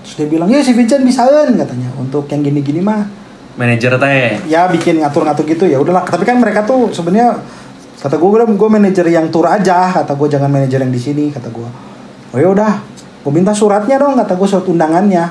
terus 0.00 0.16
dia 0.16 0.28
bilang 0.32 0.48
ya 0.48 0.64
si 0.64 0.72
Vincent 0.72 1.04
bisain 1.04 1.52
katanya. 1.52 1.92
Untuk 2.00 2.24
yang 2.32 2.40
gini-gini 2.40 2.80
mah. 2.80 3.04
Manajer 3.56 3.96
teh. 3.96 4.36
ya 4.52 4.68
bikin 4.68 5.00
ngatur-ngatur 5.00 5.44
gitu 5.48 5.64
ya 5.68 5.80
udahlah. 5.80 6.04
Tapi 6.04 6.24
kan 6.24 6.40
mereka 6.40 6.64
tuh 6.64 6.92
sebenarnya 6.92 7.40
kata 8.06 8.14
gue 8.16 8.30
gue 8.54 8.68
manajer 8.70 9.06
yang 9.10 9.26
tur 9.28 9.50
aja. 9.50 9.90
Kata 9.92 10.14
gue 10.14 10.28
jangan 10.30 10.46
manajer 10.46 10.78
yang 10.78 10.94
di 10.94 11.00
sini. 11.00 11.34
Kata 11.34 11.50
gue 11.50 11.66
oh 12.30 12.38
ya 12.38 12.46
udah. 12.46 12.72
Gue 13.20 13.32
minta 13.34 13.50
suratnya 13.50 13.98
dong 13.98 14.14
kata 14.14 14.32
gue 14.32 14.46
surat 14.46 14.62
undangannya. 14.64 15.26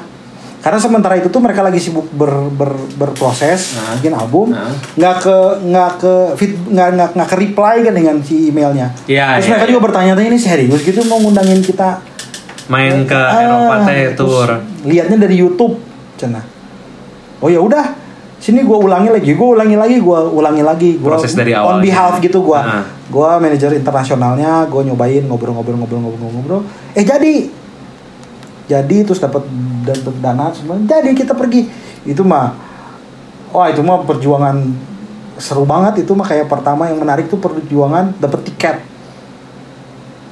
Karena 0.60 0.82
sementara 0.82 1.14
itu 1.14 1.30
tuh 1.30 1.38
mereka 1.40 1.62
lagi 1.62 1.78
sibuk 1.78 2.10
ber, 2.10 2.50
ber, 2.50 2.74
berproses 2.98 3.78
Nah. 3.78 3.96
bikin 3.96 4.12
album 4.12 4.50
Nah. 4.50 4.74
nggak 4.98 5.16
ke 5.22 5.38
nggak 5.62 5.92
ke 6.02 6.14
fit 6.36 6.52
nggak 6.58 6.88
nggak 6.98 7.10
nggak 7.14 7.30
ke 7.30 7.36
reply 7.38 7.76
kan 7.86 7.94
dengan 7.94 8.16
si 8.20 8.50
emailnya. 8.50 8.90
Iya, 9.06 9.38
terus 9.38 9.46
iya, 9.46 9.52
mereka 9.54 9.64
iya. 9.64 9.72
juga 9.72 9.82
bertanya-tanya 9.88 10.30
ini 10.34 10.40
serius 10.42 10.82
gitu 10.82 11.06
mau 11.06 11.22
ngundangin 11.22 11.62
kita? 11.62 12.02
Main 12.66 13.06
ke 13.06 13.14
Ah, 13.14 13.46
Eropa 13.46 13.76
teh 13.86 14.18
tour. 14.18 14.50
lihatnya 14.84 15.22
dari 15.22 15.38
YouTube 15.38 15.78
cina. 16.18 16.42
Oh 17.38 17.48
ya 17.48 17.62
udah 17.62 17.86
sini 18.46 18.62
gue 18.62 18.78
ulangi 18.78 19.10
lagi 19.10 19.34
gue 19.34 19.48
ulangi 19.58 19.74
lagi 19.74 19.98
gue 19.98 20.20
ulangi 20.30 20.62
lagi. 20.62 20.90
Gua, 21.02 21.18
Proses 21.18 21.34
dari 21.34 21.58
on 21.58 21.66
awal 21.66 21.76
behalf 21.82 22.22
gitu. 22.22 22.46
gitu 22.46 22.54
gue 22.54 22.60
Ah. 22.62 22.86
gue 22.86 23.30
manajer 23.42 23.74
internasionalnya 23.74 24.70
gue 24.70 24.82
nyobain 24.86 25.26
ngobrol-ngobrol-ngobrol-ngobrol-ngobrol 25.26 26.62
eh 26.94 27.02
jadi. 27.02 27.50
Jadi 28.66 28.98
terus 29.06 29.18
dapat 29.22 29.46
dapat 29.82 30.16
dana 30.22 30.54
semua 30.54 30.78
jadi 30.78 31.10
kita 31.18 31.34
pergi. 31.34 31.66
Itu 32.06 32.22
mah 32.22 32.54
wah 33.50 33.70
itu 33.74 33.82
mah 33.82 34.06
perjuangan 34.06 34.62
seru 35.42 35.66
banget. 35.66 36.06
Itu 36.06 36.14
mah 36.14 36.30
kayak 36.30 36.46
pertama 36.46 36.86
yang 36.86 37.02
menarik 37.02 37.26
tuh 37.26 37.42
perjuangan 37.42 38.14
dapat 38.22 38.46
tiket. 38.46 38.78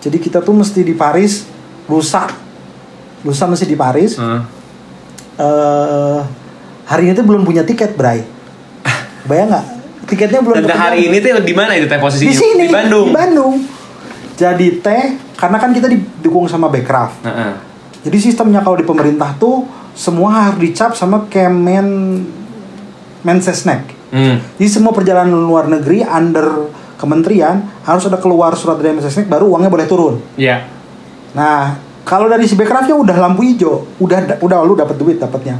Jadi 0.05 0.18
kita 0.22 0.41
tuh 0.45 0.53
mesti 0.53 0.86
di 0.86 0.93
Paris 0.93 1.49
lusa. 1.89 2.30
Lusa 3.26 3.45
mesti 3.49 3.66
di 3.66 3.78
Paris. 3.78 4.18
Ah, 4.22 4.41
eh 5.41 6.42
hari 6.93 7.09
ini 7.09 7.13
tuh 7.17 7.25
belum 7.25 7.41
punya 7.41 7.65
tiket, 7.65 7.97
Bray. 7.97 8.21
Bayang 9.25 9.49
nggak? 9.49 9.65
Tiketnya 10.03 10.45
belum 10.45 10.55
Dan 10.61 10.77
hari 10.77 11.09
ini 11.09 11.17
tuh 11.17 11.41
di 11.41 11.55
mana 11.57 11.73
itu 11.73 11.89
teh 11.89 11.97
posisinya? 11.97 12.29
di 12.29 12.35
sini 12.37 12.65
Di 12.69 12.75
Bandung. 12.75 13.07
Di 13.09 13.15
Bandung. 13.15 13.53
Jadi 14.37 14.67
teh 14.83 15.03
karena 15.33 15.57
kan 15.57 15.71
kita 15.73 15.89
didukung 15.89 16.45
sama 16.45 16.69
Backcraft. 16.69 17.25
Heeh. 17.25 17.53
Jadi 18.03 18.17
sistemnya 18.19 18.59
kalau 18.61 18.77
di 18.77 18.85
pemerintah 18.85 19.33
tuh 19.39 19.65
semua 19.95 20.51
harus 20.51 20.59
dicap 20.59 20.93
sama 20.93 21.25
Kemen 21.31 22.19
Mensesnek. 23.23 23.95
Hmm. 24.11 24.43
Jadi 24.59 24.69
semua 24.69 24.91
perjalanan 24.91 25.33
luar 25.33 25.71
negeri 25.71 26.03
under 26.03 26.69
kementerian 26.99 27.63
harus 27.87 28.05
ada 28.05 28.19
keluar 28.19 28.53
surat 28.59 28.77
dari 28.77 28.99
Mensesnek 28.99 29.31
baru 29.31 29.55
uangnya 29.55 29.71
boleh 29.71 29.87
turun. 29.87 30.15
Iya. 30.35 30.67
Nah, 31.33 31.79
kalau 32.03 32.27
dari 32.27 32.43
si 32.43 32.59
Backcraftnya 32.59 32.93
udah 32.93 33.15
lampu 33.15 33.47
hijau, 33.47 33.87
udah 34.03 34.43
udah 34.43 34.57
lu 34.67 34.75
dapat 34.75 34.99
duit 34.99 35.17
dapatnya. 35.17 35.57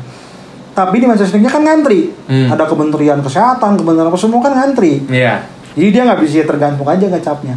Tapi 0.74 0.96
di 0.98 1.06
Mensesneknya 1.06 1.54
kan 1.54 1.62
ngantri. 1.62 2.10
Hmm. 2.26 2.50
Ada 2.50 2.66
Kementerian 2.66 3.22
Kesehatan, 3.22 3.78
Kementerian 3.78 4.10
apa 4.10 4.18
semua 4.18 4.42
kan 4.42 4.58
ngantri. 4.58 5.06
Iya. 5.06 5.46
Jadi 5.78 5.90
dia 5.90 6.02
nggak 6.06 6.20
bisa 6.22 6.46
tergantung 6.46 6.86
aja 6.90 7.06
ngecapnya. 7.06 7.56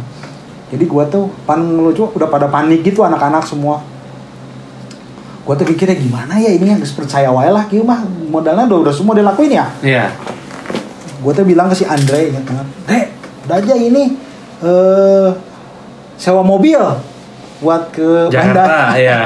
Jadi 0.69 0.83
gua 0.85 1.09
tuh 1.09 1.29
pan 1.49 1.61
lucu 1.61 2.05
udah 2.05 2.29
pada 2.29 2.45
panik 2.49 2.85
gitu 2.85 3.01
anak-anak 3.01 3.41
semua. 3.45 3.81
Gua 5.41 5.55
tuh 5.55 5.65
pikirnya 5.65 5.97
gimana 5.97 6.37
ya 6.37 6.53
ini 6.53 6.75
yang 6.75 6.81
percaya 6.83 7.31
wae 7.33 7.49
lah 7.49 7.65
kieu 7.65 7.81
mah 7.81 8.03
modalnya 8.29 8.67
udah, 8.69 8.89
udah 8.89 8.93
semua 8.93 9.17
dilakuin 9.17 9.57
ya. 9.57 9.65
Iya. 9.81 10.05
Gue 11.17 11.33
tuh 11.33 11.45
bilang 11.47 11.65
ke 11.71 11.75
si 11.81 11.85
Andre 11.87 12.29
ingat 12.29 12.45
banget, 12.45 12.67
Dek, 12.85 13.05
udah 13.49 13.55
aja 13.57 13.73
ini 13.73 14.03
eh 14.61 15.29
sewa 16.17 16.45
mobil 16.45 16.77
buat 17.57 17.89
ke 17.89 18.29
Jakarta, 18.29 18.93
Banda." 18.93 19.01
iya. 19.01 19.19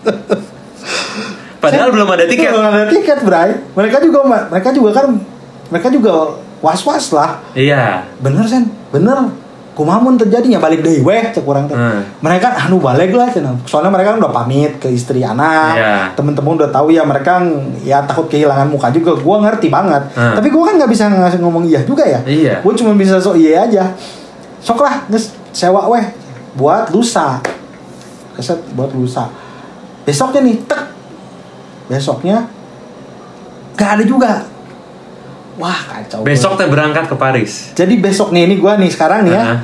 Padahal 1.60 1.88
Saya- 1.88 1.94
belum 1.94 2.08
ada 2.08 2.24
tiket. 2.24 2.50
Belum 2.50 2.64
ada 2.66 2.88
tiket, 2.88 3.18
Bray. 3.20 3.50
Mereka 3.76 3.96
juga 4.00 4.18
mereka 4.48 4.68
juga 4.72 4.90
kan 4.96 5.06
mereka 5.68 5.88
juga 5.92 6.12
was-was 6.64 7.12
lah. 7.12 7.38
Iya. 7.52 8.08
Bener 8.18 8.44
sen, 8.48 8.68
bener. 8.90 9.30
Kumamun 9.70 10.18
terjadinya 10.18 10.60
balik 10.60 10.84
deh 10.84 11.00
weh 11.00 11.24
cek 11.30 11.40
kurang 11.40 11.64
teh. 11.64 11.72
Hmm. 11.72 12.04
Mereka 12.20 12.68
anu 12.68 12.82
balik 12.82 13.16
lah 13.16 13.32
cenah. 13.32 13.54
Soalnya 13.64 13.88
mereka 13.88 14.12
kan 14.12 14.18
udah 14.20 14.34
pamit 14.34 14.76
ke 14.76 14.92
istri 14.92 15.24
anak. 15.24 15.78
Iya. 15.78 15.94
Temen-temen 16.18 16.58
udah 16.58 16.68
tahu 16.68 16.92
ya 16.92 17.00
mereka 17.06 17.40
ya 17.80 18.04
takut 18.04 18.28
kehilangan 18.28 18.68
muka 18.68 18.92
juga. 18.92 19.16
Gua 19.16 19.40
ngerti 19.40 19.72
banget. 19.72 20.04
Hmm. 20.12 20.36
Tapi 20.36 20.52
gua 20.52 20.68
kan 20.68 20.74
nggak 20.76 20.90
bisa 20.90 21.08
ngasih 21.08 21.40
ngomong 21.40 21.64
iya 21.64 21.80
juga 21.86 22.04
ya. 22.04 22.20
Iya. 22.26 22.60
Gua 22.60 22.76
cuma 22.76 22.92
bisa 22.92 23.16
sok 23.22 23.40
iya 23.40 23.64
aja. 23.64 23.94
Sok 24.60 24.84
lah, 24.84 25.06
nges 25.08 25.32
sewa 25.54 25.88
weh 25.88 26.04
buat 26.60 26.92
lusa. 26.92 27.40
Keset 28.36 28.60
buat 28.76 28.92
lusa. 28.92 29.32
Besoknya 30.04 30.44
nih, 30.44 30.60
tek. 30.68 30.82
Besoknya 31.90 32.46
gak 33.74 33.98
ada 33.98 34.04
juga. 34.06 34.46
Wah 35.60 35.80
kacau. 35.90 36.24
Besok 36.24 36.56
teh 36.56 36.64
berangkat 36.70 37.04
ke 37.10 37.16
Paris. 37.18 37.74
Jadi 37.76 38.00
besok 38.00 38.32
nih 38.32 38.48
ini 38.48 38.56
gua 38.56 38.80
nih 38.80 38.88
sekarang 38.88 39.28
nih 39.28 39.34
ya. 39.34 39.44
Heeh. 39.44 39.58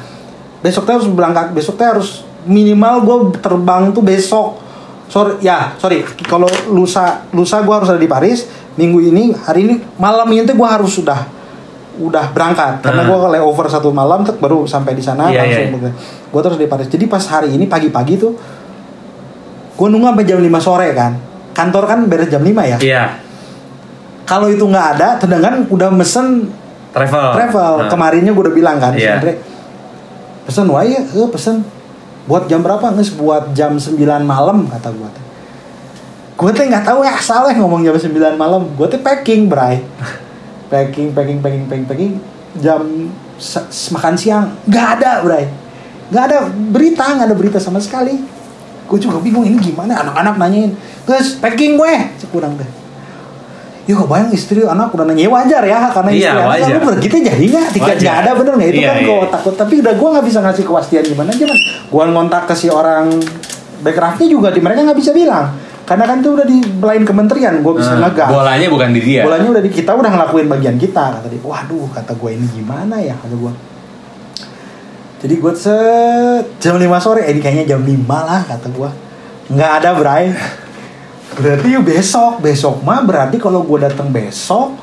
Besok 0.61 0.85
teh 0.85 0.93
harus 0.93 1.09
berangkat. 1.09 1.55
Besok 1.57 1.81
teh 1.81 1.87
harus 1.89 2.27
minimal 2.45 2.95
gua 3.01 3.16
terbang 3.39 3.95
tuh 3.97 4.05
besok. 4.05 4.61
Sorry 5.09 5.39
ya, 5.41 5.72
sorry. 5.81 6.03
Kalau 6.27 6.51
lusa 6.68 7.24
lusa 7.33 7.62
gua 7.64 7.81
harus 7.81 7.89
ada 7.89 8.03
di 8.03 8.11
Paris. 8.11 8.45
Minggu 8.77 9.01
ini 9.01 9.33
hari 9.33 9.64
ini 9.64 9.74
malam 9.97 10.29
ini 10.35 10.45
tuh 10.45 10.53
gua 10.53 10.77
harus 10.77 10.93
sudah 10.93 11.33
udah 11.97 12.29
berangkat 12.37 12.85
karena 12.85 13.09
gua 13.09 13.33
layover 13.33 13.72
satu 13.72 13.89
malam 13.89 14.20
tuh 14.20 14.37
baru 14.37 14.68
sampai 14.68 14.93
di 14.93 15.01
sana 15.01 15.33
Iya, 15.33 15.49
langsung 15.49 15.81
bekerja. 15.81 15.97
Gua 16.29 16.41
terus 16.45 16.59
di 16.61 16.68
Paris. 16.68 16.93
Jadi 16.93 17.09
pas 17.09 17.24
hari 17.24 17.57
ini 17.57 17.64
pagi-pagi 17.64 18.20
tuh 18.20 18.37
gua 19.81 19.89
nunggu 19.89 20.12
sampai 20.12 20.24
jam 20.29 20.45
5 20.45 20.61
sore 20.61 20.93
kan. 20.93 21.12
Kantor 21.57 21.89
kan 21.89 21.99
beres 22.05 22.29
jam 22.29 22.45
5 22.45 22.53
ya. 22.63 22.77
Iya. 22.79 23.05
Kalau 24.23 24.47
itu 24.47 24.61
nggak 24.61 24.87
ada, 24.95 25.17
sedangkan 25.17 25.65
udah 25.67 25.89
mesen 25.89 26.53
Travel. 26.91 27.29
travel 27.33 27.73
Nah. 27.79 27.89
kemarinnya 27.89 28.33
gue 28.33 28.43
udah 28.43 28.55
bilang 28.55 28.77
kan 28.77 28.93
Iya. 28.93 29.21
sebenernya 29.21 29.37
pesen 30.43 30.67
wae 30.67 30.89
ya 30.91 31.03
eh, 31.03 31.29
pesen 31.29 31.57
buat 32.25 32.45
jam 32.47 32.61
berapa 32.61 32.89
nges 32.91 33.13
buat 33.15 33.53
jam 33.53 33.77
9 33.77 33.93
malam 34.23 34.65
kata 34.65 34.89
gue 34.91 35.11
gue 36.35 36.51
teh 36.53 36.65
nggak 36.65 36.83
tahu 36.83 37.01
ya 37.01 37.13
asal 37.15 37.45
ya 37.45 37.55
ngomong 37.55 37.81
jam 37.83 37.93
9 37.93 38.09
malam 38.35 38.65
gue 38.71 38.87
teh 38.87 38.97
packing 38.97 39.45
bray 39.45 39.85
packing 40.73 41.13
packing 41.13 41.39
packing 41.39 41.65
packing 41.65 41.85
packing 41.85 42.13
jam 42.57 42.81
makan 43.93 44.15
siang 44.17 44.57
nggak 44.65 44.87
ada 44.97 45.21
bray 45.21 45.45
nggak 46.09 46.25
ada 46.25 46.39
berita 46.49 47.05
nggak 47.05 47.27
ada 47.29 47.37
berita 47.37 47.59
sama 47.61 47.77
sekali 47.77 48.17
gue 48.87 48.99
juga 48.99 49.18
bingung 49.18 49.43
ini 49.43 49.59
gimana 49.59 49.99
anak-anak 49.99 50.34
nanyain 50.37 50.70
guys 51.03 51.37
packing 51.37 51.74
gue. 51.74 51.93
Sekurang 52.16 52.55
deh. 52.55 52.68
Ya 53.87 53.95
bayang 53.97 54.30
istri 54.30 54.59
anak 54.61 54.91
udah 54.91 55.07
nanya 55.07 55.22
Ya, 55.22 55.30
wajar 55.30 55.62
ya 55.62 55.78
karena 55.89 56.11
Iya, 56.11 56.18
istri 56.18 56.30
anak 56.32 56.49
wajar. 56.49 56.66
lu 56.66 56.78
bener 56.82 56.99
kita 56.99 57.16
jadi 57.22 57.45
nggak 57.47 57.66
Wajar. 57.72 57.95
nggak 57.97 58.16
ada 58.18 58.30
bener 58.34 58.53
nggak? 58.57 58.68
Itu 58.68 58.78
Iya, 58.78 58.89
kan 58.89 58.97
iya. 58.99 59.07
kok 59.07 59.30
takut. 59.30 59.55
Tapi 59.55 59.74
udah 59.78 59.93
gue 59.95 60.09
nggak 60.11 60.24
bisa 60.24 60.39
ngasih 60.41 60.64
kepastian 60.64 61.05
gimana 61.05 61.30
aja 61.30 61.45
man 61.45 61.59
gue 61.87 62.03
ngontak 62.11 62.43
ke 62.47 62.55
si 62.55 62.66
orang 62.66 63.07
backcraftnya 63.78 64.26
juga 64.26 64.49
di 64.51 64.59
mereka 64.59 64.82
nggak 64.82 64.99
bisa 64.99 65.11
bilang. 65.11 65.47
Karena 65.82 66.03
kan 66.03 66.18
itu 66.18 66.28
udah 66.28 66.43
di 66.43 66.59
lain 66.76 67.03
kementerian 67.03 67.62
gue 67.62 67.74
bisa 67.74 67.95
Nah, 67.95 68.11
ngegas. 68.11 68.26
Bolanya 68.28 68.66
bukan 68.66 68.91
di 68.91 69.01
dia. 69.01 69.22
bolanya 69.22 69.49
udah 69.49 69.62
di 69.62 69.70
kita 69.70 69.91
udah 69.93 70.11
ngelakuin 70.12 70.47
bagian 70.49 70.76
kita 70.76 71.05
kata 71.14 71.26
dia. 71.26 71.39
Waduh 71.41 71.87
kata 71.89 72.12
gue 72.12 72.30
ini 72.32 72.47
gimana 72.53 72.99
ya? 72.99 73.14
Kata 73.14 73.34
gue 73.34 73.53
jadi 75.27 75.43
gue 75.43 75.53
se 75.59 75.74
jam 76.62 76.79
5 76.79 76.87
sore. 77.03 77.27
Eh, 77.27 77.35
kayaknya 77.43 77.74
jam 77.74 77.83
5 77.83 78.07
lah 78.07 78.47
kata 78.47 78.70
gue 78.70 78.91
nggak 79.51 79.70
ada 79.83 79.99
Bray. 79.99 80.31
Berarti 81.35 81.66
yuk 81.74 81.83
besok. 81.83 82.39
Besok 82.39 82.87
mah 82.87 83.03
berarti 83.03 83.35
kalau 83.43 83.66
gue 83.66 83.83
datang 83.83 84.14
besok 84.14 84.79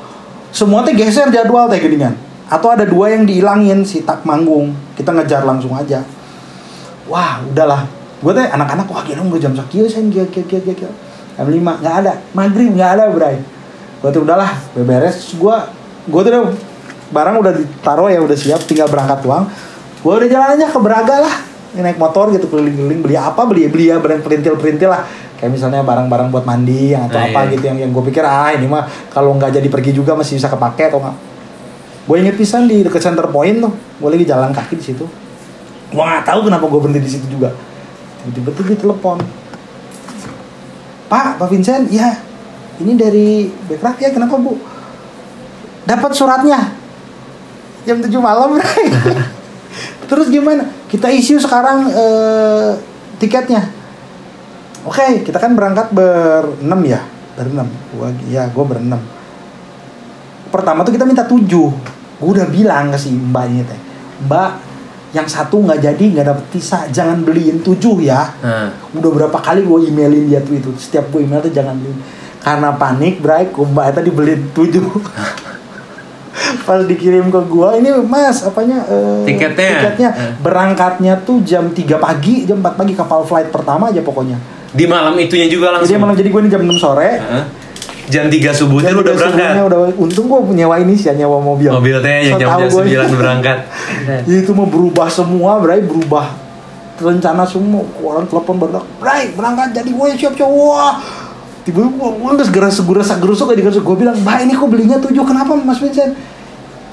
semua 0.52 0.84
teh 0.84 0.92
geser 0.92 1.32
jadwal 1.32 1.64
teh 1.72 1.80
geningan. 1.80 2.12
Atau 2.52 2.76
ada 2.76 2.84
dua 2.84 3.16
yang 3.16 3.24
dihilangin 3.24 3.88
si 3.88 4.04
tak 4.04 4.20
manggung. 4.28 4.76
Kita 4.92 5.16
ngejar 5.16 5.48
langsung 5.48 5.72
aja. 5.72 6.04
Wah 7.08 7.40
udahlah 7.48 7.88
gue 8.20 8.32
teh 8.36 8.44
anak-anak 8.44 8.84
wah 8.92 9.00
gila 9.00 9.24
gue 9.24 9.40
jam 9.40 9.56
sekian 9.56 9.88
saya 9.88 10.04
gila 10.12 10.28
gila 10.28 10.44
gila 10.44 10.72
gila 10.76 10.92
jam 11.40 11.48
lima 11.48 11.72
nggak 11.80 11.94
ada. 12.04 12.12
Maghrib 12.36 12.76
nggak 12.76 12.90
ada 13.00 13.04
bray. 13.08 13.40
Gue 14.04 14.10
tuh 14.12 14.28
udahlah 14.28 14.52
beberes. 14.76 15.32
Gue 15.40 15.56
gue 16.04 16.20
tuh 16.20 16.30
udah 16.36 16.44
barang 17.16 17.36
udah 17.40 17.52
ditaruh 17.56 18.12
ya 18.12 18.20
udah 18.20 18.36
siap. 18.36 18.60
Tinggal 18.68 18.92
berangkat 18.92 19.24
doang 19.24 19.48
gue 20.04 20.12
udah 20.12 20.28
jalan 20.28 20.48
aja 20.60 20.66
ke 20.68 20.78
Braga 20.78 21.16
lah 21.24 21.36
naik 21.74 21.98
motor 21.98 22.30
gitu 22.30 22.46
keliling-keliling 22.46 23.02
beli 23.02 23.16
apa 23.18 23.42
beli 23.50 23.66
beli 23.66 23.90
ya 23.90 23.98
barang 23.98 24.22
perintil-perintil 24.22 24.86
lah. 24.86 25.02
Kayak 25.34 25.50
misalnya 25.58 25.82
barang-barang 25.82 26.30
buat 26.30 26.46
mandi 26.46 26.94
yang 26.94 27.10
atau 27.10 27.18
Ah, 27.18 27.26
apa 27.26 27.50
iya. 27.50 27.58
gitu 27.58 27.64
yang 27.66 27.78
yang 27.82 27.90
gue 27.90 28.04
pikir 28.06 28.22
ah 28.22 28.54
ini 28.54 28.70
mah 28.70 28.86
kalau 29.10 29.34
nggak 29.34 29.58
jadi 29.58 29.66
pergi 29.66 29.90
juga 29.90 30.14
masih 30.14 30.38
bisa 30.38 30.46
kepake 30.46 30.94
atau 30.94 31.02
nggak? 31.02 31.16
Gue 32.06 32.16
inget 32.22 32.38
pisan 32.38 32.70
di 32.70 32.86
deket 32.86 33.02
center 33.02 33.26
point 33.26 33.58
tuh 33.58 33.74
gue 33.74 34.08
lagi 34.14 34.22
jalan 34.22 34.54
kaki 34.54 34.78
di 34.78 34.84
situ. 34.86 35.04
Gue 35.90 36.04
nggak 36.06 36.22
tahu 36.22 36.46
kenapa 36.46 36.64
gue 36.70 36.78
berhenti 36.78 37.00
di 37.02 37.10
situ 37.10 37.26
juga. 37.26 37.50
Tiba-tiba 38.22 38.50
tuh 38.54 38.64
dia 38.70 38.78
telepon. 38.78 39.18
Pak 41.10 41.42
pak 41.42 41.48
Vincent 41.50 41.90
ya 41.90 42.22
ini 42.78 42.94
dari 42.94 43.50
Backcraft 43.66 43.98
ya 43.98 44.08
kenapa 44.14 44.38
bu? 44.38 44.54
Dapat 45.84 46.10
suratnya. 46.14 46.60
Jam 47.84 47.98
7 48.00 48.08
malam 48.22 48.54
Bray. 48.54 48.86
terus 50.06 50.28
gimana? 50.30 50.64
Kita 50.86 51.10
issue 51.10 51.40
sekarang 51.40 51.90
eh, 51.90 52.70
tiketnya. 53.18 53.62
Oke 54.84 55.24
kita 55.24 55.40
kan 55.40 55.56
berangkat 55.56 55.90
berenam 55.90 56.80
ya? 56.84 57.00
Berenam. 57.34 57.68
Gua 57.94 58.12
ya 58.28 58.46
gue 58.48 58.64
berenam. 58.64 59.00
Pertama 60.52 60.86
tuh 60.86 60.92
kita 60.94 61.08
minta 61.08 61.24
tujuh. 61.24 61.68
Gue 62.20 62.28
udah 62.30 62.46
bilang 62.46 62.94
ke 62.94 62.98
si 63.00 63.10
mbaknya 63.10 63.66
teh 63.66 63.80
mbak 64.14 64.50
yang 65.14 65.26
satu 65.30 65.62
nggak 65.62 65.78
jadi 65.82 66.04
nggak 66.10 66.26
dapet 66.26 66.46
visa 66.54 66.86
jangan 66.90 67.22
beliin 67.22 67.62
tujuh 67.62 68.02
ya. 68.02 68.34
Nah. 68.42 68.70
udah 68.94 69.10
berapa 69.10 69.38
kali 69.38 69.62
gue 69.62 69.90
emailin 69.90 70.26
dia 70.30 70.40
tuh 70.42 70.58
itu. 70.58 70.70
Setiap 70.74 71.10
gue 71.10 71.22
email 71.22 71.42
tuh 71.42 71.54
jangan 71.54 71.74
beliin. 71.78 71.98
Karena 72.44 72.76
panik 72.76 73.22
bray 73.22 73.48
gue 73.48 73.66
mbak 73.66 73.94
tadi 73.94 74.10
beliin 74.12 74.52
tujuh 74.52 74.84
pas 76.60 76.80
dikirim 76.80 77.26
ke 77.26 77.40
gue 77.42 77.68
ini 77.76 77.88
mas 78.02 78.40
apanya 78.40 78.84
eh, 78.84 79.24
Tiketnya. 79.24 79.70
tiketnya 79.74 80.08
Eh. 80.10 80.32
berangkatnya 80.38 81.20
tuh 81.20 81.40
jam 81.40 81.68
3 81.68 81.76
pagi 81.96 82.44
jam 82.44 82.58
4 82.58 82.74
pagi 82.74 82.92
kapal 82.92 83.22
flight 83.22 83.48
pertama 83.48 83.88
aja 83.88 84.00
pokoknya 84.00 84.36
Di 84.70 84.84
malam 84.84 85.14
itunya 85.14 85.46
juga 85.46 85.70
langsung. 85.70 85.86
jadi 85.86 85.98
malam 85.98 86.14
jadi 86.14 86.28
gue 86.28 86.40
ini 86.40 86.50
jam 86.50 86.62
6 86.62 86.76
sore 86.76 87.10
Heeh. 87.14 87.44
Jam 88.04 88.28
3 88.28 88.36
subuh 88.52 88.78
tuh 88.78 88.84
Jam 88.84 88.92
lu 88.92 89.00
udah 89.00 89.14
berangkat. 89.14 89.64
udah 89.64 89.78
untung 89.96 90.26
gue 90.26 90.40
nyewa 90.54 90.76
ini 90.76 90.92
sih 90.92 91.08
nyewa 91.10 91.38
mobil 91.38 91.70
Mobil 91.70 91.96
teh 91.98 92.16
yang 92.22 92.36
So 92.36 92.40
jam 92.42 92.48
jam 92.58 92.68
gua. 92.68 92.82
9 93.08 93.16
berangkat. 93.16 93.58
Itu 94.28 94.52
mau 94.52 94.68
berubah 94.68 95.08
semua, 95.08 95.56
Bray 95.56 95.80
berubah 95.80 96.28
rencana 96.94 97.42
semua 97.42 97.82
orang 97.98 98.22
telepon 98.24 98.54
baru 98.56 98.84
Bray 98.96 99.32
berangkat 99.32 99.74
jadi 99.74 99.88
gue 99.88 100.08
siap 100.14 100.32
siap 100.32 100.46
wah 100.46 101.00
tiba-tiba 101.64 102.12
gue 102.12 102.30
nggak 102.36 102.46
segera 102.52 102.68
segera 102.68 103.02
gerusuk 103.16 103.48
kayak 103.48 103.58
digerusuk 103.64 103.82
gue 103.82 103.96
bilang 104.04 104.16
mbak 104.20 104.44
ini 104.44 104.52
kok 104.52 104.68
belinya 104.68 104.96
tujuh 105.00 105.24
kenapa 105.24 105.56
mas 105.56 105.80
Vincent? 105.80 106.12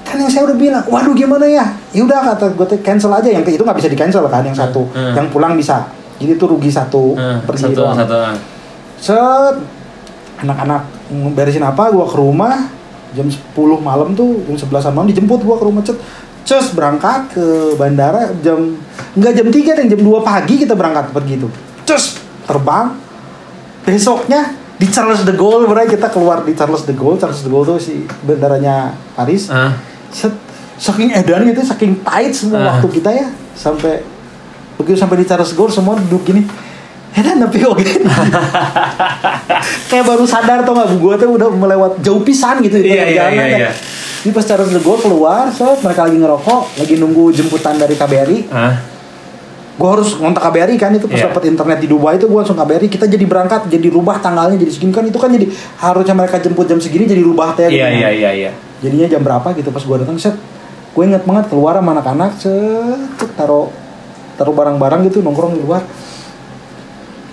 Kan 0.02 0.16
yang 0.18 0.32
saya 0.32 0.48
udah 0.48 0.56
bilang 0.56 0.84
waduh 0.88 1.12
gimana 1.12 1.44
ya? 1.44 1.76
Ya 1.92 2.02
udah 2.08 2.32
kata 2.32 2.56
gue 2.56 2.66
cancel 2.80 3.12
aja. 3.12 3.28
Yang 3.28 3.60
itu 3.60 3.62
nggak 3.62 3.78
bisa 3.78 3.88
di 3.92 3.98
cancel 4.00 4.24
kan 4.32 4.42
yang 4.42 4.56
satu. 4.56 4.88
Hmm. 4.96 5.12
yang 5.12 5.28
pulang 5.28 5.54
bisa. 5.60 5.92
Jadi 6.16 6.40
itu 6.40 6.44
rugi 6.48 6.72
satu 6.72 7.16
Heeh, 7.16 7.38
pergi 7.44 7.62
satu 7.68 7.80
doang. 7.84 7.96
satu. 7.96 8.16
set. 8.96 9.56
Anak-anak 10.42 10.82
beresin 11.36 11.62
apa 11.62 11.92
gua 11.92 12.08
ke 12.08 12.16
rumah. 12.16 12.66
Jam 13.12 13.28
10 13.28 13.52
malam 13.84 14.16
tuh 14.16 14.40
jam 14.48 14.56
11 14.56 14.88
malam 14.96 15.04
dijemput 15.12 15.44
gua 15.44 15.60
ke 15.60 15.64
rumah 15.68 15.84
cet. 15.84 16.00
Cus 16.42 16.74
berangkat 16.74 17.36
ke 17.36 17.76
bandara 17.76 18.32
jam 18.40 18.74
enggak 19.14 19.32
jam 19.36 19.46
3 19.52 19.78
dan 19.78 19.86
jam 19.86 20.00
2 20.00 20.24
pagi 20.24 20.64
kita 20.64 20.72
berangkat 20.72 21.12
pergi 21.12 21.44
tuh. 21.44 21.52
Cus 21.84 22.18
terbang. 22.48 22.96
Besoknya 23.82 24.61
di 24.82 24.90
Charles 24.90 25.22
de 25.22 25.30
Gaulle 25.38 25.70
berarti 25.70 25.94
kita 25.94 26.10
keluar 26.10 26.42
di 26.42 26.58
Charles 26.58 26.82
de 26.82 26.90
Gaulle. 26.90 27.14
Charles 27.14 27.38
de 27.38 27.46
Gaulle 27.46 27.66
tuh 27.70 27.78
si 27.78 28.02
bandaranya 28.26 28.90
Paris. 29.14 29.46
Set, 30.10 30.34
saking 30.74 31.14
edan 31.14 31.46
gitu, 31.46 31.62
saking 31.62 32.02
tight 32.02 32.34
semua 32.34 32.58
Ah. 32.58 32.66
waktu 32.74 32.98
kita 32.98 33.14
ya 33.14 33.30
sampai 33.54 34.02
begitu 34.74 34.98
sampai 34.98 35.22
di 35.22 35.26
Charles 35.30 35.54
de 35.54 35.56
Gaulle 35.56 35.70
semua 35.70 35.94
duduk 35.94 36.26
gini. 36.26 36.42
Edan 37.14 37.38
tapi 37.38 37.62
gini. 37.62 38.02
Kayak 39.92 40.04
baru 40.08 40.26
sadar 40.26 40.66
tau 40.66 40.74
gak 40.74 40.98
gue 40.98 41.14
tuh 41.14 41.30
udah 41.30 41.48
melewat 41.54 42.02
jauh 42.02 42.18
pisan 42.26 42.58
gitu 42.66 42.82
di 42.82 42.90
iya, 42.90 43.06
ya. 43.06 43.24
iya. 43.30 43.70
Ini 44.26 44.34
pas 44.34 44.42
Charles 44.42 44.74
de 44.74 44.82
Gaulle 44.82 44.98
keluar, 44.98 45.46
so 45.54 45.78
mereka 45.78 46.10
lagi 46.10 46.18
ngerokok, 46.18 46.82
lagi 46.82 46.98
nunggu 46.98 47.30
jemputan 47.30 47.78
dari 47.78 47.94
KBRI. 47.94 48.38
Ah. 48.50 48.91
Gue 49.72 49.88
harus 49.88 50.12
ngontak 50.14 50.42
KBRI 50.42 50.76
kan 50.76 50.92
itu 50.92 51.08
pas 51.08 51.16
Iya. 51.16 51.32
dapat 51.32 51.48
internet 51.48 51.78
di 51.80 51.88
Dubai 51.88 52.20
itu 52.20 52.28
gue 52.28 52.36
langsung 52.36 52.54
KBRI 52.54 52.86
kita 52.86 53.08
jadi 53.08 53.24
berangkat 53.24 53.66
jadi 53.66 53.88
rubah 53.88 54.20
tanggalnya 54.20 54.56
jadi 54.56 54.68
segini 54.68 54.92
kan 54.92 55.00
itu 55.02 55.16
kan 55.16 55.32
jadi 55.32 55.48
harusnya 55.80 56.12
mereka 56.12 56.36
jemput 56.38 56.68
jam 56.68 56.76
segini 56.76 57.08
jadi 57.08 57.20
rubah 57.20 57.56
teh 57.56 57.66
Iya 57.66 57.88
gitu 57.88 57.96
iya 57.96 58.04
kan. 58.04 58.12
iya 58.14 58.30
iya. 58.32 58.50
jadinya 58.78 59.06
jam 59.08 59.22
berapa 59.22 59.48
gitu 59.52 59.68
pas 59.68 59.80
gue 59.80 59.96
datang 59.96 60.16
set 60.16 60.36
gue 60.92 61.02
inget 61.02 61.24
banget 61.24 61.48
keluar 61.48 61.72
sama 61.74 61.96
anak-anak 61.96 62.30
set 62.36 62.52
set, 63.16 63.30
taruh 63.32 63.72
taruh 64.34 64.52
barang-barang 64.52 65.08
gitu 65.08 65.24
nongkrong 65.24 65.56
di 65.56 65.64
luar 65.64 65.80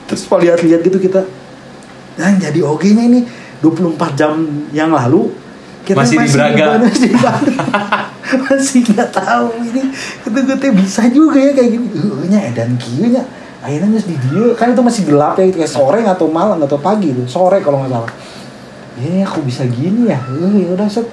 terus 0.06 0.24
pas 0.24 0.40
lihat-lihat 0.40 0.80
gitu 0.80 0.96
kita 0.96 1.28
dan 2.16 2.40
jadi 2.40 2.64
oke 2.64 2.88
nya 2.88 3.04
ini 3.04 3.28
24 3.60 4.00
jam 4.16 4.40
yang 4.72 4.90
lalu 4.90 5.28
kita 5.84 6.00
Masih 6.00 6.18
di 6.22 6.30
Braga. 6.30 6.66
mana, 6.72 6.86
masih 6.88 7.02
di 7.04 7.10
Braga. 7.12 7.54
masih 8.46 8.80
nggak 8.86 9.10
tahu 9.14 9.46
ini. 9.62 9.82
Itu 10.26 10.40
gue 10.40 10.72
bisa 10.76 11.06
juga 11.10 11.40
ya 11.40 11.52
kayak 11.54 11.70
gini. 11.74 11.88
Uh, 11.96 12.26
nya 12.30 12.40
edan 12.50 12.78
kieu 12.78 13.10
nya. 13.10 13.24
Akhirnya 13.60 13.92
nggak 13.92 14.06
di 14.08 14.16
dia 14.16 14.48
kan 14.56 14.72
itu 14.72 14.80
masih 14.80 15.04
gelap 15.04 15.36
ya 15.36 15.44
itu 15.52 15.60
kayak 15.60 15.72
sore 15.72 16.00
atau 16.08 16.32
malam 16.32 16.64
atau 16.64 16.80
pagi 16.80 17.12
tuh 17.12 17.28
sore 17.28 17.60
kalau 17.60 17.84
nggak 17.84 17.92
salah. 17.92 18.12
Ya 19.00 19.24
aku 19.28 19.44
bisa 19.44 19.64
gini 19.68 20.12
ya? 20.12 20.20
Uh, 20.28 20.54
ya 20.56 20.70
udah 20.76 20.88
set. 20.88 21.08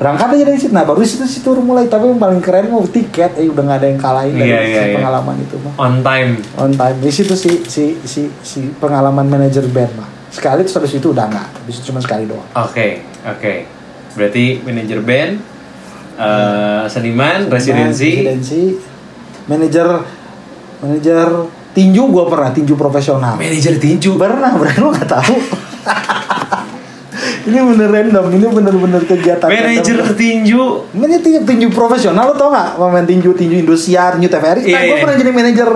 Berangkat 0.00 0.34
aja 0.34 0.44
dari 0.48 0.58
situ. 0.58 0.72
Nah 0.74 0.82
baru 0.82 1.04
situ 1.04 1.28
situ 1.28 1.52
mulai. 1.62 1.86
Tapi 1.86 2.10
yang 2.10 2.18
paling 2.18 2.40
keren 2.42 2.72
mau 2.72 2.82
tiket. 2.82 3.38
Eh 3.38 3.46
udah 3.46 3.62
nggak 3.62 3.78
ada 3.84 3.86
yang 3.92 4.00
kalahin 4.00 4.34
dari 4.34 4.50
Iya, 4.50 4.60
iya, 4.64 4.82
si 4.82 4.88
iya. 4.90 4.96
pengalaman 4.98 5.36
itu 5.38 5.56
mah 5.62 5.72
On 5.78 5.94
time. 6.02 6.32
on 6.58 6.72
time. 6.74 6.96
Di 6.98 7.12
situ 7.12 7.34
si 7.38 7.62
si 7.68 7.84
si 8.02 8.26
si 8.42 8.60
pengalaman 8.80 9.28
manajer 9.28 9.62
band 9.70 9.92
mah 9.94 10.08
sekali 10.32 10.64
terus 10.64 10.74
habis 10.80 10.96
itu 10.96 11.12
udah 11.12 11.28
nggak. 11.28 11.48
Habis 11.60 11.74
itu 11.78 11.92
cuma 11.92 12.00
sekali 12.00 12.24
doang. 12.24 12.48
Oke, 12.56 13.04
oke. 13.28 13.54
Berarti 14.16 14.64
manajer 14.64 15.00
band, 15.04 15.34
eh, 16.18 16.82
seniman, 16.88 17.48
residensi. 17.48 18.10
residensi 18.22 18.62
manajer 19.48 19.88
manajer 20.82 21.28
tinju 21.72 22.02
gua 22.12 22.28
pernah 22.28 22.50
tinju 22.52 22.74
profesional 22.76 23.34
Manajer 23.34 23.80
tinju. 23.80 24.20
pernah 24.20 24.54
pernah 24.54 24.74
lu 24.78 24.88
nggak 24.92 25.08
tahu 25.08 25.36
ini 27.42 27.58
bener 27.58 27.88
random 27.90 28.26
ini 28.30 28.46
bener-bener 28.46 29.02
kegiatan 29.02 29.48
Manajer 29.50 29.98
tinju. 30.14 30.62
Ini 30.94 31.18
tinju, 31.18 31.40
tinju 31.42 31.68
profesional 31.74 32.30
lo 32.30 32.34
tau 32.38 32.54
gak? 32.54 32.78
Pemain 32.78 33.02
tinju 33.02 33.34
tinju 33.34 33.66
Indosiar, 33.66 34.14
tinju 34.14 34.30
TVRI. 34.30 34.62
Iya, 34.62 34.78
nah, 34.78 34.82
gue 34.86 34.94
iya. 34.94 35.02
pernah 35.02 35.16
jadi 35.18 35.30
manajer 35.34 35.70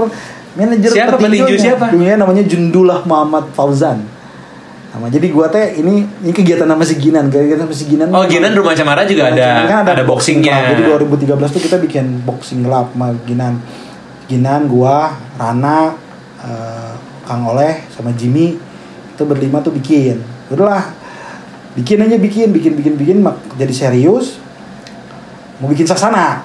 manajer 0.57 0.91
Siapa 0.95 1.17
petinju 1.19 1.57
siapa? 1.59 1.85
Dunia 1.91 2.15
namanya 2.15 2.43
Jundullah 2.47 3.03
Muhammad 3.03 3.51
Fauzan. 3.53 4.16
Nama 4.97 5.13
jadi 5.13 5.29
gua 5.29 5.53
teh 5.53 5.77
ini 5.77 6.09
ini 6.25 6.33
kegiatan 6.33 6.65
nama 6.65 6.81
si 6.81 6.97
Ginan, 6.97 7.29
kegiatan 7.29 7.69
sama 7.69 7.75
si 7.77 7.85
Ginan. 7.85 8.09
Oh, 8.09 8.25
Ginan 8.25 8.57
Rumah 8.57 8.73
Cemara 8.73 9.05
juga 9.05 9.29
ada 9.29 9.69
Kan 9.69 9.85
ada, 9.85 10.03
boxingnya. 10.09 10.73
club. 10.73 10.73
Jadi 10.73 10.83
2013 11.29 11.53
tuh 11.53 11.61
kita 11.61 11.77
bikin 11.77 12.25
boxing 12.25 12.65
club 12.65 12.89
sama 12.91 13.13
Ginan. 13.29 13.61
Ginan, 14.25 14.65
gua, 14.67 15.13
Rana, 15.37 15.93
eh, 16.41 16.93
Kang 17.23 17.45
Oleh 17.45 17.85
sama 17.93 18.09
Jimmy 18.17 18.57
itu 19.13 19.23
berlima 19.23 19.61
tuh 19.61 19.71
bikin. 19.71 20.17
Udahlah, 20.49 20.89
bikin 21.77 22.01
aja 22.01 22.17
bikin, 22.17 22.49
bikin, 22.51 22.73
bikin, 22.75 22.95
bikin, 22.97 23.17
mak- 23.21 23.53
jadi 23.55 23.71
serius. 23.71 24.41
Mau 25.61 25.69
bikin 25.69 25.85
sasana, 25.85 26.41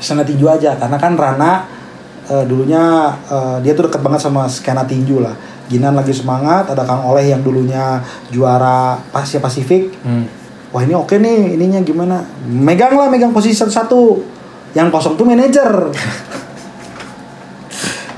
sasana 0.00 0.24
tinju 0.24 0.48
aja, 0.48 0.80
karena 0.80 0.96
kan 0.96 1.12
Rana 1.12 1.68
eh, 2.24 2.44
dulunya 2.48 3.12
eh, 3.28 3.56
dia 3.60 3.76
tuh 3.76 3.84
deket 3.84 4.00
banget 4.00 4.24
sama 4.24 4.48
skena 4.48 4.80
tinju 4.82 5.20
lah. 5.20 5.36
Ginan 5.70 5.94
lagi 5.94 6.10
semangat, 6.10 6.66
ada 6.66 6.82
Kang 6.82 7.06
Oleh 7.06 7.24
yang 7.24 7.40
dulunya 7.40 8.02
juara 8.26 8.98
Asia 9.10 9.38
Pasifik, 9.38 9.94
Hmm. 10.02 10.26
wah 10.68 10.82
ini 10.82 10.92
oke 10.92 11.14
nih 11.14 11.54
ininya 11.54 11.78
gimana? 11.78 12.26
Megang 12.42 12.92
lah 12.92 13.06
megang 13.06 13.30
posisi 13.30 13.54
satu. 13.54 14.18
Yang 14.70 14.90
kosong 14.90 15.14
tuh 15.14 15.24
manajer. 15.24 15.66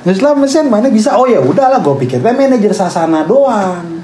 Terus 0.02 0.18
lah 0.18 0.32
mesin 0.32 0.66
mana 0.66 0.88
bisa? 0.88 1.14
Oh 1.14 1.24
ya 1.24 1.38
udahlah 1.38 1.78
gue 1.78 1.94
pikir 1.98 2.18
teh 2.18 2.32
manajer 2.32 2.72
sasana 2.72 3.22
doang. 3.22 4.00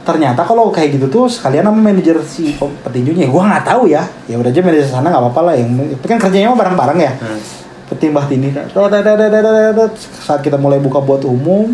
Ternyata 0.00 0.40
kalau 0.40 0.70
kayak 0.70 0.94
gitu 0.94 1.06
tuh 1.06 1.24
sekalian 1.26 1.66
sama 1.66 1.82
manajer 1.82 2.22
si 2.22 2.54
pe- 2.54 2.74
petinjunya 2.80 3.26
gue 3.26 3.42
nggak 3.42 3.66
tahu 3.66 3.86
ya. 3.86 4.06
Ya 4.24 4.34
udah 4.34 4.48
aja 4.48 4.62
manajer 4.62 4.86
sasana 4.86 5.10
nggak 5.10 5.22
apa-apa 5.24 5.40
lah 5.44 5.54
yang 5.54 5.70
kan 6.00 6.16
kerjanya 6.16 6.48
mah 6.48 6.58
bareng-bareng 6.58 6.98
ya. 7.00 7.12
Hmm. 7.18 7.42
petimbah 7.86 8.26
tindih 8.26 8.50
saat 10.18 10.42
kita 10.42 10.58
mulai 10.58 10.82
buka 10.82 10.98
buat 10.98 11.22
umum 11.22 11.70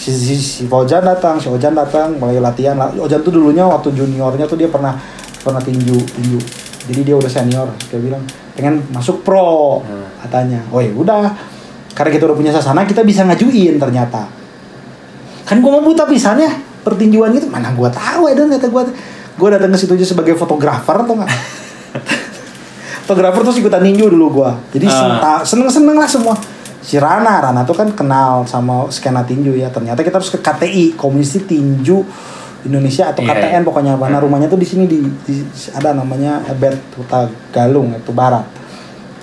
si, 0.00 0.10
si, 0.10 0.34
si 0.34 0.62
Ojan 0.64 1.04
datang 1.04 1.36
si 1.36 1.46
Ojan 1.46 1.76
datang 1.76 2.16
mulai 2.16 2.40
latihan 2.40 2.72
Ojan 2.96 3.20
tuh 3.20 3.28
dulunya 3.30 3.68
waktu 3.68 3.92
juniornya 3.92 4.48
tuh 4.48 4.56
dia 4.56 4.66
pernah 4.66 4.96
pernah 5.38 5.60
tinju 5.60 5.92
tinju. 5.92 6.40
Jadi 6.88 7.00
dia 7.04 7.14
udah 7.14 7.28
senior 7.28 7.68
dia 7.86 8.00
bilang. 8.00 8.24
Pengen 8.56 8.80
masuk 8.90 9.20
pro 9.20 9.80
Hmm. 9.80 10.08
katanya. 10.20 10.64
Oh 10.68 10.80
ya 10.80 10.88
udah. 10.90 11.28
Karena 11.92 12.10
kita 12.10 12.24
udah 12.24 12.34
punya 12.34 12.48
sasana 12.50 12.88
kita 12.88 13.04
bisa 13.04 13.28
ngajuin 13.28 13.76
ternyata. 13.76 14.24
Kan 15.44 15.60
gue 15.60 15.68
mau 15.68 15.80
buta 15.80 16.08
pisan 16.08 16.40
ya 16.40 16.48
pertinjuan 16.80 17.30
gitu. 17.30 17.46
Mana 17.46 17.70
gue 17.70 17.88
tahu 17.90 18.24
ya 18.26 18.34
dan 18.34 18.48
kata 18.48 18.66
gue 18.66 18.82
gue 19.36 19.48
datang 19.48 19.68
ke 19.68 19.78
situ 19.78 19.92
aja 19.92 20.06
sebagai 20.06 20.32
fotografer 20.34 20.96
atau 20.96 21.14
nggak? 21.14 21.30
Fotografer 23.06 23.42
terus 23.42 23.58
ikutan 23.58 23.82
ninju 23.82 24.06
dulu 24.06 24.42
gua. 24.42 24.54
Jadi 24.70 24.86
Ah. 24.86 25.42
seneng 25.42 25.66
seneng 25.66 25.96
lah 25.98 26.06
semua 26.06 26.34
si 26.80 26.96
Rana 26.96 27.40
Rana 27.40 27.62
tuh 27.62 27.74
kan 27.74 27.88
kenal 27.90 28.44
sama 28.44 28.88
skena 28.88 29.20
tinju 29.20 29.52
ya. 29.52 29.68
Ternyata 29.68 30.00
kita 30.00 30.16
harus 30.16 30.28
ke 30.28 30.38
KTI 30.38 30.94
Komisi 30.94 31.40
Tinju 31.40 31.98
Indonesia 32.62 33.08
atau 33.08 33.20
Iya, 33.20 33.32
KTN 33.32 33.62
pokoknya. 33.62 33.92
Mana 33.94 34.18
rumahnya 34.18 34.46
tuh 34.46 34.56
di 34.56 34.64
sini 34.64 34.84
di, 34.84 35.00
di- 35.24 35.44
ada 35.70 35.92
namanya 35.92 36.44
Ebet 36.44 36.76
Kota 36.92 37.24
Galung 37.50 37.92
itu 37.94 38.10
barat. 38.10 38.44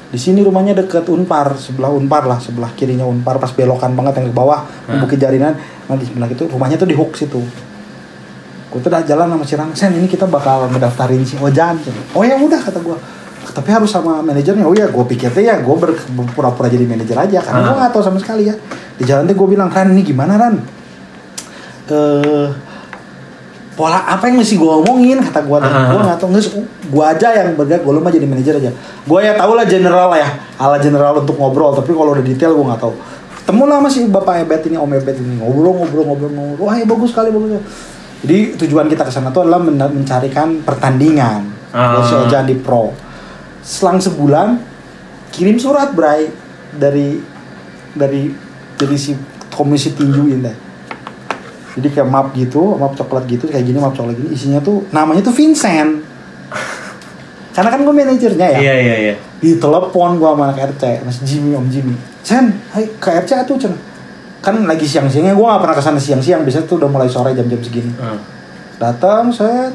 Di 0.08 0.16
sini 0.16 0.40
rumahnya 0.40 0.72
deket 0.74 1.06
Unpar 1.06 1.54
sebelah 1.54 1.92
Unpar 1.92 2.24
lah 2.24 2.38
sebelah 2.38 2.72
kirinya 2.72 3.04
Unpar. 3.04 3.38
Pas 3.38 3.52
belokan 3.52 3.92
banget 3.92 4.22
yang 4.22 4.30
ke 4.30 4.36
bawah 4.36 4.62
Hmm. 4.86 5.02
Bukit 5.02 5.18
Jarinan. 5.18 5.54
Nah 5.86 5.96
di 5.96 6.04
sebelah 6.04 6.26
itu 6.26 6.46
rumahnya 6.46 6.76
tuh 6.76 6.86
di 6.86 6.96
hook 6.96 7.14
situ 7.14 7.42
gue 8.68 8.84
tuh 8.84 8.92
udah 8.92 9.00
jalan 9.02 9.32
sama 9.32 9.44
si 9.44 9.56
Rana 9.56 9.72
Sen 9.72 9.96
ini 9.96 10.06
kita 10.06 10.28
bakal 10.28 10.68
ngedaftarin 10.68 11.24
si 11.24 11.40
Ojan. 11.40 11.80
Oh 12.12 12.20
ya 12.22 12.36
udah 12.36 12.60
kata 12.60 12.78
gue 12.78 12.98
tapi 13.58 13.74
harus 13.74 13.90
sama 13.90 14.22
manajernya 14.22 14.62
oh 14.62 14.72
ya 14.72 14.86
gue 14.86 15.06
pikir 15.08 15.34
tuh 15.34 15.42
ya 15.42 15.58
gue 15.58 15.76
berpura-pura 16.14 16.70
jadi 16.70 16.86
manajer 16.86 17.18
aja. 17.18 17.42
Karena 17.42 17.60
gue 17.60 17.74
Ah. 17.74 17.80
nggak 17.82 17.92
tahu 17.92 18.04
sama 18.04 18.22
sekali 18.22 18.46
ya. 18.46 18.56
Di 18.94 19.04
jalan 19.04 19.26
tuh 19.26 19.34
gue 19.34 19.48
bilang 19.50 19.66
Ran 19.68 19.90
ini 19.90 20.06
gimana 20.06 20.38
Ran? 20.38 20.62
Eh 21.88 22.48
pola 23.74 24.02
apa 24.04 24.26
yang 24.26 24.38
mesti 24.38 24.56
gue 24.56 24.66
omongin? 24.68 25.18
kata 25.20 25.42
gue 25.42 25.58
tuh 25.58 25.66
Ah. 25.68 25.90
gue 25.90 26.00
nggak 26.00 26.18
tahu. 26.18 26.30
Nggak 26.30 26.44
gue 26.88 27.04
aja 27.08 27.28
yang 27.36 27.48
bergerak 27.56 27.82
gue 27.82 27.94
mah 27.96 28.14
jadi 28.14 28.26
manajer 28.26 28.54
aja. 28.58 28.72
Gue 29.04 29.20
ya 29.20 29.34
tau 29.34 29.54
lah 29.54 29.66
general 29.66 30.08
lah 30.08 30.20
ya 30.20 30.30
ala 30.56 30.78
general 30.78 31.18
untuk 31.18 31.34
ngobrol. 31.34 31.74
Tapi 31.74 31.90
kalau 31.90 32.14
udah 32.14 32.22
detail 32.22 32.54
gue 32.54 32.66
nggak 32.68 32.78
tahu. 32.80 32.94
Ketemu 33.42 33.64
lah 33.64 33.76
sama 33.80 33.90
si 33.90 34.00
bapak 34.06 34.46
Ebet 34.46 34.62
ini 34.66 34.78
om 34.78 34.92
Ebet 34.92 35.18
ini. 35.18 35.42
Ngobrol 35.42 35.74
ngobrol 35.76 36.04
ngobrol 36.06 36.30
ngobrol. 36.30 36.66
Wah 36.66 36.78
ya 36.78 36.86
bagus 36.86 37.10
sekali 37.10 37.34
bagus 37.34 37.58
jadi 38.18 38.58
tujuan 38.58 38.86
kita 38.86 39.06
ke 39.06 39.14
sana 39.14 39.30
tuh 39.30 39.46
adalah 39.46 39.58
men- 39.58 39.78
mencarikan 39.94 40.62
pertandingan. 40.62 41.54
Ah. 41.68 42.00
buat 42.00 42.08
si 42.08 42.16
Ojan 42.16 42.48
di 42.48 42.56
pro 42.56 42.96
selang 43.68 44.00
sebulan 44.00 44.64
kirim 45.36 45.60
surat 45.60 45.92
Bray 45.92 46.32
dari 46.72 47.20
dari 47.92 48.32
dari 48.80 48.96
si 48.96 49.12
komisi 49.52 49.92
tinju 49.92 50.24
ini. 50.32 50.54
Jadi 51.78 51.88
kayak 51.94 52.08
map 52.08 52.32
gitu 52.34 52.80
map 52.80 52.96
coklat 52.96 53.28
gitu 53.28 53.52
kayak 53.52 53.68
gini 53.68 53.78
map 53.84 53.92
coklat 53.92 54.16
gini. 54.16 54.32
Isinya 54.32 54.64
tuh 54.64 54.88
namanya 54.96 55.28
tuh 55.28 55.36
Vincent. 55.36 56.00
Karena 57.56 57.70
kan 57.74 57.84
gue 57.84 57.92
manajernya 57.94 58.48
ya. 58.56 58.60
Iya 58.64 58.76
iya 58.80 58.96
iya. 59.12 59.16
di 59.38 59.54
telepon 59.62 60.18
gua 60.18 60.34
sama 60.34 60.50
anak 60.50 60.74
RC 60.74 61.06
mas 61.06 61.22
Jimmy 61.22 61.54
om 61.54 61.68
Jimmy. 61.68 61.94
Sen 62.24 62.56
hai 62.72 62.88
ke 62.98 63.10
RC 63.12 63.44
tuh 63.46 63.60
Cen. 63.60 63.74
Kan 64.42 64.64
lagi 64.64 64.88
siang-siangnya 64.88 65.36
gua 65.36 65.58
gak 65.58 65.68
pernah 65.68 65.76
ke 65.76 65.84
sana 65.84 66.00
siang-siang. 66.00 66.42
Biasanya 66.48 66.66
tuh 66.66 66.80
udah 66.80 66.90
mulai 66.90 67.10
sore 67.12 67.36
jam-jam 67.36 67.60
segini. 67.60 67.92
Hmm. 68.00 68.22
datang 68.78 69.34
saya 69.34 69.74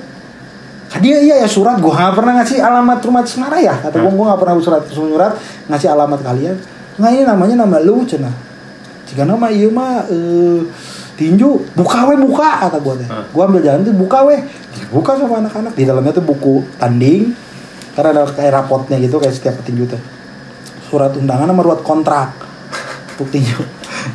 dia 1.01 1.17
iya 1.23 1.41
ya 1.41 1.49
surat. 1.49 1.81
Gua 1.81 1.97
nggak 1.97 2.15
pernah 2.19 2.33
ngasih 2.43 2.59
alamat 2.61 2.99
rumah 3.01 3.23
Semara 3.25 3.57
ya. 3.63 3.79
Kata 3.81 3.97
gua 4.03 4.13
gua 4.13 4.25
nggak 4.35 4.41
pernah 4.45 4.55
surat 4.61 4.83
surat 4.91 5.33
ngasih 5.71 5.89
alamat 5.89 6.21
kalian. 6.21 6.57
Nggak 7.01 7.11
ini 7.17 7.23
namanya 7.25 7.55
nama 7.65 7.81
lu 7.81 8.05
cina. 8.05 8.29
Jika 9.09 9.25
nama 9.25 9.49
iya 9.49 9.69
mah 9.73 10.05
eh 10.09 10.61
tinju 11.17 11.77
buka 11.77 12.09
weh 12.09 12.19
buka 12.19 12.67
kata 12.67 12.81
gue 12.81 12.95
teh. 13.05 13.09
Hmm. 13.09 13.25
gue 13.29 13.43
ambil 13.45 13.61
jalan 13.61 13.81
tuh 13.85 13.95
buka 13.97 14.19
weh. 14.25 14.41
Dibuka 14.73 15.15
sama 15.21 15.45
anak-anak. 15.45 15.73
Di 15.77 15.85
dalamnya 15.85 16.13
tuh 16.17 16.25
buku 16.25 16.65
tanding. 16.81 17.37
Karena 17.93 18.09
ada 18.17 18.23
kayak 18.33 18.53
rapotnya 18.57 18.97
gitu 18.99 19.21
kayak 19.21 19.37
setiap 19.37 19.55
petinju 19.61 19.85
teh. 19.87 20.03
Surat 20.89 21.13
undangan 21.15 21.49
sama 21.49 21.63
surat 21.63 21.81
kontrak. 21.85 22.29
Untuk 23.17 23.29
tinju. 23.29 23.61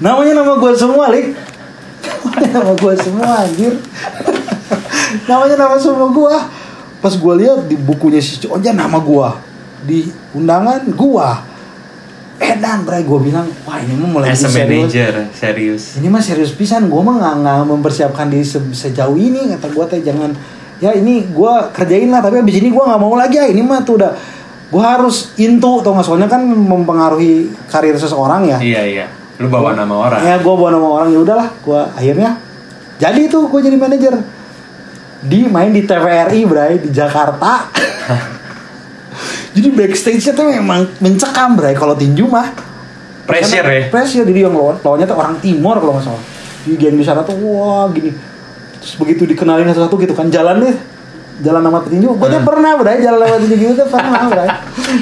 Namanya 0.01 0.41
nama 0.41 0.57
gue 0.57 0.71
semua 0.73 1.05
lik. 1.13 1.32
Namanya 2.25 2.49
nama 2.59 2.73
gue 2.73 2.93
semua 2.97 3.28
anjir. 3.45 3.73
Namanya 5.30 5.55
nama 5.55 5.75
semua 5.78 6.09
gue 6.09 6.36
pas 6.98 7.12
gue 7.12 7.34
lihat 7.36 7.66
di 7.66 7.76
bukunya 7.76 8.18
si 8.18 8.41
Oja 8.43 8.72
nama 8.72 8.98
gue 8.98 9.30
di 9.84 10.00
undangan 10.32 10.82
gue 10.88 11.30
edan 12.39 12.82
bray 12.84 13.02
gue 13.02 13.20
bilang 13.20 13.45
wah 13.64 13.78
ini 13.78 13.93
mah 13.95 14.10
mulai 14.12 14.30
As 14.30 14.41
a 14.41 14.48
serius 14.48 14.88
manager, 14.88 15.14
serius. 15.32 15.84
ini 15.95 16.06
mah 16.06 16.20
serius 16.20 16.52
pisan 16.52 16.86
gue 16.86 16.98
mah 17.00 17.16
nggak 17.16 17.36
nggak 17.39 17.58
mempersiapkan 17.68 18.28
diri 18.28 18.43
se- 18.43 18.62
sejauh 18.72 19.16
ini 19.16 19.50
kata 19.52 19.68
gue 19.68 19.86
teh 19.88 20.02
jangan 20.04 20.34
ya 20.78 20.91
ini 20.91 21.26
gue 21.28 21.54
kerjain 21.72 22.08
lah 22.08 22.20
tapi 22.20 22.38
abis 22.39 22.56
ini 22.56 22.70
gue 22.70 22.78
nggak 22.80 23.00
mau 23.00 23.14
lagi 23.14 23.36
ya 23.36 23.45
ini 23.45 23.60
mah 23.60 23.82
tuh 23.82 23.98
udah 23.98 24.12
gue 24.68 24.84
harus 24.84 25.34
into 25.36 25.82
tau 25.82 25.91
nggak 25.91 26.04
soalnya 26.04 26.28
kan 26.28 26.41
mempengaruhi 26.43 27.50
karir 27.66 27.93
seseorang 27.93 28.45
ya 28.45 28.58
Iya 28.58 28.82
iya. 28.86 29.06
Lu 29.38 29.48
bawa 29.48 29.74
nama 29.74 29.93
orang. 30.00 30.20
ya 30.20 30.36
gue 30.36 30.50
bawa 30.52 30.70
nama 30.72 30.88
orang 30.91 31.10
ya 31.10 31.20
udahlah 31.20 31.50
gue 31.56 31.82
akhirnya 31.91 32.38
jadi 32.98 33.20
itu 33.24 33.38
gue 33.39 33.60
jadi 33.64 33.78
manajer 33.78 34.14
di 35.20 35.43
main 35.43 35.70
di 35.70 35.82
TVRI 35.82 36.41
bray 36.43 36.74
di 36.78 36.89
Jakarta 36.89 37.70
jadi 39.51 39.68
backstage-nya 39.70 40.34
tuh 40.34 40.45
memang 40.47 40.86
mencekam 40.97 41.53
bray 41.53 41.74
kalau 41.74 41.93
tinju 41.93 42.26
mah 42.26 42.53
Pressure 43.24 43.59
ya. 43.59 43.82
pressure 43.88 44.24
jadi 44.24 44.47
yang 44.47 44.55
lawan 44.55 44.80
lawannya 44.80 45.03
tuh 45.03 45.18
orang 45.18 45.36
timur 45.38 45.76
kalau 45.76 45.93
nggak 45.93 46.05
salah 46.05 46.24
di 46.63 46.74
di 46.76 47.03
sana 47.03 47.22
tuh 47.22 47.36
wah 47.36 47.91
gini 47.91 48.15
terus 48.78 48.95
begitu 48.95 49.26
dikenalin 49.26 49.68
satu-satu 49.68 49.95
gitu 49.99 50.13
kan 50.13 50.28
jalan 50.28 50.61
deh 50.61 50.76
jalan 51.38 51.59
nama 51.61 51.84
petinju 51.84 52.07
gue 52.09 52.24
tuh 52.24 52.34
Hmm. 52.34 52.47
pernah 52.47 52.72
bray 52.76 52.97
jalan 52.97 53.20
nama 53.20 53.36
petinju 53.36 53.55
gitu 53.57 53.76
tuh 53.78 53.88
pernah 53.89 54.22
bray 54.26 54.47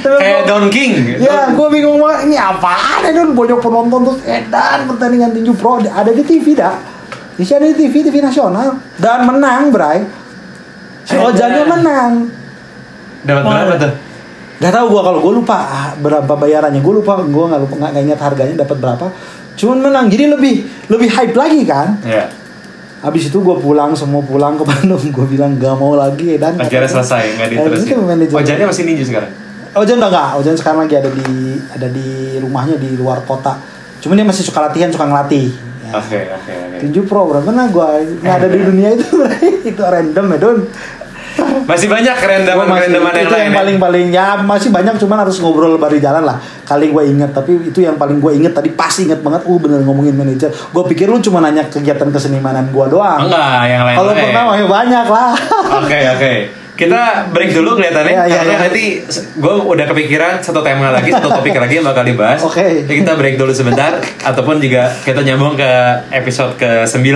Kayak 0.01 0.49
Don 0.49 0.65
King. 0.67 0.91
gitu. 1.05 1.19
Ya, 1.21 1.53
gue 1.53 1.67
bingung 1.69 2.01
banget 2.01 2.25
ini 2.25 2.35
apaan 2.35 3.05
ya 3.05 3.13
Don 3.13 3.37
banyak 3.37 3.59
penonton 3.61 3.99
terus 4.01 4.19
edan 4.25 4.79
pertandingan 4.87 5.29
tinju 5.29 5.53
pro 5.53 5.77
ada 5.77 6.09
di 6.09 6.23
TV 6.23 6.57
dah. 6.57 6.73
Di 7.35 7.43
sini 7.43 7.55
ada 7.59 7.67
di 7.67 7.75
TV, 7.75 7.93
TV 8.07 8.15
nasional 8.23 8.79
dan 8.95 9.27
menang, 9.27 9.71
Bray. 9.71 10.07
Si 11.03 11.13
Edan. 11.13 11.31
Ojannya 11.31 11.63
menang. 11.67 12.11
Dapat 13.27 13.43
berapa 13.43 13.73
tuh? 13.75 13.93
Gak 14.55 14.71
tau 14.71 14.85
gue 14.87 15.01
kalau 15.03 15.19
gue 15.19 15.33
lupa 15.43 15.57
ah, 15.59 15.89
berapa 15.99 16.31
bayarannya. 16.31 16.79
Gue 16.79 17.03
lupa, 17.03 17.19
gue 17.19 17.45
nggak 17.51 17.61
lupa 17.67 17.75
nggak 17.75 17.91
nggak 17.91 18.03
ingat 18.07 18.19
harganya 18.23 18.55
dapat 18.63 18.77
berapa. 18.79 19.05
Cuman 19.55 19.77
menang, 19.83 20.07
jadi 20.07 20.31
lebih 20.31 20.63
lebih 20.87 21.09
hype 21.11 21.35
lagi 21.35 21.61
kan. 21.67 21.99
Iya. 22.07 22.31
Habis 23.03 23.29
itu 23.29 23.37
gue 23.37 23.55
pulang, 23.59 23.91
semua 23.93 24.23
pulang 24.23 24.55
ke 24.55 24.63
Bandung. 24.71 25.03
Gue 25.11 25.27
bilang 25.27 25.59
gak 25.59 25.75
mau 25.75 25.93
lagi 25.93 26.39
dan 26.39 26.55
Akhirnya 26.55 26.87
selesai, 26.87 27.35
nggak 27.35 27.49
diterusin. 27.51 28.31
Oh, 28.31 28.39
Ojannya 28.39 28.65
masih 28.71 28.83
ninja 28.87 29.03
sekarang. 29.03 29.31
Ojan 29.75 29.99
udah 29.99 30.07
enggak, 30.07 30.29
Ojan 30.39 30.55
sekarang 30.55 30.87
lagi 30.87 30.95
ada 30.95 31.11
di 31.11 31.59
ada 31.67 31.87
di 31.91 32.39
rumahnya 32.39 32.79
di 32.79 32.95
luar 32.95 33.19
kota. 33.27 33.59
Cuman 33.99 34.15
dia 34.15 34.23
masih 34.23 34.47
suka 34.47 34.63
latihan, 34.63 34.87
suka 34.87 35.03
ngelatih. 35.03 35.51
Ya. 35.83 35.99
Oke 35.99 36.19
oke 36.31 36.51
oke. 36.63 36.64
Tinju 36.77 37.01
pro 37.03 37.27
berapa 37.27 37.49
nah 37.49 37.67
gua 37.67 37.97
nggak 37.99 38.35
ada 38.35 38.47
di 38.47 38.59
dunia 38.59 38.89
itu 38.91 39.05
itu 39.69 39.81
random 39.81 40.25
ya 40.27 40.37
don. 40.37 40.57
Masih 41.67 41.91
banyak 41.91 42.15
Gua 42.55 42.63
masih- 42.65 42.95
yang 43.11 43.27
itu 43.27 43.35
lain. 43.35 43.43
yang 43.43 43.51
ya? 43.51 43.59
paling 43.59 43.77
paling 43.77 44.05
ya 44.09 44.25
masih 44.39 44.69
banyak 44.71 44.95
cuman 44.95 45.17
harus 45.19 45.35
ngobrol 45.37 45.75
di 45.89 45.99
jalan 45.99 46.23
lah. 46.23 46.37
Kali 46.63 46.89
gue 46.89 47.03
inget 47.05 47.31
tapi 47.31 47.59
itu 47.59 47.79
yang 47.79 47.99
paling 47.99 48.23
gue 48.23 48.31
inget 48.33 48.55
tadi 48.55 48.71
pasti 48.71 49.03
inget 49.03 49.19
banget. 49.19 49.43
Uh 49.43 49.59
bener 49.59 49.83
ngomongin 49.83 50.15
manajer. 50.15 50.47
Gue 50.47 50.83
pikir 50.87 51.05
lu 51.05 51.19
cuma 51.19 51.39
nanya 51.39 51.67
kegiatan 51.67 52.07
kesenimanan 52.07 52.71
gua 52.71 52.87
doang. 52.87 53.27
Enggak, 53.27 53.67
yang 53.67 53.83
lain. 53.83 53.97
Kalau 53.97 54.11
pernah 54.13 54.43
ya 54.53 54.65
banyak 54.65 55.05
lah. 55.05 55.31
Oke 55.83 55.99
oke. 56.09 56.33
Kita 56.75 57.31
break 57.31 57.55
dulu 57.55 57.79
kelihatannya 57.79 58.11
Iya, 58.11 58.23
iya, 58.25 58.35
karena 58.37 58.51
iya. 58.51 58.63
nanti 58.67 58.83
gue 59.33 59.55
udah 59.63 59.85
kepikiran 59.87 60.43
satu 60.43 60.59
tema 60.59 60.91
lagi, 60.91 61.07
satu 61.07 61.31
topik 61.31 61.55
lagi 61.55 61.79
yang 61.79 61.87
bakal 61.87 62.03
dibahas. 62.03 62.43
Oke. 62.43 62.83
Jadi 62.83 62.95
kita 62.99 63.15
break 63.15 63.39
dulu 63.39 63.49
sebentar 63.49 63.95
ataupun 64.21 64.59
juga 64.59 64.91
kita 65.01 65.23
nyambung 65.23 65.55
ke 65.55 65.71
episode 66.11 66.59
ke-9. 66.59 67.07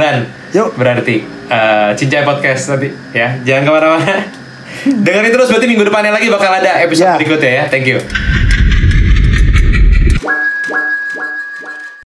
Yuk. 0.55 0.73
Berarti 0.73 1.21
eh, 1.45 1.89
Cincai 1.93 2.23
Podcast 2.23 2.71
nanti 2.71 2.87
ya. 3.11 3.35
Jangan 3.43 3.61
ke 3.61 3.71
mana-mana. 3.73 4.15
Dengerin 5.03 5.29
terus 5.29 5.51
berarti 5.51 5.67
minggu 5.67 5.83
depannya 5.83 6.15
lagi 6.15 6.31
bakal 6.31 6.55
ada 6.55 6.79
episode 6.79 7.03
Ya. 7.05 7.19
berikutnya 7.19 7.51
ya. 7.51 7.63
Thank 7.67 7.83
you. 7.85 7.99